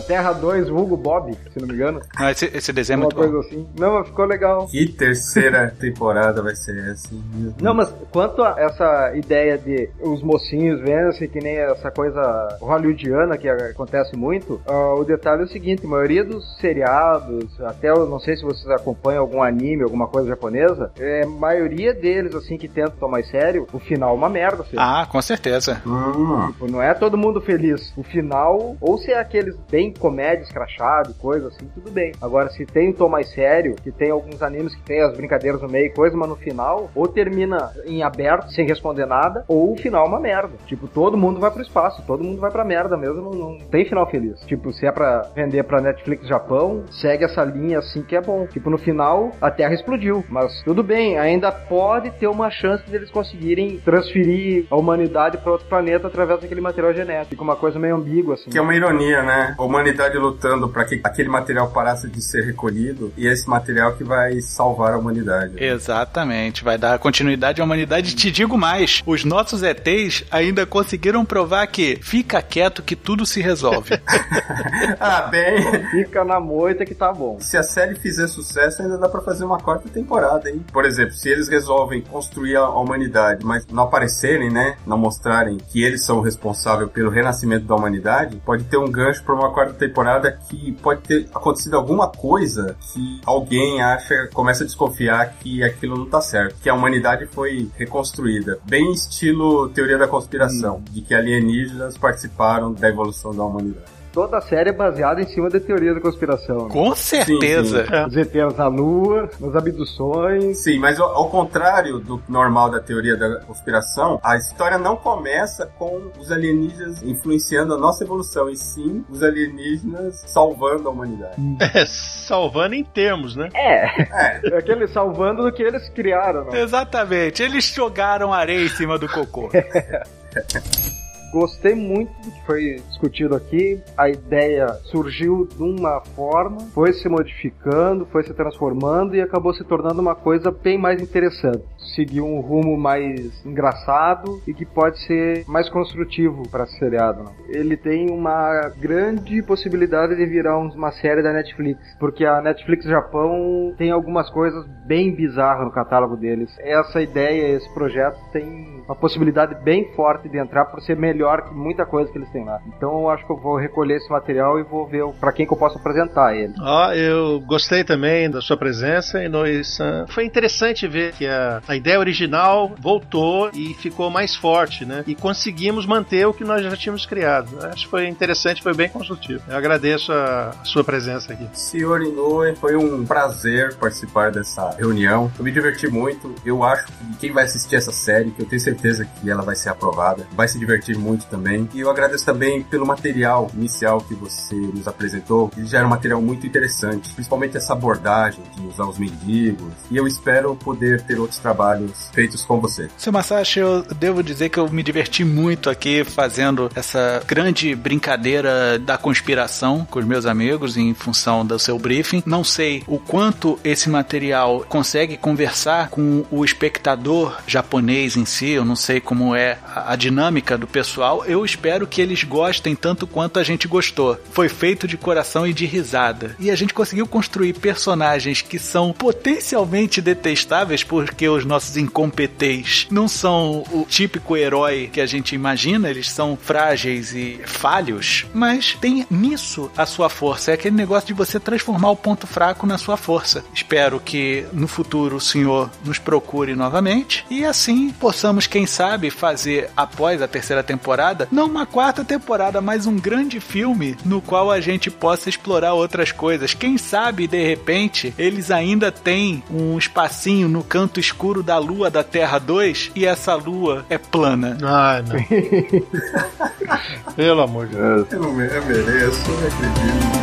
Terra 0.07 0.33
2, 0.33 0.69
vulgo 0.69 0.97
Bob. 0.97 1.33
se 1.53 1.59
não 1.61 1.67
me 1.69 1.75
engano. 1.75 2.01
Não, 2.19 2.29
esse, 2.31 2.47
esse 2.47 2.73
desenho 2.73 2.97
é 2.97 2.99
Uma 2.99 3.05
muito 3.05 3.17
coisa 3.17 3.33
bom. 3.33 3.39
assim. 3.41 3.69
Não, 3.79 3.95
mas 3.95 4.07
ficou 4.09 4.25
legal. 4.27 4.67
Que 4.67 4.87
terceira 4.87 5.75
temporada 5.81 6.43
vai 6.43 6.55
ser 6.55 6.77
essa? 6.91 7.15
hein? 7.15 7.55
Não, 7.61 7.75
mas 7.75 7.93
quanto 8.11 8.43
a 8.43 8.55
essa 8.59 9.13
ideia 9.17 9.57
de 9.59 9.89
os 10.01 10.23
mocinhos 10.23 10.81
vencem, 10.81 11.29
que 11.29 11.39
nem 11.41 11.57
essa 11.59 11.91
coisa 11.91 12.21
hollywoodiana 12.61 13.37
que 13.39 13.49
acontece 13.49 14.17
muito, 14.17 14.61
ah, 14.67 14.95
o 14.95 15.05
detalhe 15.05 15.43
é 15.43 15.45
o 15.45 15.49
seguinte, 15.49 15.85
a 15.85 15.89
maioria 15.89 16.25
dos 16.25 16.45
seriados, 16.61 17.61
até 17.63 17.91
eu 17.91 18.07
não 18.07 18.19
sei 18.19 18.37
se 18.37 18.43
vocês 18.43 18.69
acompanham 18.71 19.23
algum 19.23 19.43
anime, 19.43 19.83
alguma 19.83 20.07
coisa 20.09 20.29
japonesa, 20.29 20.91
é, 20.99 21.23
a 21.23 21.27
maioria 21.27 21.93
deles, 21.95 22.35
assim, 22.35 22.57
que 22.57 22.69
tentam 22.69 22.93
tomar 22.99 23.13
mais 23.13 23.29
sério, 23.31 23.67
o 23.73 23.79
final 23.79 24.11
é 24.11 24.15
uma 24.15 24.29
merda, 24.31 24.65
filho. 24.65 24.81
Ah, 24.81 25.07
com 25.11 25.21
certeza. 25.21 25.83
Hum, 25.87 26.49
Tipo, 26.53 26.71
não 26.71 26.83
é 26.83 26.95
todo 26.95 27.17
mundo 27.19 27.41
feliz. 27.43 27.93
O 27.97 28.03
final, 28.03 28.77
ou 28.81 28.97
se 28.99 29.11
é 29.13 29.19
aqueles 29.19 29.55
bem 29.71 29.82
comédia 29.91 30.43
escrachado 30.43 31.15
coisa 31.15 31.49
assim, 31.49 31.67
tudo 31.75 31.91
bem. 31.91 32.13
Agora, 32.21 32.51
se 32.51 32.67
tem 32.67 32.91
um 32.91 32.93
tom 32.93 33.09
mais 33.09 33.33
sério, 33.33 33.75
que 33.83 33.91
tem 33.91 34.11
alguns 34.11 34.43
animes 34.43 34.75
que 34.75 34.83
tem 34.83 35.01
as 35.01 35.17
brincadeiras 35.17 35.63
no 35.63 35.69
meio 35.69 35.87
e 35.87 35.91
coisa, 35.95 36.17
mas 36.17 36.29
no 36.29 36.37
final, 36.37 36.91
ou 36.95 37.09
termina 37.09 37.71
em 37.87 38.03
aberto, 38.03 38.53
sem 38.53 38.67
responder 38.67 39.07
nada, 39.07 39.45
ou 39.49 39.73
o 39.73 39.77
final 39.77 40.05
é 40.05 40.09
uma 40.09 40.21
merda. 40.21 40.53
Tipo, 40.67 40.87
todo 40.87 41.17
mundo 41.17 41.41
vai 41.41 41.51
pro 41.51 41.63
espaço, 41.63 42.03
todo 42.07 42.23
mundo 42.23 42.41
vai 42.41 42.51
pra 42.51 42.65
merda 42.65 42.97
mesmo, 42.97 43.23
não, 43.23 43.31
não 43.33 43.59
tem 43.71 43.85
final 43.85 44.09
feliz. 44.11 44.41
Tipo, 44.47 44.73
se 44.73 44.87
é 44.87 44.93
pra 44.93 45.23
vender 45.35 45.63
pra 45.65 45.81
Netflix 45.81 46.27
Japão, 46.27 46.85
segue 46.91 47.25
essa 47.25 47.43
linha 47.45 47.79
assim 47.79 48.03
que 48.03 48.15
é 48.15 48.21
bom. 48.21 48.47
Tipo, 48.47 48.69
no 48.71 48.79
final, 48.79 49.31
a 49.41 49.51
Terra 49.51 49.75
explodiu. 49.75 50.25
Mas 50.29 50.63
tudo 50.63 50.83
bem, 50.83 51.19
ainda 51.19 51.51
pode 51.51 52.11
ter 52.13 52.27
uma 52.27 52.51
chance 52.51 52.89
deles 52.91 53.11
conseguirem 53.11 53.79
transferir 53.79 54.67
a 54.71 54.77
humanidade 54.77 55.39
pra 55.39 55.53
outro 55.53 55.67
planeta 55.67 56.07
através 56.07 56.41
daquele 56.41 56.61
material 56.61 56.93
genético. 56.93 57.43
Uma 57.43 57.57
coisa 57.57 57.79
meio 57.79 57.97
ambígua, 57.97 58.35
assim. 58.35 58.51
que 58.51 58.59
é 58.59 58.61
uma 58.61 58.75
ironia, 58.75 59.23
né? 59.23 59.55
A 59.59 59.63
humanidade 59.73 60.19
lutando 60.19 60.69
para 60.69 60.85
que 60.85 61.01
aquele 61.03 61.31
material 61.31 61.71
parasse 61.71 62.09
de 62.09 62.23
ser 62.23 62.45
recolhido 62.45 63.13
e 63.17 63.27
esse 63.27 63.49
material 63.49 63.95
que 63.95 64.05
vai 64.05 64.41
salvar 64.41 64.93
a 64.93 64.99
humanidade. 64.99 65.63
Exatamente, 65.63 66.63
vai 66.63 66.77
dar 66.77 66.99
continuidade 66.99 67.61
à 67.61 67.65
humanidade. 67.65 68.15
Te 68.15 68.31
digo 68.31 68.59
mais, 68.59 69.03
os 69.07 69.25
nossos 69.25 69.63
ETs 69.63 70.25
ainda 70.31 70.67
conseguiram 70.67 71.25
provar 71.25 71.67
que 71.67 71.99
fica 72.03 72.43
quieto 72.43 72.83
que 72.83 72.95
tudo 72.95 73.25
se 73.25 73.41
resolve. 73.41 73.99
ah, 75.01 75.23
bem. 75.23 75.63
Fica 75.91 76.25
na 76.25 76.39
moita 76.39 76.85
que 76.85 76.95
tá 76.95 77.13
bom. 77.13 77.39
Se 77.41 77.57
a 77.57 77.63
série 77.63 77.95
fizer 77.95 78.27
sucesso, 78.27 78.83
ainda 78.83 78.99
dá 78.99 79.09
pra 79.09 79.23
fazer 79.23 79.45
uma 79.45 79.59
quarta 79.59 79.89
temporada, 79.89 80.51
hein? 80.51 80.65
Por 80.73 80.85
exemplo, 80.85 81.15
se 81.15 81.31
eles 81.31 81.49
resolvem 81.49 82.03
construir 82.03 82.57
a 82.57 82.69
humanidade, 82.69 83.45
mas 83.45 83.67
não 83.67 83.85
aparecerem, 83.85 84.51
né? 84.51 84.77
Não 84.87 84.99
mostrarem 84.99 85.57
que 85.57 85.83
eles 85.83 86.05
são 86.05 86.21
responsáveis 86.21 86.91
pelo 86.91 87.11
renascimento 87.11 87.65
da 87.65 87.75
humanidade, 87.75 88.37
pode 88.45 88.65
ter 88.65 88.77
um 88.77 88.91
gancho 88.91 89.23
pra 89.25 89.35
uma 89.35 89.51
quarta 89.51 89.62
temporada 89.71 90.33
que 90.33 90.73
pode 90.73 91.03
ter 91.03 91.29
acontecido 91.35 91.77
alguma 91.77 92.09
coisa 92.09 92.77
que 92.93 93.21
alguém 93.25 93.83
acha, 93.83 94.29
começa 94.33 94.65
a 94.65 94.67
desconfiar 94.67 95.35
que 95.41 95.63
aquilo 95.63 95.97
não 95.97 96.07
tá 96.07 96.21
certo. 96.21 96.57
Que 96.63 96.69
a 96.69 96.75
humanidade 96.75 97.27
foi 97.27 97.71
reconstruída. 97.77 98.59
Bem 98.65 98.93
estilo 98.93 99.69
teoria 99.69 99.99
da 99.99 100.09
conspiração, 100.09 100.83
de 100.91 101.01
que 101.01 101.15
alienígenas 101.15 101.97
participaram 101.97 102.73
da 102.73 102.89
evolução 102.89 103.35
da 103.35 103.45
humanidade. 103.45 104.02
Toda 104.13 104.37
a 104.39 104.41
série 104.43 104.69
é 104.71 104.73
baseada 104.73 105.23
em 105.23 105.27
cima 105.27 105.49
da 105.49 105.59
teoria 105.59 105.95
da 105.95 106.01
conspiração. 106.01 106.65
né? 106.67 106.71
Com 106.71 106.95
certeza. 106.95 107.87
É. 107.91 108.07
Os 108.07 108.17
ETs 108.17 108.57
na 108.59 108.67
Lua, 108.67 109.31
nas 109.41 109.57
abduções. 109.57 110.59
Sim, 110.59 110.79
mas 110.79 111.01
ao, 111.01 111.09
ao 111.15 111.31
contrário 111.31 111.99
do 111.99 112.23
normal 112.29 112.71
da 112.71 112.79
teoria 112.81 113.17
da 113.17 113.37
conspiração, 113.41 114.21
a 114.23 114.37
história 114.37 114.77
não 114.77 114.97
começa 114.97 115.67
com 115.79 116.11
os 116.19 116.31
alienígenas 116.31 117.03
influenciando 117.03 117.75
a 117.75 117.79
nossa 117.79 118.05
evolução, 118.05 118.51
e 118.51 118.57
sim 118.57 119.03
os 119.09 119.23
alienígenas 119.23 120.23
salvando 120.27 120.89
a 120.89 120.93
humanidade. 120.93 121.37
É, 121.75 121.87
salvando 121.87 122.75
em 122.75 122.85
termos, 122.85 123.35
né? 123.35 123.49
É, 123.55 124.03
É, 124.03 124.41
é 124.45 124.59
aquele 124.59 124.87
salvando 124.89 125.43
do 125.43 125.53
que 125.53 125.63
eles 125.63 125.89
criaram. 125.89 126.45
Não? 126.45 126.55
Exatamente, 126.55 127.43
eles 127.43 127.65
jogaram 127.65 128.33
areia 128.33 128.65
em 128.65 128.69
cima 128.69 128.99
do 128.99 129.09
cocô. 129.09 129.49
Gostei 131.33 131.75
muito 131.75 132.13
do 132.23 132.31
que 132.31 132.45
foi 132.45 132.75
discutido 132.89 133.35
aqui. 133.35 133.81
A 133.97 134.11
ideia 134.11 134.69
surgiu 134.85 135.47
de 135.47 135.63
uma 135.63 136.01
forma, 136.15 136.59
foi 136.75 136.93
se 136.93 137.09
modificando, 137.09 138.05
foi 138.07 138.23
se 138.23 138.35
transformando 138.35 139.17
e 139.17 139.21
acabou 139.21 139.55
se 139.55 139.65
tornando 139.65 140.03
uma 140.03 140.15
coisa 140.15 140.51
bem 140.51 140.77
mais 140.77 141.01
interessante. 141.01 141.65
Seguiu 141.95 142.27
um 142.27 142.41
rumo 142.41 142.77
mais 142.77 143.45
engraçado 143.47 144.43
e 144.47 144.53
que 144.53 144.67
pode 144.67 144.99
ser 145.07 145.45
mais 145.49 145.71
construtivo 145.71 146.43
para 146.51 146.65
esse 146.65 146.79
seriado. 146.79 147.23
Não? 147.25 147.33
Ele 147.49 147.77
tem 147.77 148.11
uma 148.11 148.69
grande 148.79 149.43
possibilidade 149.43 150.15
de 150.15 150.27
virar 150.27 150.59
um- 150.59 150.69
uma 150.75 150.93
série 150.93 151.23
da 151.23 151.33
Netflix, 151.33 151.81
porque 151.99 152.27
a 152.27 152.43
Netflix 152.43 152.85
Japão 152.85 153.75
tem 153.79 153.91
algumas 153.91 154.29
coisas 154.29 154.67
bem 154.87 155.15
bizarras 155.15 155.65
no 155.65 155.73
catálogo 155.73 156.17
deles. 156.17 156.55
Essa 156.59 157.01
ideia, 157.01 157.57
esse 157.57 157.73
projeto 157.73 158.19
tem 158.33 158.83
uma 158.87 158.95
possibilidade 158.95 159.55
bem 159.63 159.93
forte 159.95 160.29
de 160.29 160.37
entrar 160.39 160.67
por 160.67 160.83
ser 160.83 160.97
melhor 160.97 161.22
que 161.43 161.55
muita 161.55 161.87
coisa 161.87 162.11
que 162.11 162.19
eles 162.19 162.31
têm 162.31 162.45
lá. 162.45 162.61
Então 162.67 163.03
eu 163.03 163.11
acho 163.11 163.25
que 163.27 163.33
eu 163.33 163.37
vou 163.37 163.57
recolher 163.57 163.97
esse 163.97 164.11
material 164.11 164.59
e 164.59 164.63
vou 164.63 164.87
ver 164.87 165.05
para 165.21 165.33
quem 165.33 165.47
que 165.47 165.53
eu 165.53 165.57
posso 165.57 165.79
apresentar 165.79 166.35
ele. 166.35 166.55
Ó, 166.61 166.93
eu 166.93 167.41
gostei 167.41 167.85
também 167.85 168.31
da 168.31 168.41
sua 168.41 168.57
presença 168.57 169.23
e 169.23 169.29
nós 169.29 169.81
ah, 169.81 170.07
foi 170.09 170.25
interessante 170.25 170.87
ver 170.87 171.13
que 171.13 171.27
a, 171.27 171.63
a 171.67 171.77
ideia 171.77 171.99
original 171.99 172.73
voltou 172.81 173.51
e 173.55 173.75
ficou 173.75 174.11
mais 174.11 174.35
forte, 174.35 174.85
né? 174.85 175.05
E 175.07 175.15
conseguimos 175.15 175.87
manter 175.87 176.27
o 176.27 176.35
que 176.35 176.45
nós 176.45 176.63
já 176.63 176.77
tínhamos 176.77 177.07
criado. 177.07 177.49
Acho 177.65 177.85
que 177.85 177.91
foi 177.91 178.07
interessante, 178.07 178.63
foi 178.63 178.75
bem 178.75 178.89
construtivo. 178.89 179.43
Eu 179.49 179.57
agradeço 179.57 180.13
a, 180.13 180.51
a 180.61 180.65
sua 180.65 180.85
presença 180.85 181.33
aqui. 181.33 181.49
senhor 181.53 182.03
Inoue, 182.03 182.55
foi 182.57 182.77
um 182.77 183.05
prazer 183.05 183.75
participar 183.77 184.31
dessa 184.31 184.71
reunião. 184.71 185.31
Eu 185.39 185.45
me 185.45 185.53
diverti 185.53 185.89
muito. 185.89 186.35
Eu 186.45 186.63
acho 186.63 186.87
que 186.87 186.93
quem 187.21 187.33
vai 187.33 187.45
assistir 187.45 187.77
essa 187.77 187.93
série, 187.93 188.31
que 188.31 188.43
eu 188.43 188.47
tenho 188.47 188.61
certeza 188.61 189.05
que 189.05 189.31
ela 189.31 189.43
vai 189.43 189.55
ser 189.55 189.69
aprovada, 189.69 190.27
vai 190.33 190.49
se 190.49 190.59
divertir 190.59 190.97
muito 190.97 191.12
também. 191.27 191.69
E 191.75 191.81
eu 191.81 191.91
agradeço 191.91 192.25
também 192.25 192.63
pelo 192.63 192.87
material 192.87 193.51
inicial 193.55 194.01
que 194.01 194.15
você 194.15 194.55
nos 194.55 194.87
apresentou. 194.87 195.51
Ele 195.57 195.67
já 195.67 195.79
era 195.79 195.87
um 195.87 195.91
material 195.91 196.21
muito 196.21 196.47
interessante, 196.47 197.13
principalmente 197.13 197.57
essa 197.57 197.73
abordagem 197.73 198.43
de 198.57 198.67
usar 198.67 198.87
os 198.87 198.99
mendigos. 198.99 199.73
E 199.91 199.97
eu 199.97 200.07
espero 200.07 200.55
poder 200.57 201.03
ter 201.03 201.19
outros 201.19 201.39
trabalhos 201.39 202.09
feitos 202.13 202.45
com 202.45 202.61
você. 202.61 202.89
Seu 202.97 203.13
Masashi, 203.13 203.61
eu 203.61 203.83
devo 203.83 204.23
dizer 204.23 204.49
que 204.49 204.59
eu 204.59 204.69
me 204.69 204.83
diverti 204.83 205.25
muito 205.25 205.69
aqui 205.71 206.05
fazendo 206.05 206.71
essa 206.75 207.23
grande 207.27 207.75
brincadeira 207.75 208.79
da 208.79 208.97
conspiração 208.97 209.87
com 209.91 209.99
os 209.99 210.05
meus 210.05 210.27
amigos 210.27 210.77
em 210.77 210.95
função 210.95 211.45
do 211.45 211.59
seu 211.59 211.79
briefing. 211.79 212.23
Não 212.25 212.45
sei 212.45 212.83
o 212.87 212.99
quanto 212.99 213.59
esse 213.65 213.89
material 213.89 214.65
consegue 214.69 215.17
conversar 215.17 215.89
com 215.89 216.25
o 216.31 216.45
espectador 216.45 217.37
japonês 217.47 218.17
em 218.17 218.25
si, 218.25 218.51
eu 218.51 218.65
não 218.65 218.77
sei 218.77 219.01
como 219.01 219.35
é 219.35 219.59
a 219.75 219.97
dinâmica 219.97 220.57
do 220.57 220.67
pessoal. 220.67 221.02
Eu 221.27 221.45
espero 221.45 221.87
que 221.87 222.01
eles 222.01 222.23
gostem 222.23 222.77
tanto 222.77 223.07
quanto 223.07 223.39
a 223.39 223.43
gente 223.43 223.67
gostou. 223.67 224.19
Foi 224.31 224.49
feito 224.49 224.87
de 224.87 224.97
coração 224.97 225.47
e 225.47 225.53
de 225.53 225.67
risada. 225.67 226.37
E 226.39 226.51
a 226.51 226.55
gente 226.55 226.73
conseguiu 226.73 227.07
construir 227.07 227.55
personagens 227.55 228.41
que 228.41 228.59
são 228.59 228.93
potencialmente 228.93 230.01
detestáveis 230.01 230.85
porque 230.85 231.29
os 231.29 231.45
nossos 231.45 231.77
incompetentes 231.77 232.87
não 232.91 233.09
são 233.09 233.65
o 233.73 233.85
típico 233.89 234.37
herói 234.37 234.89
que 234.93 235.01
a 235.01 235.07
gente 235.07 235.35
imagina, 235.35 235.91
eles 235.91 236.11
são 236.11 236.39
frágeis 236.41 237.13
e 237.15 237.41
falhos, 237.47 238.27
mas 238.33 238.77
tem 238.81 239.07
nisso 239.11 239.71
a 239.77 239.87
sua 239.87 240.09
força. 240.09 240.51
É 240.51 240.55
aquele 240.55 240.77
negócio 240.77 241.09
de 241.09 241.13
você 241.15 241.41
transformar 241.41 241.91
o 241.91 241.97
ponto 241.97 242.27
fraco 242.27 242.67
na 242.67 242.79
sua 242.79 242.97
força. 242.97 243.45
Espero 243.55 243.99
que 244.01 244.45
no 244.53 244.69
futuro 244.69 245.17
o 245.17 245.21
senhor 245.21 245.71
nos 245.85 245.99
procure 245.99 246.55
novamente 246.55 247.25
e 247.31 247.45
assim 247.45 247.91
possamos, 247.91 248.47
quem 248.47 248.67
sabe, 248.67 249.11
fazer 249.11 249.71
após 249.77 250.23
a 250.23 250.29
terceira 250.29 250.63
temporada, 250.63 250.92
não 251.31 251.47
uma 251.47 251.67
quarta 251.67 252.05
temporada, 252.05 252.61
mas 252.61 252.87
um 252.87 252.97
grande 252.97 253.41
filme 253.41 253.97
no 254.05 254.21
qual 254.21 254.51
a 254.51 254.61
gente 254.61 254.91
possa 254.91 255.29
explorar 255.29 255.75
outras 255.75 256.13
coisas. 256.13 256.55
Quem 256.55 256.77
sabe, 256.79 257.27
de 257.27 257.43
repente, 257.43 258.15
eles 258.19 258.51
ainda 258.51 258.93
têm 258.93 259.43
um 259.51 259.79
espacinho 259.79 260.49
no 260.49 260.63
canto 260.63 261.01
escuro 261.01 261.43
da 261.43 261.59
lua 261.59 261.91
da 261.91 262.05
Terra 262.05 262.39
2 262.39 262.93
e 262.95 263.07
essa 263.07 263.35
lua 263.35 263.85
é 263.89 263.99
plana. 263.99 264.59
Ah, 264.63 265.03
não. 265.03 265.17
Pelo 267.15 267.43
amor 267.43 267.67
de 267.67 267.77
Deus. 267.77 268.13
Eu 268.13 268.33
mereço, 268.33 269.31
eu 269.31 269.39
acredito. 269.49 270.23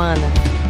semana. 0.01 0.60